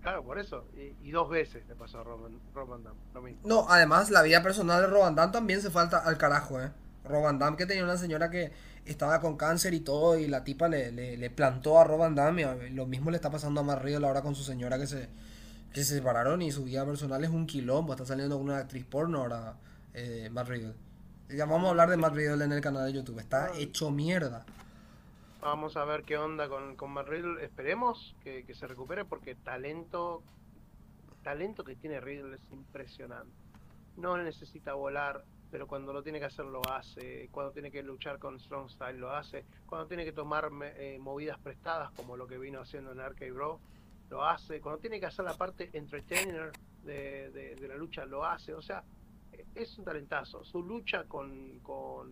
Claro, 0.02 0.24
por 0.24 0.40
eso, 0.40 0.66
y, 0.78 0.96
y 1.08 1.12
dos 1.12 1.30
veces 1.30 1.68
le 1.68 1.76
pasó 1.76 2.00
a 2.00 2.04
Rob 2.04 2.22
Van 2.70 2.84
Damme, 2.84 3.00
lo 3.14 3.22
mismo. 3.22 3.42
No, 3.44 3.66
además 3.70 4.10
la 4.10 4.22
vida 4.22 4.42
personal 4.42 4.82
de 4.82 4.88
Roban 4.88 5.14
Damm 5.14 5.32
también 5.32 5.62
se 5.62 5.70
falta 5.70 5.98
al 5.98 6.18
carajo, 6.18 6.62
eh. 6.62 6.72
Roban 7.04 7.38
Damm 7.38 7.58
que 7.58 7.66
tenía 7.66 7.84
una 7.84 7.98
señora 7.98 8.30
que 8.30 8.52
estaba 8.86 9.20
con 9.20 9.36
cáncer 9.36 9.74
y 9.74 9.82
todo 9.82 10.18
y 10.18 10.28
la 10.28 10.44
tipa 10.46 10.70
le, 10.70 10.92
le, 10.94 11.18
le 11.18 11.30
plantó 11.30 11.80
a 11.80 11.84
Roban 11.84 12.16
Damm 12.16 12.40
y 12.40 12.70
lo 12.70 12.86
mismo 12.86 13.12
le 13.12 13.18
está 13.18 13.30
pasando 13.30 13.60
a 13.60 13.64
Matt 13.64 13.82
Riddle 13.84 14.08
ahora 14.08 14.22
con 14.22 14.36
su 14.36 14.44
señora 14.44 14.78
que 14.78 14.88
se 14.88 15.10
Que 15.74 15.84
se 15.84 15.96
separaron 15.96 16.42
y 16.42 16.52
su 16.52 16.64
vida 16.64 16.86
personal 16.86 17.24
es 17.24 17.30
un 17.30 17.46
quilombo. 17.46 17.94
Está 17.94 18.06
saliendo 18.06 18.38
con 18.38 18.46
una 18.46 18.58
actriz 18.58 18.86
porno 18.86 19.20
ahora, 19.20 19.56
eh, 19.94 20.30
Matt 20.32 20.48
Riddle. 20.48 20.74
Ya 21.30 21.46
vamos 21.46 21.68
a 21.68 21.70
hablar 21.72 21.90
de 21.90 21.98
Matt 21.98 22.16
Riddle 22.16 22.44
en 22.46 22.52
el 22.54 22.62
canal 22.62 22.86
de 22.86 22.94
YouTube. 22.94 23.20
Está 23.20 23.46
Ah. 23.46 23.52
hecho 23.58 23.92
mierda. 23.92 24.46
Vamos 25.42 25.78
a 25.78 25.86
ver 25.86 26.04
qué 26.04 26.18
onda 26.18 26.50
con, 26.50 26.76
con 26.76 26.96
Riddle. 27.06 27.44
Esperemos 27.44 28.16
que, 28.24 28.44
que 28.46 28.54
se 28.54 28.68
recupere 28.68 29.06
porque 29.06 29.36
talento, 29.36 30.22
talento 31.24 31.64
que 31.64 31.76
tiene 31.76 32.02
Riddle 32.02 32.36
es 32.36 32.52
impresionante. 32.52 33.32
No 33.96 34.18
necesita 34.18 34.74
volar, 34.74 35.24
pero 35.50 35.66
cuando 35.68 35.94
lo 35.94 36.04
tiene 36.04 36.20
que 36.20 36.26
hacer 36.26 36.46
lo 36.46 36.62
hace. 36.70 37.30
Cuando 37.32 37.54
tiene 37.54 37.72
que 37.72 37.82
luchar 37.84 38.20
con 38.20 38.38
Strong 38.40 38.70
Style 38.70 38.98
lo 39.00 39.12
hace. 39.12 39.46
Cuando 39.66 39.88
tiene 39.88 40.04
que 40.04 40.12
tomar 40.12 40.50
eh, 40.76 40.98
movidas 41.00 41.40
prestadas 41.40 41.92
como 41.92 42.18
lo 42.18 42.28
que 42.28 42.38
vino 42.38 42.60
haciendo 42.60 42.92
en 42.92 43.00
Arcade 43.00 43.32
Bro 43.32 43.60
lo 44.10 44.26
hace. 44.26 44.60
Cuando 44.60 44.82
tiene 44.82 45.00
que 45.00 45.06
hacer 45.06 45.24
la 45.24 45.36
parte 45.36 45.70
entertainer 45.74 46.52
de, 46.84 47.30
de- 47.32 47.56
de 47.56 47.68
la 47.68 47.76
lucha 47.78 48.06
lo 48.06 48.26
hace. 48.26 48.54
O 48.54 48.62
sea, 48.62 48.84
es 49.56 49.78
un 49.78 49.86
talentazo. 49.86 50.44
Su 50.44 50.64
lucha 50.64 51.06
con, 51.06 51.60
con, 51.60 52.10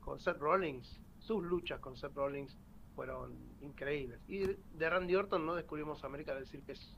con 0.00 0.18
Seth 0.20 0.38
Rollins, 0.38 0.98
sus 1.28 1.44
luchas 1.44 1.78
con 1.80 1.96
Seth 1.96 2.14
Rollins 2.14 2.56
fueron 2.96 3.36
increíbles. 3.60 4.18
Y 4.28 4.38
de 4.46 4.90
Randy 4.90 5.14
Orton 5.14 5.44
no 5.44 5.54
descubrimos 5.54 6.02
América 6.02 6.32
al 6.32 6.40
decir 6.40 6.62
que 6.62 6.72
es 6.72 6.96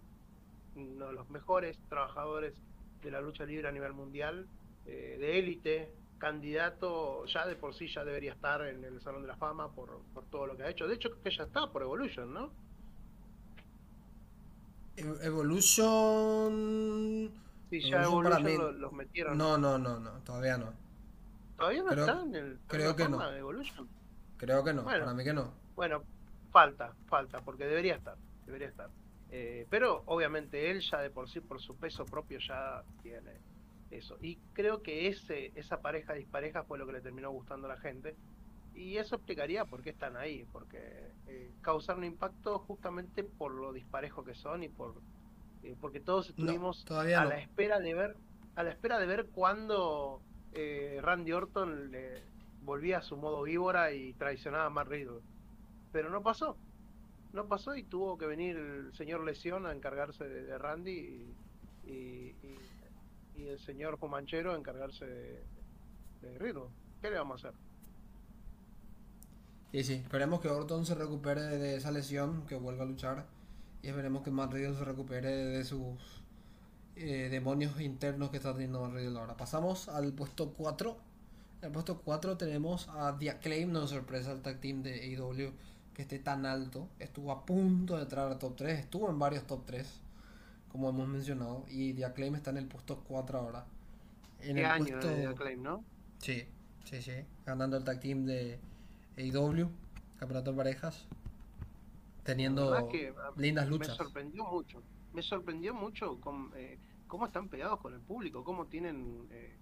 uno 0.76 1.08
de 1.08 1.12
los 1.12 1.28
mejores 1.30 1.76
trabajadores 1.88 2.54
de 3.02 3.10
la 3.10 3.20
lucha 3.20 3.44
libre 3.44 3.66
a 3.68 3.72
nivel 3.72 3.92
mundial, 3.92 4.46
eh, 4.86 5.16
de 5.18 5.38
élite, 5.40 5.92
candidato, 6.18 7.24
ya 7.26 7.44
de 7.46 7.56
por 7.56 7.74
sí 7.74 7.88
ya 7.88 8.04
debería 8.04 8.32
estar 8.32 8.64
en 8.66 8.84
el 8.84 9.00
Salón 9.00 9.22
de 9.22 9.28
la 9.28 9.36
Fama 9.36 9.72
por, 9.72 9.98
por 10.14 10.24
todo 10.26 10.46
lo 10.46 10.56
que 10.56 10.62
ha 10.62 10.70
hecho. 10.70 10.86
De 10.86 10.94
hecho, 10.94 11.10
creo 11.10 11.22
que 11.24 11.36
ya 11.36 11.42
está 11.44 11.66
por 11.72 11.82
Evolution, 11.82 12.32
¿no? 12.32 12.50
Evolution. 14.96 17.32
Sí, 17.70 17.80
ya 17.90 18.02
Evolution 18.04 18.58
lo- 18.58 18.72
los 18.72 18.92
metieron. 18.92 19.36
No, 19.38 19.58
no, 19.58 19.78
no, 19.78 19.98
no. 19.98 20.10
Todavía 20.24 20.56
no. 20.56 20.72
¿Todavía 21.56 21.82
no 21.82 21.90
está 21.92 22.22
en 22.22 22.34
el 22.34 22.58
creo 22.68 22.94
que 22.96 23.08
no. 23.08 23.18
De 23.30 23.38
Evolution? 23.38 23.88
Creo 24.40 24.64
que 24.64 24.72
no. 24.72 24.82
Bueno. 24.82 25.04
Para 25.04 25.14
mí 25.14 25.22
que 25.22 25.34
no. 25.34 25.52
Bueno, 25.76 26.02
falta, 26.50 26.94
falta, 27.08 27.42
porque 27.42 27.66
debería 27.66 27.96
estar, 27.96 28.16
debería 28.46 28.68
estar. 28.68 28.88
Eh, 29.30 29.66
pero 29.68 30.02
obviamente 30.06 30.70
él 30.70 30.80
ya 30.80 30.98
de 30.98 31.10
por 31.10 31.28
sí, 31.28 31.40
por 31.40 31.60
su 31.60 31.76
peso 31.76 32.06
propio, 32.06 32.38
ya 32.38 32.82
tiene 33.02 33.32
eso. 33.90 34.16
Y 34.22 34.36
creo 34.54 34.82
que 34.82 35.08
ese, 35.08 35.52
esa 35.54 35.82
pareja 35.82 36.14
dispareja 36.14 36.64
fue 36.64 36.78
lo 36.78 36.86
que 36.86 36.94
le 36.94 37.00
terminó 37.02 37.30
gustando 37.30 37.66
a 37.66 37.74
la 37.74 37.80
gente. 37.80 38.16
Y 38.74 38.96
eso 38.96 39.16
explicaría 39.16 39.66
por 39.66 39.82
qué 39.82 39.90
están 39.90 40.16
ahí, 40.16 40.46
porque 40.52 40.78
eh, 41.26 41.52
causaron 41.60 42.04
impacto 42.04 42.60
justamente 42.60 43.22
por 43.24 43.52
lo 43.52 43.74
disparejo 43.74 44.24
que 44.24 44.34
son 44.34 44.62
y 44.62 44.68
por 44.68 44.94
eh, 45.62 45.76
porque 45.78 46.00
todos 46.00 46.32
No, 46.38 46.44
estuvimos 46.44 46.86
a 46.90 47.04
la 47.26 47.38
espera 47.38 47.78
de 47.78 47.92
ver 47.92 48.16
a 48.56 48.62
la 48.62 48.70
espera 48.70 48.98
de 48.98 49.06
ver 49.06 49.26
cuándo 49.26 50.22
eh, 50.54 50.98
Randy 51.02 51.32
Orton 51.32 51.90
le 51.90 52.22
volvía 52.62 52.98
a 52.98 53.02
su 53.02 53.16
modo 53.16 53.42
víbora 53.42 53.92
y 53.92 54.12
traicionaba 54.14 54.66
a 54.66 54.70
Matt 54.70 54.88
Riddle. 54.88 55.20
Pero 55.92 56.10
no 56.10 56.22
pasó. 56.22 56.56
No 57.32 57.46
pasó 57.46 57.76
y 57.76 57.84
tuvo 57.84 58.18
que 58.18 58.26
venir 58.26 58.56
el 58.56 58.92
señor 58.94 59.24
Lesión 59.24 59.66
a 59.66 59.72
encargarse 59.72 60.28
de, 60.28 60.58
Randy 60.58 61.32
y, 61.86 62.34
el 63.36 63.58
señor 63.60 63.98
Comanchero 63.98 64.52
a 64.52 64.58
encargarse 64.58 65.06
de, 65.06 65.44
de 66.22 66.38
Riddle. 66.38 66.68
¿Qué 67.00 67.10
le 67.10 67.16
vamos 67.16 67.44
a 67.44 67.48
hacer? 67.48 67.60
Y 69.72 69.84
sí, 69.84 69.94
esperemos 69.94 70.40
que 70.40 70.48
Orton 70.48 70.84
se 70.84 70.96
recupere 70.96 71.42
de 71.42 71.76
esa 71.76 71.92
lesión, 71.92 72.44
que 72.46 72.56
vuelva 72.56 72.82
a 72.82 72.86
luchar. 72.86 73.26
Y 73.82 73.88
esperemos 73.88 74.22
que 74.22 74.30
Matt 74.30 74.52
Riddle 74.52 74.74
se 74.74 74.84
recupere 74.84 75.28
de 75.28 75.64
sus 75.64 76.24
eh, 76.96 77.28
demonios 77.30 77.80
internos 77.80 78.30
que 78.30 78.38
está 78.38 78.52
teniendo 78.52 78.80
Matt 78.80 78.94
Riddle 78.94 79.18
ahora. 79.18 79.36
Pasamos 79.36 79.88
al 79.88 80.12
puesto 80.12 80.52
4. 80.52 81.09
En 81.60 81.66
el 81.66 81.72
puesto 81.72 82.00
4 82.00 82.36
tenemos 82.38 82.88
a 82.88 83.16
The 83.18 83.30
Acclaim, 83.30 83.70
no 83.70 83.84
es 83.84 83.90
sorpresa 83.90 84.32
el 84.32 84.40
tag 84.40 84.60
team 84.60 84.82
de 84.82 84.94
AEW 85.00 85.52
que 85.94 86.02
esté 86.02 86.18
tan 86.18 86.46
alto. 86.46 86.88
Estuvo 86.98 87.32
a 87.32 87.44
punto 87.44 87.96
de 87.96 88.02
entrar 88.04 88.28
al 88.30 88.38
top 88.38 88.56
3, 88.56 88.78
estuvo 88.78 89.10
en 89.10 89.18
varios 89.18 89.46
top 89.46 89.66
3, 89.66 90.00
como 90.72 90.88
hemos 90.88 91.06
mencionado. 91.06 91.64
Y 91.68 91.92
The 91.92 92.06
Acclaim 92.06 92.34
está 92.34 92.50
en 92.50 92.58
el 92.58 92.66
puesto 92.66 93.02
4 93.06 93.38
ahora. 93.38 93.66
En 94.40 94.56
¿Qué 94.56 94.60
el 94.62 94.66
año 94.70 94.86
puesto... 94.86 95.08
de 95.08 95.26
Acclaim, 95.26 95.62
no? 95.62 95.84
Sí, 96.18 96.44
sí, 96.84 97.02
sí. 97.02 97.12
Ganando 97.44 97.76
el 97.76 97.84
tag 97.84 98.00
team 98.00 98.24
de 98.24 98.58
AEW, 99.18 99.68
campeonato 100.18 100.52
de 100.52 100.56
parejas. 100.56 101.06
Teniendo 102.24 102.88
que, 102.88 103.12
ah, 103.18 103.32
lindas 103.36 103.66
Me 103.66 103.70
luchas. 103.72 103.96
sorprendió 103.96 104.44
mucho. 104.44 104.82
Me 105.12 105.22
sorprendió 105.22 105.74
mucho 105.74 106.20
con, 106.20 106.52
eh, 106.54 106.78
cómo 107.06 107.26
están 107.26 107.48
pegados 107.48 107.80
con 107.80 107.92
el 107.92 108.00
público, 108.00 108.44
cómo 108.44 108.66
tienen 108.66 109.26
eh, 109.30 109.56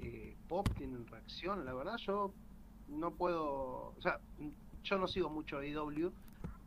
eh, 0.00 0.34
pop, 0.48 0.68
tienen 0.76 1.06
reacción. 1.06 1.64
La 1.64 1.74
verdad, 1.74 1.96
yo 1.98 2.32
no 2.88 3.10
puedo. 3.12 3.94
O 3.96 4.00
sea, 4.00 4.18
yo 4.84 4.98
no 4.98 5.06
sigo 5.08 5.28
mucho 5.30 5.58
AEW, 5.58 6.12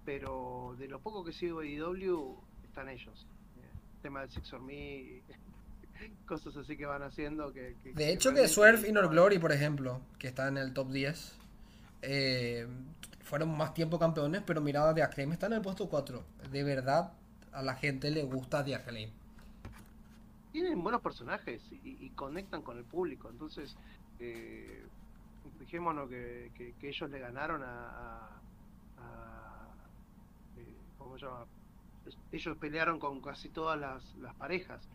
pero 0.06 0.76
de 0.78 0.88
lo 0.88 1.00
poco 1.00 1.24
que 1.24 1.34
sigo 1.34 1.60
AEW 1.62 2.36
están 2.66 2.90
ellos. 2.90 3.26
Eh, 3.58 3.62
tema 4.02 4.22
del 4.22 4.30
Six 4.32 4.54
or 4.54 4.62
Me, 4.62 5.22
cosas 6.28 6.56
así 6.58 6.76
que 6.78 6.86
van 6.86 7.04
haciendo. 7.04 7.52
Que, 7.54 7.76
que- 7.84 7.94
De 7.94 8.12
hecho, 8.12 8.30
que 8.30 8.36
realmente- 8.36 8.48
Swerve 8.54 8.90
Inner 8.90 9.08
Glory, 9.08 9.40
por 9.40 9.52
ejemplo, 9.52 10.02
que 10.20 10.28
está 10.28 10.48
en 10.48 10.58
el 10.58 10.74
top 10.74 10.90
10, 10.92 11.36
eh, 12.02 12.68
fueron 13.24 13.56
más 13.56 13.74
tiempo 13.74 13.98
campeones, 14.00 14.42
pero 14.46 14.62
miraba 14.62 14.94
The 14.94 15.04
Acclaim 15.04 15.32
está 15.32 15.46
en 15.48 15.54
el 15.54 15.62
puesto 15.62 15.88
4. 15.88 16.24
De 16.52 16.64
verdad, 16.64 17.14
a 17.52 17.62
la 17.62 17.76
gente 17.76 18.12
le 18.12 18.24
gusta 18.24 18.64
The 18.64 18.76
Acclaim. 18.76 19.10
Tienen 20.52 20.82
buenos 20.84 21.02
personajes 21.02 21.72
y, 21.72 22.06
y 22.06 22.12
conectan 22.12 22.62
con 22.62 22.78
el 22.78 22.86
público. 22.86 23.30
Entonces, 23.30 23.76
eh, 24.20 24.88
fijémonos 25.58 26.10
que, 26.10 26.52
que- 26.56 26.74
que 26.76 26.90
ellos 26.90 27.10
le 27.10 27.20
ganaron 27.20 27.64
a. 27.64 27.90
a- 27.90 28.42
a- 28.98 29.76
eh, 30.56 30.78
¿Cómo 30.98 31.18
se 31.18 31.26
llama? 31.26 31.48
Ellos 32.32 32.58
pelearon 32.58 33.00
con 33.00 33.22
casi 33.22 33.50
todas 33.50 33.80
las, 33.80 34.14
las 34.16 34.36
parejas. 34.36 34.88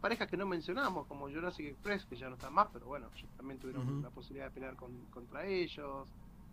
Parejas 0.00 0.28
que 0.28 0.36
no 0.36 0.46
mencionamos, 0.46 1.06
como 1.06 1.28
Jurassic 1.28 1.66
Express, 1.66 2.04
que 2.06 2.16
ya 2.16 2.28
no 2.28 2.34
están 2.34 2.52
más, 2.52 2.68
pero 2.72 2.86
bueno, 2.86 3.10
también 3.36 3.58
tuvieron 3.58 3.86
Ujú. 3.88 4.02
la 4.02 4.10
posibilidad 4.10 4.46
de 4.46 4.52
pelear 4.52 4.76
con- 4.76 5.06
contra 5.06 5.46
ellos. 5.46 6.08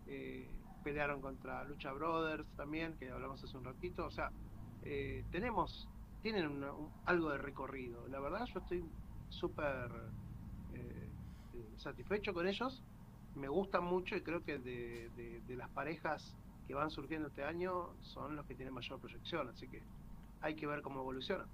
eh, 0.06 0.54
pelearon 0.84 1.22
contra 1.22 1.64
Lucha 1.64 1.94
Brothers 1.94 2.46
también, 2.58 2.98
que 2.98 3.10
hablamos 3.10 3.42
hace 3.42 3.58
un 3.58 3.64
ratito. 3.64 4.06
O 4.06 4.12
sea, 4.12 4.30
eh, 4.82 5.24
tenemos 5.32 5.88
tienen 6.24 6.64
algo 7.06 7.30
de 7.30 7.38
recorrido. 7.38 8.08
La 8.08 8.20
verdad, 8.20 8.46
yo 8.52 8.62
estoy 8.62 8.84
súper 9.30 9.92
eh, 10.74 11.10
eh, 11.54 11.74
satisfecho 11.78 12.34
con 12.34 12.48
ellos. 12.48 12.82
Me 13.36 13.50
gustan 13.50 13.84
mucho 13.84 14.16
y 14.16 14.22
creo 14.22 14.44
que 14.44 14.58
de, 14.58 15.44
las 15.56 15.70
parejas 15.70 16.34
que 16.66 16.74
van 16.74 16.90
surgiendo 16.90 17.28
este 17.28 17.44
año 17.44 17.90
son 18.02 18.38
los 18.38 18.46
que 18.46 18.56
tienen 18.56 18.74
mayor 18.74 19.00
proyección. 19.00 19.50
Así 19.50 19.68
que 19.68 19.84
hay 20.42 20.56
que 20.56 20.66
ver 20.66 20.82
cómo 20.82 21.02
evoluciona. 21.02 21.46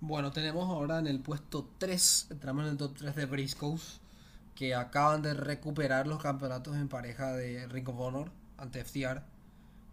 Bueno, 0.00 0.30
tenemos 0.30 0.68
ahora 0.68 0.98
en 0.98 1.06
el 1.06 1.20
puesto 1.20 1.68
3, 1.78 2.28
entramos 2.30 2.64
en 2.64 2.70
el 2.72 2.76
top 2.78 2.94
3 2.96 3.16
de 3.16 3.26
Briscoes, 3.26 4.00
que 4.54 4.74
acaban 4.74 5.20
de 5.20 5.34
recuperar 5.34 6.06
los 6.06 6.22
campeonatos 6.22 6.76
en 6.76 6.88
pareja 6.88 7.32
de 7.32 7.66
Ring 7.68 7.88
of 7.88 7.98
Honor 7.98 8.30
ante 8.56 8.82
FTR, 8.82 9.22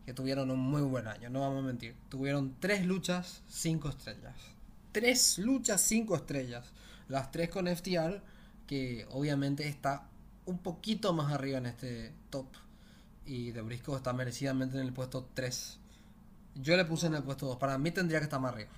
que 0.05 0.13
tuvieron 0.13 0.51
un 0.51 0.59
muy 0.59 0.81
buen 0.81 1.07
año, 1.07 1.29
no 1.29 1.41
vamos 1.41 1.63
a 1.63 1.67
mentir. 1.67 1.95
Tuvieron 2.09 2.55
3 2.59 2.85
luchas, 2.85 3.41
5 3.47 3.89
estrellas. 3.89 4.35
3 4.91 5.39
luchas, 5.39 5.81
5 5.81 6.15
estrellas. 6.15 6.71
Las 7.07 7.31
3 7.31 7.49
con 7.49 7.67
FTR, 7.67 8.21
que 8.67 9.07
obviamente 9.11 9.67
está 9.67 10.07
un 10.45 10.57
poquito 10.59 11.13
más 11.13 11.31
arriba 11.31 11.57
en 11.57 11.67
este 11.67 12.13
top. 12.29 12.47
Y 13.25 13.51
de 13.51 13.61
Briscoe 13.61 13.95
está 13.95 14.11
merecidamente 14.13 14.77
en 14.77 14.85
el 14.85 14.93
puesto 14.93 15.29
3. 15.33 15.79
Yo 16.55 16.75
le 16.75 16.85
puse 16.85 17.07
en 17.07 17.15
el 17.15 17.23
puesto 17.23 17.45
2. 17.47 17.57
Para 17.57 17.77
mí 17.77 17.91
tendría 17.91 18.19
que 18.19 18.25
estar 18.25 18.39
más 18.39 18.53
arriba. 18.53 18.71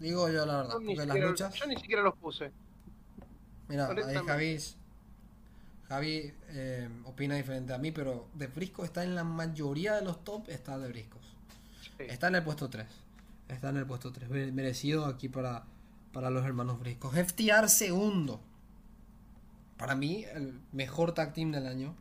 Digo 0.00 0.28
yo 0.28 0.44
la 0.44 0.58
verdad, 0.58 0.76
Yo 0.80 1.04
las 1.06 1.18
luchas. 1.18 1.54
yo 1.54 1.66
ni 1.66 1.76
siquiera 1.76 2.02
los 2.02 2.16
puse. 2.16 2.50
Mira, 3.68 3.86
ahí 3.86 3.92
honestamente. 3.92 4.85
Javi, 5.88 6.32
eh, 6.48 6.88
opina 7.04 7.36
diferente 7.36 7.72
a 7.72 7.78
mí, 7.78 7.92
pero 7.92 8.28
De 8.34 8.48
Brisco 8.48 8.84
está 8.84 9.04
en 9.04 9.14
la 9.14 9.22
mayoría 9.24 9.94
de 9.94 10.02
los 10.02 10.24
top, 10.24 10.48
está 10.48 10.78
De 10.78 10.88
Briscos. 10.88 11.22
Sí. 11.80 12.04
Está 12.08 12.28
en 12.28 12.34
el 12.36 12.42
puesto 12.44 12.68
3. 12.68 12.86
Está 13.48 13.68
en 13.68 13.76
el 13.76 13.86
puesto 13.86 14.12
3. 14.12 14.28
Mere- 14.28 14.52
Merecido 14.52 15.06
aquí 15.06 15.28
para, 15.28 15.64
para 16.12 16.30
los 16.30 16.44
hermanos 16.44 16.80
Briscos. 16.80 17.14
FTR 17.14 17.68
segundo. 17.68 18.40
Para 19.76 19.94
mí, 19.94 20.24
el 20.34 20.58
mejor 20.72 21.12
tag 21.12 21.32
team 21.34 21.52
del 21.52 21.66
año. 21.66 21.94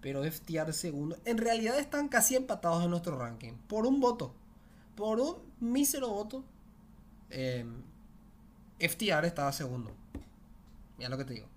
Pero 0.00 0.22
FTR 0.22 0.72
segundo. 0.72 1.16
En 1.24 1.38
realidad 1.38 1.76
están 1.78 2.08
casi 2.08 2.36
empatados 2.36 2.84
en 2.84 2.90
nuestro 2.90 3.18
ranking. 3.18 3.54
Por 3.66 3.84
un 3.86 3.98
voto. 4.00 4.32
Por 4.94 5.18
un 5.18 5.36
mísero 5.60 6.08
voto. 6.10 6.44
eh, 7.30 7.64
FTR 8.78 9.26
estaba 9.26 9.52
segundo. 9.52 9.92
Mira 10.98 11.10
lo 11.10 11.18
que 11.18 11.24
te 11.24 11.34
digo. 11.34 11.48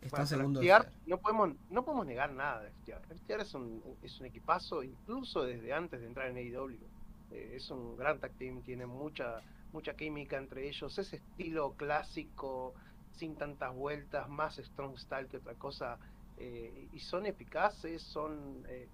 Está 0.00 0.26
segundo. 0.26 0.60
FTR, 0.60 0.84
FTR. 0.84 0.92
no 1.06 1.18
podemos 1.18 1.50
no 1.70 1.84
podemos 1.84 2.06
negar 2.06 2.32
nada 2.32 2.62
de 2.62 2.70
FTR. 2.72 3.14
FTR 3.16 3.40
es 3.42 3.54
un, 3.54 3.82
es 4.02 4.18
un 4.20 4.26
equipazo 4.26 4.82
incluso 4.82 5.42
desde 5.44 5.72
antes 5.72 6.00
de 6.00 6.06
entrar 6.06 6.28
en 6.28 6.36
AEW. 6.38 6.78
eh, 7.30 7.52
es 7.56 7.70
un 7.70 7.96
gran 7.96 8.18
tag 8.20 8.32
team, 8.38 8.62
tiene 8.62 8.86
mucha, 8.86 9.42
mucha 9.72 9.94
química 9.96 10.36
entre 10.38 10.68
ellos, 10.68 10.98
ese 10.98 11.16
estilo 11.16 11.74
clásico, 11.76 12.74
sin 13.12 13.36
tantas 13.36 13.74
vueltas, 13.74 14.28
más 14.28 14.56
strong 14.58 14.96
style 14.98 15.28
que 15.28 15.36
otra 15.38 15.54
cosa, 15.54 15.98
eh, 16.36 16.88
y 16.92 17.00
son 17.00 17.26
eficaces, 17.26 18.02
son 18.02 18.64
eh, 18.68 18.88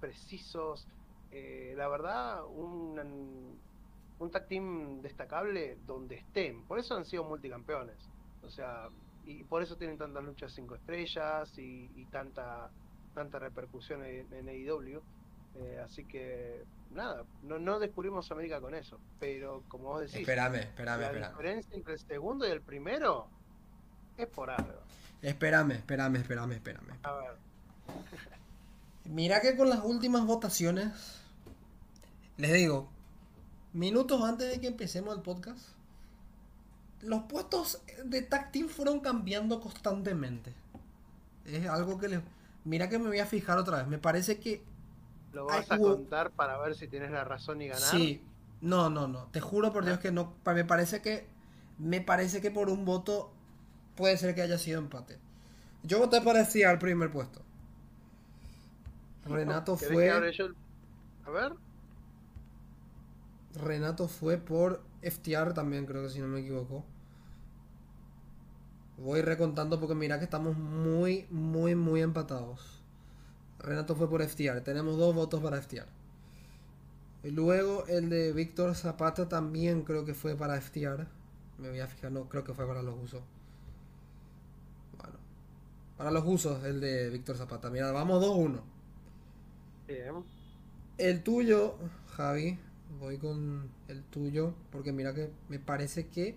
precisos, 0.00 0.86
la 1.32 1.88
verdad, 1.88 2.44
un, 2.46 3.58
un 4.18 4.30
tag 4.30 4.46
team 4.48 5.00
destacable 5.02 5.78
donde 5.86 6.16
estén, 6.16 6.64
por 6.64 6.78
eso 6.78 6.96
han 6.96 7.04
sido 7.04 7.24
multicampeones, 7.24 7.96
o 8.42 8.50
sea, 8.50 8.88
y 9.24 9.44
por 9.44 9.62
eso 9.62 9.76
tienen 9.76 9.98
tantas 9.98 10.24
luchas 10.24 10.52
cinco 10.52 10.74
estrellas 10.74 11.52
y, 11.58 12.06
tanta 12.10 12.70
tanta 13.14 13.38
repercusión 13.38 14.04
en, 14.04 14.32
en 14.32 14.48
AEW. 14.48 15.02
Eh, 15.56 15.82
así 15.84 16.04
que, 16.04 16.64
nada, 16.92 17.24
no, 17.42 17.58
no 17.58 17.78
descubrimos 17.78 18.30
América 18.30 18.60
con 18.60 18.74
eso. 18.74 18.98
Pero, 19.18 19.64
como 19.68 19.84
vos 19.84 20.00
decís, 20.02 20.20
espérame, 20.20 20.56
espérame, 20.56 21.00
la 21.20 21.28
diferencia 21.30 21.74
entre 21.74 21.94
el 21.94 21.98
segundo 21.98 22.46
y 22.46 22.50
el 22.50 22.60
primero 22.60 23.26
es 24.16 24.26
por 24.26 24.50
algo. 24.50 24.80
Espérame, 25.22 25.72
espérame, 25.72 26.16
espérame, 26.16 26.52
espérame. 26.52 26.98
A 27.02 27.12
ver. 27.14 27.36
Mira 29.04 29.40
que 29.40 29.56
con 29.56 29.68
las 29.68 29.82
últimas 29.84 30.24
votaciones, 30.24 31.20
les 32.36 32.52
digo, 32.52 32.88
minutos 33.72 34.22
antes 34.22 34.50
de 34.50 34.60
que 34.60 34.68
empecemos 34.68 35.16
el 35.16 35.22
podcast, 35.22 35.68
los 37.02 37.22
puestos 37.22 37.82
de 38.04 38.22
tag 38.22 38.52
team 38.52 38.68
fueron 38.68 39.00
cambiando 39.00 39.60
constantemente. 39.60 40.52
Es 41.44 41.66
algo 41.68 41.98
que 41.98 42.08
les... 42.08 42.20
Mira 42.64 42.88
que 42.88 42.98
me 42.98 43.08
voy 43.08 43.18
a 43.18 43.26
fijar 43.26 43.58
otra 43.58 43.78
vez. 43.78 43.86
Me 43.86 43.98
parece 43.98 44.38
que 44.38 44.62
¿Lo 45.32 45.46
vas 45.46 45.70
a 45.70 45.78
contar 45.78 46.30
para 46.32 46.58
ver 46.58 46.74
si 46.74 46.88
tienes 46.88 47.10
la 47.10 47.24
razón 47.24 47.62
y 47.62 47.68
ganar? 47.68 47.82
Sí. 47.82 48.22
No, 48.60 48.90
no, 48.90 49.08
no. 49.08 49.24
Te 49.26 49.40
juro 49.40 49.72
por 49.72 49.84
Dios 49.84 49.98
que 49.98 50.12
no. 50.12 50.34
Me 50.44 50.64
parece 50.64 51.00
que. 51.00 51.26
Me 51.78 52.00
parece 52.00 52.42
que 52.42 52.50
por 52.50 52.68
un 52.68 52.84
voto 52.84 53.32
puede 53.96 54.16
ser 54.18 54.34
que 54.34 54.42
haya 54.42 54.58
sido 54.58 54.78
empate. 54.78 55.18
Yo 55.82 55.98
voté 55.98 56.20
para 56.20 56.40
al 56.40 56.78
primer 56.78 57.10
puesto. 57.10 57.40
Renato 59.24 59.76
fue. 59.76 60.10
A 60.10 61.30
ver. 61.30 61.52
Renato 63.54 64.08
fue 64.08 64.36
por 64.36 64.82
FTR 65.02 65.54
también, 65.54 65.86
creo 65.86 66.02
que 66.02 66.10
si 66.10 66.20
no 66.20 66.28
me 66.28 66.40
equivoco. 66.40 66.84
Voy 68.98 69.22
recontando 69.22 69.80
porque 69.80 69.94
mira 69.94 70.18
que 70.18 70.24
estamos 70.24 70.56
muy, 70.58 71.26
muy, 71.30 71.74
muy 71.74 72.02
empatados. 72.02 72.82
Renato 73.58 73.94
fue 73.94 74.10
por 74.10 74.22
FTR. 74.22 74.60
Tenemos 74.60 74.98
dos 74.98 75.14
votos 75.14 75.42
para 75.42 75.60
FTR. 75.60 75.86
Y 77.22 77.30
luego 77.30 77.86
el 77.86 78.08
de 78.08 78.32
Víctor 78.32 78.74
Zapata 78.74 79.28
también 79.28 79.82
creo 79.82 80.04
que 80.04 80.14
fue 80.14 80.36
para 80.36 80.60
FTR. 80.60 81.06
Me 81.58 81.68
voy 81.68 81.80
a 81.80 81.86
fijar, 81.86 82.12
no, 82.12 82.28
creo 82.28 82.44
que 82.44 82.54
fue 82.54 82.66
para 82.66 82.82
los 82.82 82.94
usos. 83.02 83.22
Bueno. 84.98 85.16
Para 85.96 86.10
los 86.10 86.24
usos, 86.26 86.64
el 86.64 86.80
de 86.80 87.10
Víctor 87.10 87.36
Zapata. 87.36 87.70
Mira, 87.70 87.92
vamos 87.92 88.22
2-1. 88.22 88.60
Bien. 89.86 90.24
El 90.96 91.22
tuyo, 91.22 91.76
Javi. 92.16 92.58
Voy 93.00 93.18
con 93.18 93.70
el 93.88 94.04
tuyo. 94.04 94.54
Porque 94.70 94.92
mira 94.92 95.14
que 95.14 95.30
me 95.48 95.58
parece 95.58 96.08
que 96.08 96.36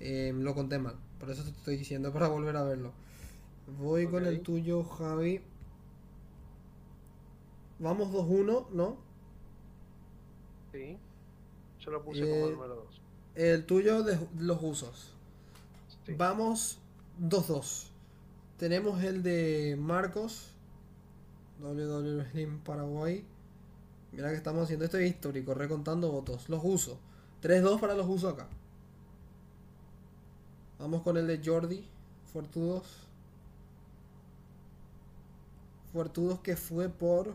eh, 0.00 0.32
lo 0.34 0.54
conté 0.54 0.78
mal. 0.78 0.96
Por 1.18 1.30
eso 1.30 1.42
te 1.42 1.50
estoy 1.50 1.76
diciendo 1.76 2.12
para 2.12 2.28
volver 2.28 2.56
a 2.56 2.62
verlo. 2.62 2.92
Voy 3.78 4.06
con 4.06 4.26
el 4.26 4.40
tuyo, 4.42 4.84
Javi. 4.84 5.40
Vamos 7.78 8.12
2-1, 8.12 8.68
¿no? 8.70 8.96
Sí. 10.72 10.98
Yo 11.80 11.90
lo 11.90 12.02
puse 12.02 12.28
como 12.28 12.50
número 12.50 12.74
2. 12.76 13.00
El 13.34 13.66
tuyo 13.66 14.02
de 14.02 14.18
los 14.38 14.62
usos. 14.62 15.12
Vamos 16.16 16.78
2-2. 17.20 17.88
Tenemos 18.58 19.02
el 19.02 19.22
de 19.22 19.76
Marcos. 19.80 20.48
WWE 21.60 22.30
Slim 22.30 22.58
Paraguay. 22.60 23.24
Mira 24.12 24.28
que 24.28 24.36
estamos 24.36 24.64
haciendo 24.64 24.84
esto 24.84 25.00
histórico, 25.00 25.54
recontando 25.54 26.10
votos. 26.12 26.48
Los 26.48 26.60
usos. 26.62 26.98
3-2 27.42 27.80
para 27.80 27.94
los 27.94 28.06
usos 28.06 28.34
acá. 28.34 28.46
Vamos 30.78 31.02
con 31.02 31.16
el 31.16 31.26
de 31.26 31.40
Jordi. 31.44 31.84
Fortudos. 32.32 33.08
Fortudos 35.92 36.40
que 36.40 36.56
fue 36.56 36.88
por 36.88 37.34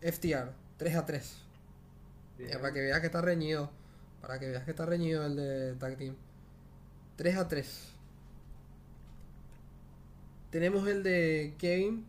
FTR, 0.00 0.52
3 0.78 0.96
a 0.96 1.06
3. 1.06 1.36
para 2.54 2.72
que 2.72 2.80
veas 2.80 3.00
que 3.00 3.06
está 3.06 3.20
reñido. 3.20 3.70
Para 4.20 4.38
que 4.38 4.48
veas 4.48 4.64
que 4.64 4.70
está 4.70 4.86
reñido 4.86 5.24
el 5.24 5.36
de 5.36 5.74
Tag 5.74 5.96
Team. 5.96 6.16
3 7.16 7.36
a 7.36 7.48
3. 7.48 7.88
Tenemos 10.50 10.86
el 10.88 11.02
de 11.02 11.54
Kevin. 11.58 12.06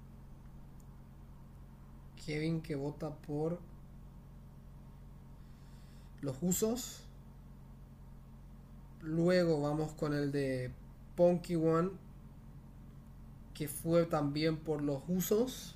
Kevin 2.25 2.61
que 2.61 2.75
vota 2.75 3.09
por 3.09 3.59
los 6.21 6.37
usos. 6.41 7.03
Luego 9.01 9.61
vamos 9.61 9.93
con 9.93 10.13
el 10.13 10.31
de 10.31 10.71
Punky 11.15 11.55
One. 11.55 11.91
Que 13.53 13.67
fue 13.67 14.05
también 14.05 14.57
por 14.57 14.81
los 14.81 15.03
usos. 15.07 15.75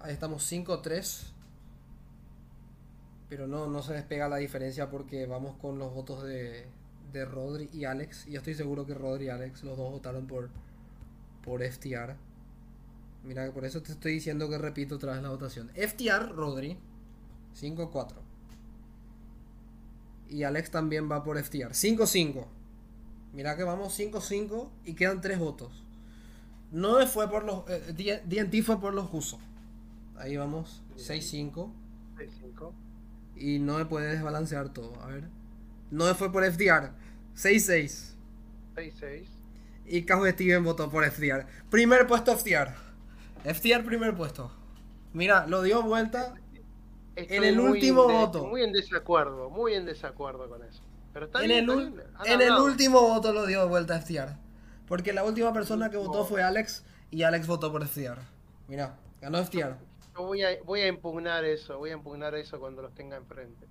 Ahí 0.00 0.12
estamos 0.12 0.50
5-3. 0.50 1.32
Pero 3.28 3.46
no, 3.46 3.68
no 3.68 3.82
se 3.82 3.94
despega 3.94 4.28
la 4.28 4.36
diferencia 4.36 4.90
porque 4.90 5.24
vamos 5.26 5.56
con 5.56 5.78
los 5.78 5.94
votos 5.94 6.24
de, 6.24 6.66
de 7.12 7.24
Rodri 7.24 7.70
y 7.72 7.84
Alex. 7.84 8.26
Y 8.26 8.32
yo 8.32 8.38
estoy 8.38 8.54
seguro 8.54 8.86
que 8.86 8.94
Rodri 8.94 9.26
y 9.26 9.28
Alex, 9.28 9.62
los 9.62 9.78
dos 9.78 9.90
votaron 9.92 10.26
por, 10.26 10.50
por 11.44 11.62
FTR. 11.62 12.16
Mira, 13.24 13.52
por 13.52 13.64
eso 13.64 13.82
te 13.82 13.92
estoy 13.92 14.12
diciendo 14.12 14.48
que 14.48 14.58
repito 14.58 14.96
otra 14.96 15.12
vez 15.12 15.22
la 15.22 15.30
votación. 15.30 15.70
FTR, 15.74 16.34
Rodri, 16.34 16.78
5-4. 17.60 18.14
Y 20.28 20.44
Alex 20.44 20.70
también 20.70 21.10
va 21.10 21.22
por 21.22 21.42
FTR, 21.42 21.72
5-5. 21.72 22.46
Mira 23.32 23.56
que 23.56 23.64
vamos 23.64 23.98
5-5 23.98 24.70
y 24.84 24.94
quedan 24.94 25.20
3 25.20 25.38
votos. 25.38 25.84
No 26.72 27.04
fue 27.06 27.28
por 27.28 27.44
los. 27.44 27.64
Eh, 27.68 28.22
DNT 28.24 28.62
fue 28.64 28.80
por 28.80 28.94
los 28.94 29.12
usos. 29.12 29.40
Ahí 30.16 30.36
vamos, 30.36 30.82
6-5. 30.96 31.72
6-5. 32.16 32.72
Y 33.36 33.58
no 33.58 33.78
me 33.78 33.86
puede 33.86 34.12
desbalancear 34.12 34.72
todo. 34.72 35.00
A 35.02 35.06
ver. 35.06 35.28
No 35.90 36.14
fue 36.14 36.30
por 36.30 36.44
FDR. 36.44 36.92
6-6. 37.36 38.14
6-6. 38.76 39.24
Y 39.86 40.02
Cajo 40.02 40.26
Steven 40.28 40.62
votó 40.62 40.90
por 40.90 41.04
FDR. 41.04 41.46
Primer 41.70 42.06
puesto 42.06 42.36
FDR. 42.36 42.89
FDR 43.44 43.84
primer 43.84 44.14
puesto. 44.14 44.50
Mira, 45.12 45.46
lo 45.46 45.62
dio 45.62 45.82
vuelta 45.82 46.34
en 47.16 47.44
el 47.44 47.58
último 47.58 48.04
voto. 48.04 48.46
Muy 48.46 48.62
en 48.62 48.72
desacuerdo, 48.72 49.50
muy 49.50 49.74
en 49.74 49.84
desacuerdo 49.86 50.48
con 50.48 50.62
eso. 50.64 50.82
Pero 51.12 51.26
está 51.26 51.44
en 51.44 51.50
el, 51.50 51.70
en 52.24 52.40
el 52.40 52.52
último 52.52 53.00
voto 53.00 53.32
lo 53.32 53.46
dio 53.46 53.68
vuelta 53.68 54.00
FDR. 54.00 54.36
Porque 54.86 55.12
la 55.12 55.24
última 55.24 55.52
persona 55.52 55.90
que 55.90 55.96
votó 55.96 56.24
fue 56.24 56.42
Alex 56.42 56.84
y 57.10 57.22
Alex 57.22 57.46
votó 57.46 57.72
por 57.72 57.86
FDR. 57.86 58.18
Mira, 58.68 58.96
ganó 59.20 59.44
FDR 59.44 59.76
voy 60.22 60.42
a, 60.42 60.62
voy 60.64 60.80
a 60.80 60.88
impugnar 60.88 61.44
eso, 61.44 61.78
voy 61.78 61.90
a 61.90 61.94
impugnar 61.94 62.34
eso 62.34 62.58
cuando 62.60 62.82
los 62.82 62.94
tenga 62.94 63.16
enfrente. 63.16 63.66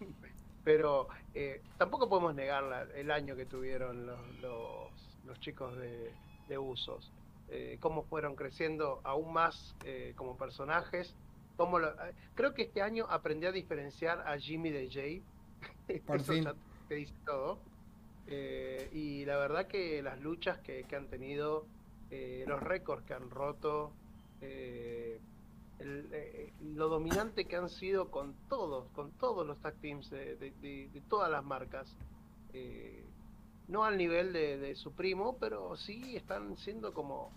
Pero 0.64 1.08
eh, 1.34 1.62
tampoco 1.78 2.08
podemos 2.08 2.34
negar 2.34 2.88
el 2.94 3.10
año 3.10 3.36
que 3.36 3.46
tuvieron 3.46 4.06
los, 4.06 4.18
los, 5.26 5.40
chicos 5.40 5.76
de, 5.76 6.12
de 6.48 6.58
Usos. 6.58 7.12
Eh, 7.48 7.78
cómo 7.80 8.04
fueron 8.04 8.36
creciendo 8.36 9.00
aún 9.04 9.32
más 9.32 9.76
eh, 9.84 10.12
como 10.16 10.36
personajes. 10.36 11.14
Cómo 11.56 11.78
creo 12.34 12.52
que 12.54 12.62
este 12.62 12.82
año 12.82 13.06
aprendí 13.08 13.46
a 13.46 13.52
diferenciar 13.52 14.26
a 14.26 14.38
Jimmy 14.38 14.70
de 14.70 14.90
Jay. 14.90 15.22
Por 16.06 16.20
fin. 16.20 16.48
te 16.88 16.94
dice 16.96 17.14
todo. 17.24 17.58
y 18.26 19.24
la 19.24 19.36
verdad 19.36 19.66
que 19.66 20.02
las 20.02 20.20
luchas 20.20 20.58
que, 20.58 20.84
que 20.84 20.96
han 20.96 21.06
tenido, 21.06 21.66
los 22.10 22.60
récords 22.60 23.04
que 23.04 23.14
han 23.14 23.30
roto, 23.30 23.92
eh, 25.80 26.52
lo 26.62 26.88
dominante 26.88 27.46
que 27.46 27.56
han 27.56 27.68
sido 27.68 28.10
con 28.10 28.34
todos, 28.48 28.88
con 28.92 29.10
todos 29.12 29.46
los 29.46 29.58
tag 29.58 29.74
teams 29.80 30.08
de, 30.10 30.92
todas 31.08 31.30
las 31.30 31.44
marcas. 31.44 31.96
Eh, 32.52 33.04
no 33.68 33.84
al 33.84 33.96
nivel 33.96 34.32
de, 34.32 34.74
su 34.76 34.92
primo, 34.92 35.36
pero 35.38 35.76
sí 35.76 36.16
están 36.16 36.56
siendo 36.56 36.92
como 36.92 37.30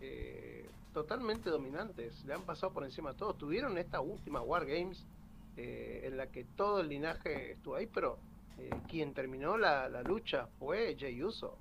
eh, 0.00 0.68
totalmente 0.92 1.50
dominantes. 1.50 2.24
Le 2.24 2.34
han 2.34 2.42
pasado 2.42 2.72
por 2.72 2.84
encima 2.84 3.10
a 3.10 3.14
todos. 3.14 3.38
Tuvieron 3.38 3.76
esta 3.78 4.00
última 4.00 4.40
War 4.40 4.66
Games 4.66 5.04
en 5.56 6.16
la 6.16 6.26
que 6.26 6.44
todo 6.56 6.80
el 6.80 6.88
linaje 6.88 7.52
estuvo 7.52 7.76
ahí, 7.76 7.86
pero 7.86 8.18
quien 8.88 9.14
terminó 9.14 9.56
la, 9.56 10.02
lucha 10.02 10.48
fue 10.58 10.96
Jay 10.98 11.22
Uso. 11.22 11.56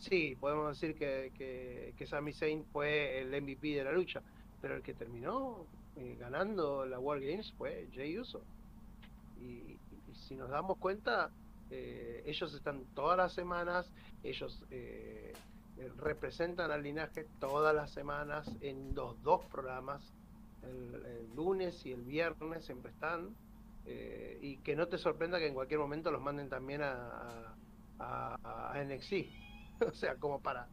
Sí, 0.00 0.36
podemos 0.40 0.80
decir 0.80 0.96
que, 0.96 1.32
que, 1.36 1.94
que 1.96 2.06
Sami 2.06 2.32
Zayn 2.32 2.64
fue 2.72 3.20
el 3.20 3.28
MVP 3.42 3.76
de 3.76 3.84
la 3.84 3.92
lucha, 3.92 4.22
pero 4.60 4.74
el 4.76 4.82
que 4.82 4.94
terminó 4.94 5.66
eh, 6.00 6.16
ganando 6.18 6.86
la 6.86 7.00
World 7.00 7.24
Games 7.24 7.52
fue 7.58 7.88
Jay 7.92 8.16
Uso. 8.18 8.40
Y, 9.40 9.76
si 10.26 10.36
nos 10.36 10.50
damos 10.50 10.78
cuenta, 10.78 11.30
eh, 11.70 12.22
ellos 12.26 12.54
están 12.54 12.84
todas 12.94 13.16
las 13.16 13.32
semanas, 13.32 13.90
ellos 14.22 14.64
eh, 14.70 15.32
representan 15.96 16.70
al 16.70 16.82
linaje 16.82 17.26
todas 17.38 17.74
las 17.74 17.90
semanas 17.90 18.50
en 18.60 18.94
los 18.94 19.22
dos 19.22 19.44
programas, 19.46 20.02
el, 20.62 21.34
lunes 21.34 21.86
y 21.86 21.92
el 21.92 22.02
viernes 22.02 22.64
siempre 22.64 22.90
están. 22.90 23.34
y 24.40 24.58
que 24.58 24.76
no 24.76 24.86
te 24.88 24.98
sorprenda 24.98 25.38
que 25.38 25.46
en 25.46 25.54
cualquier 25.54 25.80
momento 25.80 26.10
los 26.10 26.20
manden 26.20 26.48
también 26.48 26.82
a, 26.82 27.54
a, 27.98 28.72
a 28.72 28.84
NXT. 28.84 29.12
o 29.86 29.92
sea, 29.92 30.16
como 30.16 30.40
para, 30.40 30.68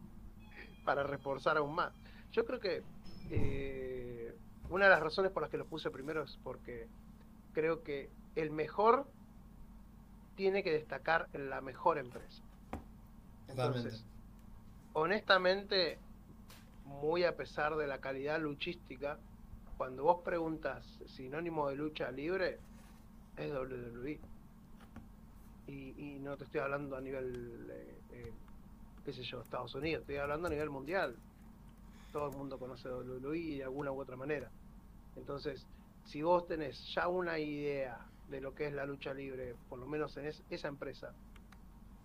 para 0.83 1.03
reforzar 1.03 1.57
aún 1.57 1.75
más. 1.75 1.93
Yo 2.31 2.45
creo 2.45 2.59
que 2.59 2.83
eh, 3.29 4.35
una 4.69 4.85
de 4.85 4.91
las 4.91 5.01
razones 5.01 5.31
por 5.31 5.41
las 5.41 5.51
que 5.51 5.57
lo 5.57 5.65
puse 5.65 5.89
primero 5.89 6.23
es 6.23 6.37
porque 6.43 6.87
creo 7.53 7.83
que 7.83 8.09
el 8.35 8.51
mejor 8.51 9.07
tiene 10.35 10.63
que 10.63 10.71
destacar 10.71 11.27
en 11.33 11.49
la 11.49 11.61
mejor 11.61 11.97
empresa. 11.97 12.43
Entonces, 13.47 14.03
honestamente, 14.93 15.97
muy 16.83 17.23
a 17.23 17.35
pesar 17.35 17.75
de 17.75 17.87
la 17.87 17.99
calidad 17.99 18.39
luchística, 18.39 19.17
cuando 19.77 20.03
vos 20.03 20.21
preguntas 20.23 20.85
sinónimo 21.07 21.69
de 21.69 21.75
lucha 21.75 22.11
libre, 22.11 22.59
es 23.37 23.51
WWE. 23.51 24.19
Y, 25.67 25.93
y 25.97 26.19
no 26.19 26.37
te 26.37 26.43
estoy 26.43 26.61
hablando 26.61 26.95
a 26.95 27.01
nivel, 27.01 27.67
eh, 27.71 28.01
eh, 28.11 28.33
qué 29.03 29.13
sé 29.13 29.23
yo, 29.23 29.41
Estados 29.41 29.73
Unidos, 29.73 30.01
estoy 30.01 30.17
hablando 30.17 30.47
a 30.47 30.51
nivel 30.51 30.69
mundial 30.69 31.15
todo 32.15 32.29
el 32.29 32.37
mundo 32.37 32.57
conoce 32.57 32.87
WWE 32.87 33.57
de 33.57 33.63
alguna 33.65 33.91
u 33.91 33.99
otra 33.99 34.15
manera. 34.15 34.49
Entonces, 35.17 35.67
si 36.05 36.21
vos 36.21 36.47
tenés 36.47 36.93
ya 36.93 37.09
una 37.09 37.37
idea 37.37 37.99
de 38.29 38.41
lo 38.41 38.53
que 38.53 38.67
es 38.67 38.73
la 38.73 38.85
lucha 38.85 39.13
libre, 39.13 39.55
por 39.69 39.79
lo 39.79 39.85
menos 39.85 40.15
en 40.17 40.31
esa 40.49 40.67
empresa, 40.67 41.13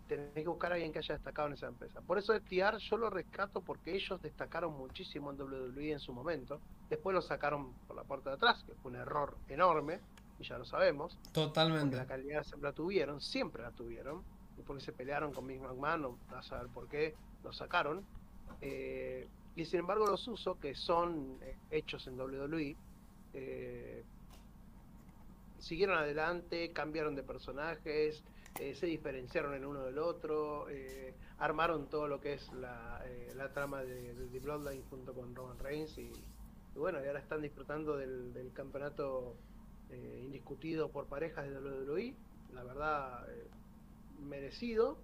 tenés 0.06 0.32
que 0.34 0.48
buscar 0.48 0.72
a 0.72 0.74
alguien 0.74 0.92
que 0.92 0.98
haya 0.98 1.14
destacado 1.14 1.48
en 1.48 1.54
esa 1.54 1.68
empresa. 1.68 2.00
Por 2.00 2.18
eso 2.18 2.34
FTR 2.34 2.78
yo 2.78 2.96
lo 2.96 3.10
rescato 3.10 3.60
porque 3.60 3.94
ellos 3.94 4.20
destacaron 4.20 4.76
muchísimo 4.76 5.30
en 5.30 5.40
WWE 5.40 5.92
en 5.92 6.00
su 6.00 6.12
momento. 6.12 6.60
Después 6.88 7.14
lo 7.14 7.22
sacaron 7.22 7.72
por 7.86 7.96
la 7.96 8.02
puerta 8.02 8.30
de 8.30 8.36
atrás, 8.36 8.64
que 8.64 8.74
fue 8.74 8.90
un 8.90 8.96
error 8.96 9.36
enorme, 9.48 10.00
y 10.40 10.44
ya 10.44 10.58
lo 10.58 10.64
sabemos. 10.64 11.16
Totalmente. 11.32 11.96
La 11.96 12.06
calidad 12.06 12.42
siempre 12.42 12.70
la 12.70 12.74
tuvieron, 12.74 13.20
siempre 13.20 13.62
la 13.62 13.70
tuvieron. 13.70 14.22
Y 14.58 14.62
porque 14.62 14.82
se 14.82 14.92
pelearon 14.92 15.32
con 15.32 15.46
Mick 15.46 15.60
McMahon, 15.60 16.02
no 16.02 16.18
vas 16.30 16.46
a 16.46 16.48
saber 16.48 16.66
por 16.68 16.88
qué, 16.88 17.14
lo 17.44 17.52
sacaron. 17.52 18.04
Eh, 18.60 19.28
y 19.54 19.64
sin 19.64 19.80
embargo 19.80 20.06
los 20.06 20.26
usos 20.26 20.56
que 20.58 20.74
son 20.74 21.38
eh, 21.42 21.56
hechos 21.70 22.06
en 22.06 22.20
WWE 22.20 22.76
eh, 23.32 24.04
siguieron 25.60 25.96
adelante, 25.96 26.72
cambiaron 26.72 27.14
de 27.14 27.22
personajes, 27.22 28.22
eh, 28.58 28.74
se 28.74 28.86
diferenciaron 28.86 29.54
el 29.54 29.64
uno 29.64 29.84
del 29.84 29.98
otro, 29.98 30.66
armaron 31.38 31.88
todo 31.88 32.08
lo 32.08 32.20
que 32.20 32.34
es 32.34 32.52
la, 32.52 33.02
trama 33.54 33.82
de, 33.82 34.14
The 34.32 34.40
Bloodline 34.40 34.82
junto 34.90 35.14
con 35.14 35.34
Roman 35.34 35.58
Reigns 35.58 35.96
y, 35.98 36.12
bueno, 36.74 37.02
y 37.02 37.06
ahora 37.06 37.20
están 37.20 37.42
disfrutando 37.42 37.96
del, 37.96 38.50
campeonato 38.54 39.36
indiscutido 39.90 40.90
por 40.90 41.06
parejas 41.06 41.48
de 41.48 41.58
WWE, 41.58 42.14
la 42.52 42.64
verdad 42.64 43.26
merecido, 44.20 44.98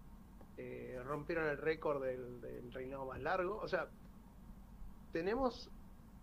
rompieron 1.04 1.48
el 1.48 1.58
récord 1.58 2.02
del 2.02 2.72
reinado 2.72 3.06
más 3.06 3.20
largo, 3.20 3.58
o 3.58 3.68
sea, 3.68 3.88
tenemos 5.12 5.70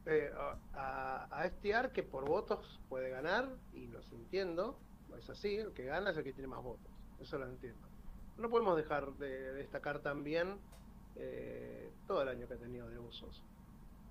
eh, 0.06 0.32
a, 0.74 1.28
a 1.32 1.50
FTR 1.50 1.92
que 1.92 2.04
por 2.04 2.28
votos 2.28 2.82
puede 2.90 3.10
ganar, 3.10 3.50
y 3.74 3.88
los 3.88 4.12
entiendo, 4.12 4.78
es 5.18 5.30
así, 5.30 5.56
el 5.56 5.74
que 5.74 5.86
gana 5.86 6.12
es 6.12 6.18
el 6.18 6.24
que 6.24 6.34
tiene 6.34 6.48
más 6.48 6.64
votos, 6.64 6.92
eso 7.20 7.38
lo 7.38 7.48
entiendo. 7.48 7.88
No 8.38 8.50
podemos 8.50 8.76
dejar 8.76 9.14
de 9.14 9.54
destacar 9.54 10.00
también 10.00 10.58
eh, 11.16 11.92
todo 12.08 12.24
el 12.24 12.28
año 12.30 12.48
que 12.48 12.56
ha 12.56 12.58
tenido 12.58 12.90
de 12.90 12.98
usos 12.98 13.44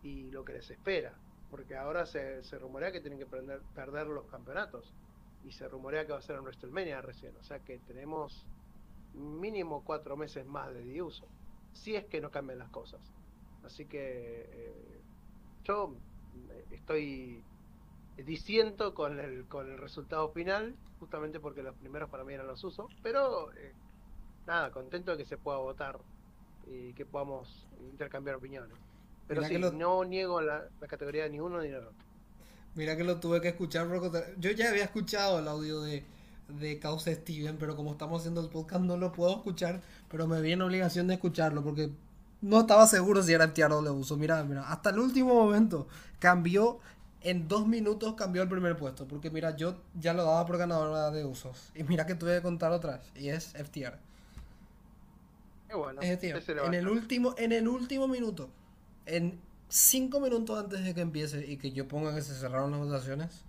y 0.02 0.30
lo 0.30 0.44
que 0.44 0.52
les 0.52 0.70
espera, 0.70 1.14
porque 1.50 1.76
ahora 1.76 2.06
se, 2.06 2.42
se 2.44 2.58
rumorea 2.58 2.92
que 2.92 3.00
tienen 3.00 3.18
que 3.18 3.26
perder 3.26 4.06
los 4.06 4.26
campeonatos 4.26 4.94
y 5.44 5.52
se 5.52 5.68
rumorea 5.68 6.06
que 6.06 6.12
va 6.12 6.18
a 6.18 6.22
ser 6.22 6.36
en 6.36 6.42
WrestleMania 6.42 7.02
recién, 7.02 7.36
o 7.36 7.42
sea 7.42 7.58
que 7.60 7.78
tenemos 7.80 8.46
mínimo 9.14 9.84
cuatro 9.84 10.16
meses 10.16 10.46
más 10.46 10.72
de 10.72 11.02
uso, 11.02 11.26
si 11.72 11.96
es 11.96 12.04
que 12.06 12.20
no 12.20 12.30
cambian 12.30 12.58
las 12.58 12.70
cosas. 12.70 13.00
Así 13.64 13.86
que 13.86 14.46
eh, 14.50 15.01
yo 15.64 15.94
estoy 16.70 17.42
diciendo 18.16 18.94
con 18.94 19.18
el, 19.18 19.46
con 19.46 19.70
el 19.70 19.78
resultado 19.78 20.30
final, 20.30 20.74
justamente 21.00 21.40
porque 21.40 21.62
los 21.62 21.74
primeros 21.76 22.08
para 22.10 22.24
mí 22.24 22.34
eran 22.34 22.46
los 22.46 22.62
usos, 22.64 22.90
pero 23.02 23.52
eh, 23.54 23.72
nada, 24.46 24.70
contento 24.70 25.12
de 25.12 25.18
que 25.18 25.26
se 25.26 25.36
pueda 25.36 25.58
votar 25.58 25.98
y 26.66 26.92
que 26.92 27.04
podamos 27.04 27.66
intercambiar 27.90 28.36
opiniones. 28.36 28.76
Pero 29.28 29.44
sí, 29.44 29.58
no 29.58 30.04
niego 30.04 30.40
la, 30.40 30.68
categoría 30.88 31.24
de 31.24 31.30
ni 31.30 31.40
uno 31.40 31.60
ni 31.60 31.68
del 31.68 31.86
otro. 31.86 32.04
Mira 32.74 32.96
que 32.96 33.04
lo 33.04 33.20
tuve 33.20 33.40
que 33.40 33.48
escuchar, 33.48 33.88
yo 34.38 34.50
ya 34.50 34.70
había 34.70 34.84
escuchado 34.84 35.38
el 35.38 35.48
audio 35.48 35.80
de, 35.82 36.04
de 36.48 36.78
Causa 36.78 37.14
Steven, 37.14 37.56
pero 37.58 37.76
como 37.76 37.92
estamos 37.92 38.20
haciendo 38.20 38.40
el 38.40 38.48
podcast 38.48 38.84
no 38.84 38.96
lo 38.96 39.12
puedo 39.12 39.36
escuchar, 39.36 39.82
pero 40.10 40.26
me 40.26 40.40
viene 40.40 40.64
obligación 40.64 41.06
de 41.06 41.14
escucharlo 41.14 41.62
porque 41.62 41.90
no 42.42 42.60
estaba 42.60 42.86
seguro 42.86 43.22
si 43.22 43.32
era 43.32 43.48
FTR 43.48 43.72
o 43.72 43.94
uso. 43.94 44.16
Mira, 44.16 44.42
mira, 44.44 44.68
hasta 44.68 44.90
el 44.90 44.98
último 44.98 45.32
momento 45.32 45.88
cambió. 46.18 46.80
En 47.24 47.46
dos 47.46 47.68
minutos 47.68 48.14
cambió 48.14 48.42
el 48.42 48.48
primer 48.48 48.76
puesto. 48.76 49.06
Porque 49.06 49.30
mira, 49.30 49.56
yo 49.56 49.76
ya 49.94 50.12
lo 50.12 50.24
daba 50.24 50.44
por 50.44 50.58
ganadora 50.58 51.12
de 51.12 51.24
usos. 51.24 51.70
Y 51.74 51.84
mira 51.84 52.04
que 52.04 52.16
tuve 52.16 52.34
que 52.34 52.42
contar 52.42 52.72
otra 52.72 52.98
vez. 52.98 53.12
Y 53.14 53.28
es 53.28 53.52
FTR. 53.52 53.96
Qué 55.68 55.76
bueno. 55.76 56.00
Es 56.02 56.18
FTR. 56.18 56.66
En 56.66 56.74
el, 56.74 56.88
último, 56.88 57.34
en 57.38 57.52
el 57.52 57.68
último 57.68 58.08
minuto. 58.08 58.50
En 59.06 59.40
cinco 59.68 60.18
minutos 60.18 60.58
antes 60.58 60.84
de 60.84 60.94
que 60.94 61.00
empiece 61.00 61.46
y 61.46 61.58
que 61.58 61.70
yo 61.70 61.86
ponga 61.86 62.12
que 62.12 62.22
se 62.22 62.34
cerraron 62.34 62.72
las 62.72 62.80
votaciones. 62.80 63.44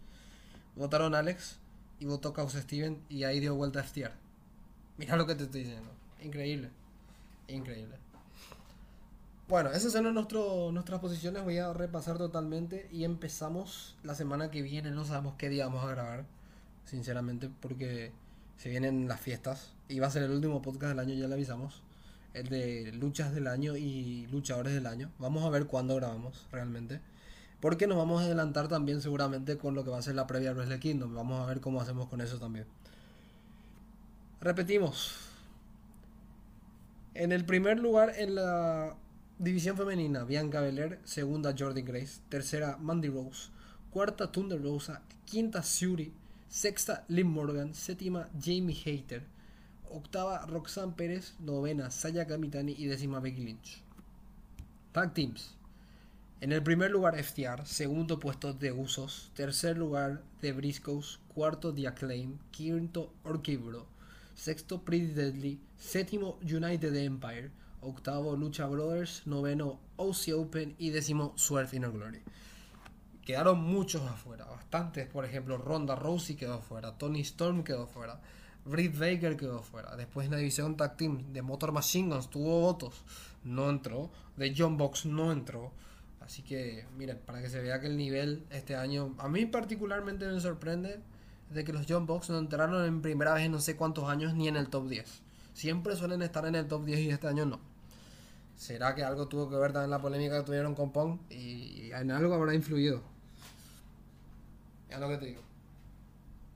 Votaron 0.75 1.15
Alex 1.15 1.57
y 1.99 2.05
votó 2.05 2.31
Causa 2.31 2.61
Steven. 2.61 3.01
Y 3.09 3.23
ahí 3.23 3.39
dio 3.39 3.55
vuelta 3.55 3.79
a 3.79 3.83
FTR. 3.83 4.11
Mira 4.97 5.15
lo 5.15 5.25
que 5.25 5.33
te 5.33 5.45
estoy 5.45 5.63
diciendo. 5.63 5.89
Increíble. 6.21 6.69
Increíble. 7.47 7.97
Bueno, 9.47 9.71
esas 9.71 9.91
son 9.91 10.13
nuestro, 10.13 10.71
nuestras 10.71 10.99
posiciones. 10.99 11.43
Voy 11.43 11.57
a 11.57 11.73
repasar 11.73 12.17
totalmente. 12.17 12.87
Y 12.91 13.03
empezamos 13.03 13.95
la 14.03 14.15
semana 14.15 14.49
que 14.49 14.61
viene. 14.61 14.91
No 14.91 15.05
sabemos 15.05 15.35
qué 15.37 15.49
día 15.49 15.65
vamos 15.65 15.83
a 15.83 15.89
grabar. 15.89 16.25
Sinceramente, 16.85 17.49
porque 17.61 18.11
se 18.57 18.69
vienen 18.69 19.07
las 19.07 19.19
fiestas. 19.19 19.73
Y 19.89 19.99
va 19.99 20.07
a 20.07 20.11
ser 20.11 20.23
el 20.23 20.31
último 20.31 20.61
podcast 20.61 20.89
del 20.91 20.99
año, 20.99 21.13
ya 21.13 21.27
le 21.27 21.33
avisamos. 21.33 21.81
El 22.33 22.47
de 22.47 22.91
luchas 22.93 23.33
del 23.33 23.47
año 23.47 23.75
y 23.75 24.27
luchadores 24.27 24.73
del 24.73 24.87
año. 24.87 25.11
Vamos 25.19 25.43
a 25.43 25.49
ver 25.49 25.67
cuándo 25.67 25.95
grabamos 25.95 26.47
realmente. 26.51 27.01
Porque 27.59 27.85
nos 27.85 27.97
vamos 27.97 28.21
a 28.21 28.25
adelantar 28.25 28.69
también 28.69 29.01
seguramente 29.01 29.57
con 29.57 29.75
lo 29.75 29.83
que 29.83 29.89
va 29.89 29.97
a 29.97 30.01
ser 30.01 30.15
la 30.15 30.25
previa 30.25 30.53
Wrestle 30.53 30.79
Kingdom. 30.79 31.13
Vamos 31.13 31.41
a 31.41 31.45
ver 31.45 31.59
cómo 31.59 31.81
hacemos 31.81 32.07
con 32.07 32.21
eso 32.21 32.39
también. 32.39 32.65
Repetimos. 34.41 35.15
En 37.13 37.31
el 37.31 37.45
primer 37.45 37.79
lugar, 37.79 38.13
en 38.17 38.35
la 38.35 38.95
División 39.43 39.75
femenina, 39.75 40.23
Bianca 40.23 40.61
Belair. 40.61 41.01
Segunda, 41.03 41.53
Jordan 41.53 41.83
Grace. 41.83 42.21
Tercera, 42.29 42.77
Mandy 42.77 43.09
Rose. 43.09 43.49
Cuarta, 43.91 44.31
Thunder 44.31 44.61
Rosa. 44.61 45.01
Quinta, 45.25 45.61
Shuri. 45.61 46.13
Sexta, 46.47 47.03
Liv 47.09 47.25
Morgan. 47.25 47.73
Séptima, 47.73 48.29
Jamie 48.39 48.73
Hater. 48.73 49.21
Octava, 49.91 50.45
Roxanne 50.45 50.93
Pérez. 50.93 51.33
Novena, 51.39 51.91
Saya 51.91 52.25
Kamitani. 52.25 52.73
Y 52.77 52.85
décima, 52.85 53.19
Becky 53.19 53.43
Lynch. 53.43 53.83
Tag 54.93 55.13
Teams. 55.13 55.57
En 56.39 56.53
el 56.53 56.63
primer 56.63 56.91
lugar, 56.91 57.21
FTR. 57.21 57.65
Segundo 57.65 58.19
puesto, 58.21 58.53
de 58.53 58.71
Usos. 58.71 59.29
Tercer 59.35 59.77
lugar, 59.77 60.21
The 60.39 60.53
Briscoes. 60.53 61.19
Cuarto, 61.35 61.73
The 61.73 61.89
Acclaim. 61.89 62.39
Quinto, 62.51 63.11
Orkibro. 63.25 63.87
Sexto, 64.35 64.85
Pretty 64.85 65.07
Deadly. 65.07 65.59
Séptimo, 65.77 66.39
United 66.43 66.95
Empire 66.95 67.51
octavo 67.84 68.36
Lucha 68.36 68.65
Brothers, 68.67 69.23
noveno 69.25 69.79
OC 69.97 70.34
Open 70.36 70.75
y 70.77 70.89
décimo 70.89 71.34
Swerve 71.36 71.77
Inner 71.77 71.91
Glory. 71.91 72.21
Quedaron 73.25 73.61
muchos 73.61 74.01
afuera, 74.03 74.45
bastantes, 74.45 75.07
por 75.07 75.23
ejemplo 75.23 75.57
Ronda 75.57 75.95
Rousey 75.95 76.36
quedó 76.36 76.55
afuera, 76.55 76.97
Tony 76.97 77.21
Storm 77.21 77.63
quedó 77.63 77.84
afuera, 77.84 78.19
Britt 78.65 78.97
Baker 78.97 79.38
quedó 79.38 79.59
afuera, 79.59 79.95
después 79.95 80.25
en 80.25 80.31
la 80.31 80.38
división 80.38 80.75
Tag 80.75 80.97
Team 80.97 81.31
de 81.31 81.41
Motor 81.41 81.71
Machine 81.71 82.09
Guns 82.09 82.29
tuvo 82.29 82.59
votos, 82.59 83.03
no 83.43 83.69
entró, 83.69 84.11
de 84.36 84.53
John 84.57 84.77
Box 84.77 85.05
no 85.05 85.31
entró, 85.31 85.71
así 86.19 86.41
que 86.41 86.86
miren, 86.97 87.19
para 87.25 87.41
que 87.41 87.49
se 87.49 87.61
vea 87.61 87.79
que 87.79 87.88
el 87.88 87.95
nivel 87.95 88.45
este 88.49 88.75
año, 88.75 89.15
a 89.19 89.29
mí 89.29 89.45
particularmente 89.45 90.27
me 90.27 90.39
sorprende 90.41 90.99
de 91.49 91.63
que 91.63 91.71
los 91.71 91.86
John 91.88 92.05
Box 92.05 92.29
no 92.29 92.39
entraron 92.39 92.86
en 92.86 93.01
primera 93.01 93.34
vez 93.34 93.43
en 93.43 93.51
no 93.51 93.61
sé 93.61 93.75
cuántos 93.75 94.09
años 94.09 94.34
ni 94.34 94.47
en 94.47 94.57
el 94.57 94.69
top 94.69 94.88
10. 94.89 95.21
Siempre 95.53 95.95
suelen 95.95 96.21
estar 96.21 96.45
en 96.45 96.55
el 96.55 96.67
top 96.67 96.84
10 96.86 96.99
y 96.99 97.09
este 97.09 97.27
año 97.27 97.45
no. 97.45 97.72
¿Será 98.56 98.95
que 98.95 99.04
algo 99.04 99.28
tuvo 99.28 99.49
que 99.49 99.56
ver 99.56 99.74
también 99.74 99.89
la 99.89 100.01
polémica 100.01 100.39
que 100.39 100.45
tuvieron 100.45 100.76
con 100.76 100.91
Pong? 100.91 101.20
Y, 101.30 101.91
en 101.91 102.12
algo 102.12 102.34
habrá 102.34 102.54
influido. 102.54 103.01
Es 104.89 104.99
lo 104.99 105.10
que 105.10 105.18
te 105.18 105.26
digo. 105.26 105.41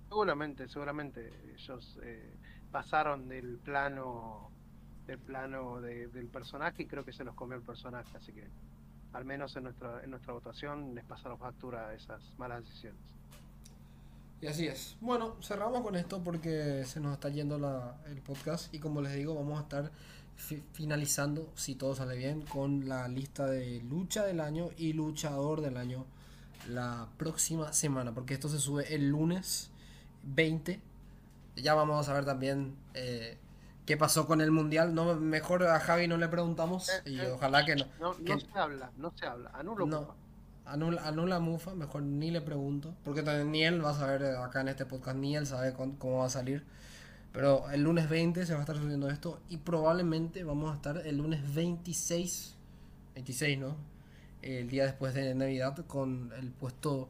Seguramente, 0.10 0.68
seguramente 0.70 1.34
ellos 1.54 2.00
eh, 2.04 2.34
pasaron 2.72 3.28
del 3.28 3.58
plano 3.58 4.52
del 5.06 5.20
plano 5.20 5.80
del 5.80 6.28
personaje 6.28 6.84
y 6.84 6.86
creo 6.86 7.06
que 7.06 7.14
se 7.14 7.24
los 7.24 7.34
comió 7.34 7.56
el 7.56 7.64
personaje, 7.64 8.18
así 8.18 8.34
que 8.34 8.46
al 9.14 9.24
menos 9.24 9.56
en 9.56 9.64
nuestra, 9.64 10.04
en 10.04 10.12
nuestra 10.12 10.34
votación 10.34 10.94
les 10.94 11.06
pasaron 11.06 11.40
factura 11.40 11.88
a 11.88 11.94
esas 11.94 12.22
malas 12.38 12.66
decisiones. 12.66 13.17
Y 14.42 14.48
así 14.48 14.68
es. 14.68 14.96
Bueno, 15.02 15.36
cerramos 15.42 15.82
con 15.82 15.96
esto 15.96 16.22
porque 16.24 16.84
se 16.86 17.00
nos 17.00 17.14
está 17.14 17.30
yendo 17.30 17.58
la, 17.58 17.98
el 18.08 18.22
podcast 18.22 18.74
y 18.74 18.80
como 18.80 19.02
les 19.02 19.14
digo, 19.14 19.34
vamos 19.34 19.60
a 19.60 19.64
estar 19.64 19.92
finalizando, 20.74 21.52
si 21.56 21.76
todo 21.76 21.96
sale 21.96 22.16
bien, 22.16 22.42
con 22.42 22.88
la 22.88 23.08
lista 23.08 23.48
de 23.48 23.82
lucha 23.82 24.24
del 24.24 24.40
año 24.40 24.70
y 24.78 24.94
luchador 24.94 25.62
del 25.62 25.78
año 25.78 26.06
la 26.70 27.08
próxima 27.18 27.74
semana, 27.74 28.14
porque 28.14 28.34
esto 28.34 28.50
se 28.50 28.60
sube 28.60 28.94
el 28.94 29.10
lunes 29.10 29.72
20. 30.24 30.80
Ya 31.56 31.74
vamos 31.74 32.00
a 32.00 32.04
saber 32.04 32.26
también 32.26 32.76
eh, 32.94 33.38
qué 33.86 33.98
pasó 33.98 34.28
con 34.28 34.42
el 34.42 34.52
mundial. 34.52 34.94
No, 34.94 35.16
mejor 35.16 35.64
a 35.64 35.80
Javi 35.80 36.08
no 36.08 36.18
le 36.18 36.28
preguntamos 36.28 36.90
eh, 36.90 37.02
y 37.06 37.20
eh, 37.20 37.32
ojalá 37.32 37.66
que 37.66 37.76
no. 37.76 37.86
No, 38.00 38.14
se 38.14 38.48
habla, 38.54 38.92
no 38.98 39.12
se 39.16 39.26
habla. 39.26 39.50
Anulo 39.54 39.86
no, 39.86 40.16
Anula, 40.68 41.08
anula 41.08 41.40
Mufa, 41.40 41.74
mejor 41.76 42.04
ni 42.04 42.30
le 42.30 42.42
pregunto. 42.42 42.94
Porque 43.04 43.24
también 43.24 43.52
ni 43.52 43.64
él 43.64 43.84
va 43.84 43.92
a 43.92 43.94
saber 43.94 44.24
acá 44.36 44.62
en 44.62 44.68
este 44.68 44.86
podcast, 44.86 45.18
ni 45.18 45.36
él 45.36 45.48
sabe 45.48 45.74
cómo 45.74 46.20
va 46.20 46.26
a 46.26 46.30
salir. 46.30 46.64
Pero 47.32 47.70
el 47.70 47.84
lunes 47.84 48.10
20 48.10 48.46
se 48.46 48.54
va 48.54 48.60
a 48.60 48.62
estar 48.62 48.76
subiendo 48.76 49.10
esto 49.10 49.40
y 49.50 49.58
probablemente 49.58 50.44
vamos 50.44 50.72
a 50.72 50.76
estar 50.76 50.98
el 51.06 51.18
lunes 51.18 51.54
26, 51.54 52.56
26, 53.16 53.60
¿no? 53.60 53.76
El 54.42 54.70
día 54.70 54.86
después 54.86 55.14
de 55.14 55.36
Navidad 55.36 55.86
con 55.86 56.32
el 56.38 56.52
puesto 56.52 57.10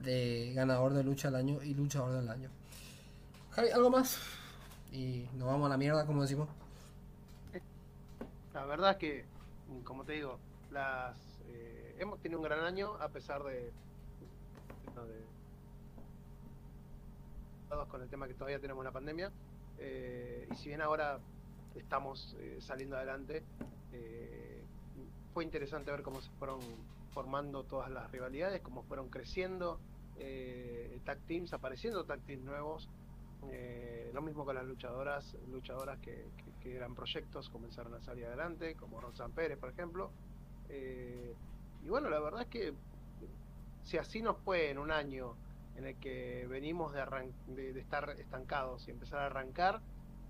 de 0.00 0.52
ganador 0.54 0.94
de 0.94 1.04
lucha 1.04 1.28
del 1.28 1.36
año 1.36 1.62
y 1.62 1.74
luchador 1.74 2.12
del 2.12 2.28
año. 2.28 2.48
Javi, 3.50 3.70
¿algo 3.70 3.90
más? 3.90 4.18
Y 4.92 5.26
nos 5.36 5.48
vamos 5.48 5.66
a 5.66 5.70
la 5.70 5.76
mierda, 5.76 6.06
como 6.06 6.22
decimos. 6.22 6.48
La 8.54 8.64
verdad 8.64 8.92
es 8.92 8.96
que, 8.96 9.24
como 9.84 10.04
te 10.04 10.12
digo, 10.12 10.38
las 10.70 11.16
eh, 11.48 11.77
hemos 11.98 12.20
tenido 12.20 12.40
un 12.40 12.44
gran 12.44 12.60
año 12.60 12.94
a 13.00 13.08
pesar 13.08 13.42
de, 13.44 13.52
de 13.62 15.28
con 17.90 18.02
el 18.02 18.08
tema 18.08 18.26
que 18.26 18.34
todavía 18.34 18.58
tenemos 18.58 18.84
la 18.84 18.92
pandemia. 18.92 19.30
Eh, 19.78 20.48
y 20.50 20.54
si 20.56 20.68
bien 20.68 20.80
ahora 20.80 21.18
estamos 21.74 22.36
eh, 22.40 22.58
saliendo 22.60 22.96
adelante, 22.96 23.42
eh, 23.92 24.62
fue 25.32 25.44
interesante 25.44 25.90
ver 25.90 26.02
cómo 26.02 26.20
se 26.20 26.30
fueron 26.32 26.60
formando 27.12 27.64
todas 27.64 27.90
las 27.90 28.10
rivalidades, 28.10 28.60
cómo 28.62 28.82
fueron 28.82 29.08
creciendo 29.08 29.80
tag 31.04 31.20
teams, 31.26 31.52
apareciendo 31.52 32.04
tag 32.04 32.20
teams 32.22 32.44
nuevos. 32.44 32.88
lo 34.12 34.20
mismo 34.22 34.44
con 34.44 34.56
las 34.56 34.64
luchadoras, 34.64 35.36
luchadoras 35.50 35.98
que, 36.00 36.26
eran 36.64 36.94
proyectos, 36.94 37.48
comenzaron 37.48 37.94
a 37.94 38.00
salir 38.02 38.26
adelante, 38.26 38.74
como 38.74 39.00
Roxanne 39.00 39.32
Pérez, 39.32 39.58
por 39.58 39.70
ejemplo. 39.70 40.10
Y 41.84 41.88
bueno, 41.88 42.10
la 42.10 42.20
verdad 42.20 42.42
es 42.42 42.48
que 42.48 42.74
si 43.84 43.96
así 43.96 44.20
nos 44.20 44.36
fue 44.38 44.70
en 44.70 44.78
un 44.78 44.90
año 44.90 45.34
en 45.76 45.86
el 45.86 45.96
que 45.96 46.46
venimos 46.48 46.92
de, 46.92 47.72
de, 47.72 47.80
estar 47.80 48.10
estancados 48.18 48.86
y 48.88 48.90
empezar 48.90 49.20
a 49.20 49.26
arrancar, 49.26 49.80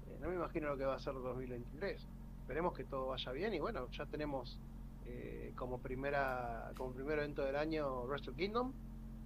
eh, 0.06 0.18
no 0.20 0.28
me 0.28 0.34
imagino 0.34 0.68
lo 0.68 0.76
que 0.76 0.84
va 0.84 0.94
a 0.94 0.98
ser 1.00 1.14
2023. 1.14 2.06
Esperemos 2.40 2.74
que 2.74 2.84
todo 2.84 3.08
vaya 3.08 3.32
bien 3.32 3.54
y 3.54 3.58
bueno, 3.58 3.90
ya 3.90 4.06
tenemos 4.06 4.58
eh, 5.06 5.52
como 5.56 5.78
primera 5.78 6.70
como 6.76 6.92
primer 6.92 7.18
evento 7.18 7.42
del 7.44 7.56
año 7.56 8.04
Wrestle 8.04 8.34
Kingdom. 8.34 8.72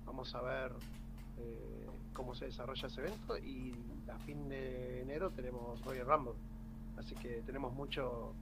Vamos 0.06 0.34
a 0.34 0.40
ver 0.40 0.72
eh, 1.38 1.86
cómo 2.12 2.34
se 2.34 2.46
desarrolla 2.46 2.86
ese 2.86 3.00
evento 3.00 3.36
y 3.36 3.74
a 4.08 4.18
fin 4.20 4.48
de 4.48 5.02
enero 5.02 5.30
tenemos 5.30 5.84
Royal 5.84 6.06
Rumble. 6.06 6.34
Así 6.96 7.14
que 7.16 7.42
tenemos 7.44 7.72
mucho 7.72 8.32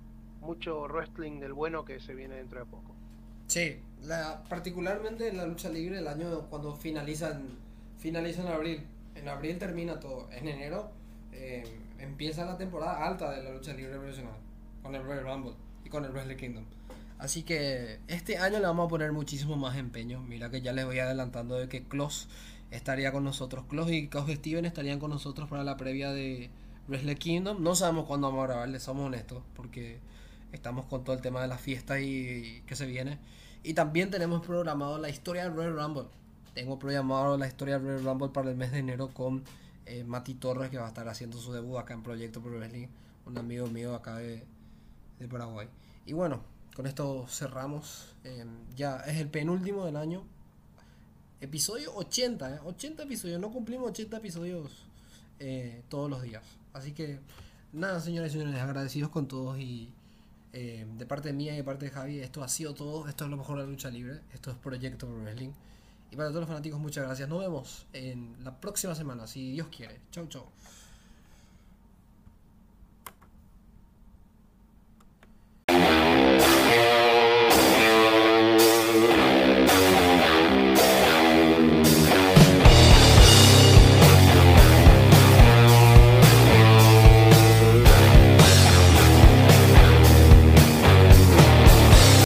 mucho 0.41 0.85
wrestling 0.85 1.41
del 1.41 1.53
bueno 1.53 1.85
que 1.85 1.99
se 2.01 2.15
viene 2.15 2.37
dentro 2.37 2.61
de 2.61 2.67
poco. 2.67 2.95
Sí, 3.51 3.81
la, 4.05 4.45
particularmente 4.49 5.27
en 5.27 5.37
la 5.37 5.45
lucha 5.45 5.69
libre 5.69 5.99
el 5.99 6.07
año 6.07 6.47
cuando 6.49 6.77
finalizan 6.77 7.59
finaliza 7.99 8.43
en 8.43 8.47
abril. 8.47 8.87
En 9.17 9.29
abril 9.29 9.59
termina 9.59 9.99
todo. 9.99 10.29
En 10.31 10.47
enero 10.47 10.93
eh, 11.33 11.65
empieza 11.99 12.45
la 12.45 12.57
temporada 12.57 13.05
alta 13.05 13.33
de 13.33 13.43
la 13.43 13.51
lucha 13.51 13.75
libre 13.75 13.97
profesional. 13.97 14.37
Con 14.85 14.95
el 14.95 15.03
Royal 15.03 15.25
Rumble 15.25 15.55
y 15.85 15.89
con 15.89 16.05
el 16.05 16.13
Wrestle 16.13 16.37
Kingdom. 16.37 16.65
Así 17.19 17.43
que 17.43 17.99
este 18.07 18.39
año 18.39 18.61
le 18.61 18.67
vamos 18.67 18.87
a 18.87 18.89
poner 18.89 19.11
muchísimo 19.11 19.57
más 19.57 19.77
empeño. 19.77 20.23
Mira 20.23 20.49
que 20.49 20.63
ya 20.63 20.73
les 20.73 20.87
voy 20.87 21.01
adelantando 21.01 21.57
de 21.57 21.69
que 21.69 21.83
Klaus 21.83 22.29
estaría 22.71 23.11
con 23.11 23.25
nosotros. 23.25 23.65
Klaus 23.69 23.91
y 23.91 24.07
Klaus 24.07 24.31
Steven 24.31 24.65
estarían 24.65 25.01
con 25.01 25.11
nosotros 25.11 25.49
para 25.49 25.65
la 25.65 25.77
previa 25.77 26.13
de 26.13 26.51
Wrestle 26.87 27.17
Kingdom. 27.17 27.65
No 27.65 27.75
sabemos 27.75 28.07
cuándo 28.07 28.29
vamos 28.29 28.45
a 28.45 28.47
grabar, 28.47 28.69
les 28.69 28.85
somos 28.85 29.09
honestos. 29.09 29.43
Porque 29.57 29.99
estamos 30.53 30.87
con 30.87 31.05
todo 31.05 31.17
el 31.17 31.23
tema 31.23 31.43
de 31.43 31.49
la 31.49 31.59
fiesta 31.59 32.01
y, 32.01 32.07
y 32.07 32.63
que 32.67 32.77
se 32.77 32.87
viene. 32.87 33.19
Y 33.63 33.75
también 33.75 34.11
tenemos 34.11 34.45
programado 34.45 34.99
la 34.99 35.09
historia 35.09 35.45
del 35.45 35.55
Royal 35.55 35.77
Rumble 35.77 36.21
tengo 36.55 36.79
programado 36.79 37.37
la 37.39 37.47
historia 37.47 37.79
de 37.79 37.85
Royal 37.85 38.05
Rumble 38.05 38.29
para 38.31 38.51
el 38.51 38.57
mes 38.57 38.73
de 38.73 38.79
enero 38.79 39.09
con 39.09 39.45
eh, 39.87 40.05
Mati 40.05 40.35
Torres, 40.35 40.71
que 40.71 40.79
va 40.79 40.87
a 40.87 40.89
estar 40.89 41.09
haciendo 41.09 41.39
su 41.39 41.53
debut 41.53 41.79
acá 41.79 41.95
en 41.95 42.03
Proyecto 42.03 42.41
Pro 42.41 42.53
Wrestling, 42.53 42.89
un 43.27 43.39
amigo 43.39 43.67
mío 43.69 43.95
acá 43.95 44.17
de, 44.17 44.45
Paraguay. 45.31 45.69
Y 46.07 46.13
bueno, 46.13 46.43
con 46.75 46.87
esto 46.87 47.27
cerramos. 47.29 48.15
Eh, 48.25 48.45
ya 48.75 48.99
es 49.01 49.19
el 49.19 49.29
penúltimo 49.29 49.85
del 49.85 49.97
año. 49.97 50.25
Episodio 51.41 51.95
80, 51.95 52.57
¿eh? 52.57 52.61
80 52.65 53.03
episodios. 53.03 53.41
No 53.41 53.51
cumplimos 53.51 53.91
80 53.91 54.17
episodios 54.17 54.87
eh, 55.39 55.83
todos 55.89 56.11
los 56.11 56.23
días. 56.23 56.43
Así 56.73 56.93
que, 56.93 57.21
nada, 57.73 58.01
señores 58.01 58.35
y 58.35 58.39
señores, 58.39 58.61
agradecidos 58.61 59.11
con 59.11 59.29
todos 59.29 59.59
y 59.59 59.93
de 60.53 61.07
parte 61.07 61.33
mía 61.33 61.55
y 61.55 61.57
de 61.57 61.65
parte 61.65 61.87
de 61.87 61.91
Javi, 61.91 62.21
esto 62.21 62.43
ha 62.43 62.49
sido 62.49 62.75
todo. 62.75 63.09
Esto 63.09 63.25
es 63.25 63.31
lo 63.31 63.37
mejor 63.37 63.59
de 63.59 63.65
la 63.65 63.71
lucha 63.71 63.91
libre. 63.91 64.21
Esto 64.33 64.51
es 64.51 64.57
Proyecto 64.57 65.07
Pro 65.07 65.19
Wrestling. 65.19 65.53
Y 66.11 66.17
para 66.17 66.29
todos 66.29 66.41
los 66.41 66.49
fanáticos, 66.49 66.81
muchas 66.81 67.05
gracias. 67.05 67.29
Nos 67.29 67.41
vemos 67.41 67.87
en 67.93 68.37
la 68.43 68.61
próxima 68.61 68.95
semana, 68.95 69.27
si 69.27 69.53
Dios 69.53 69.69
quiere. 69.69 70.01
Chau, 70.11 70.27
chau. 70.27 70.47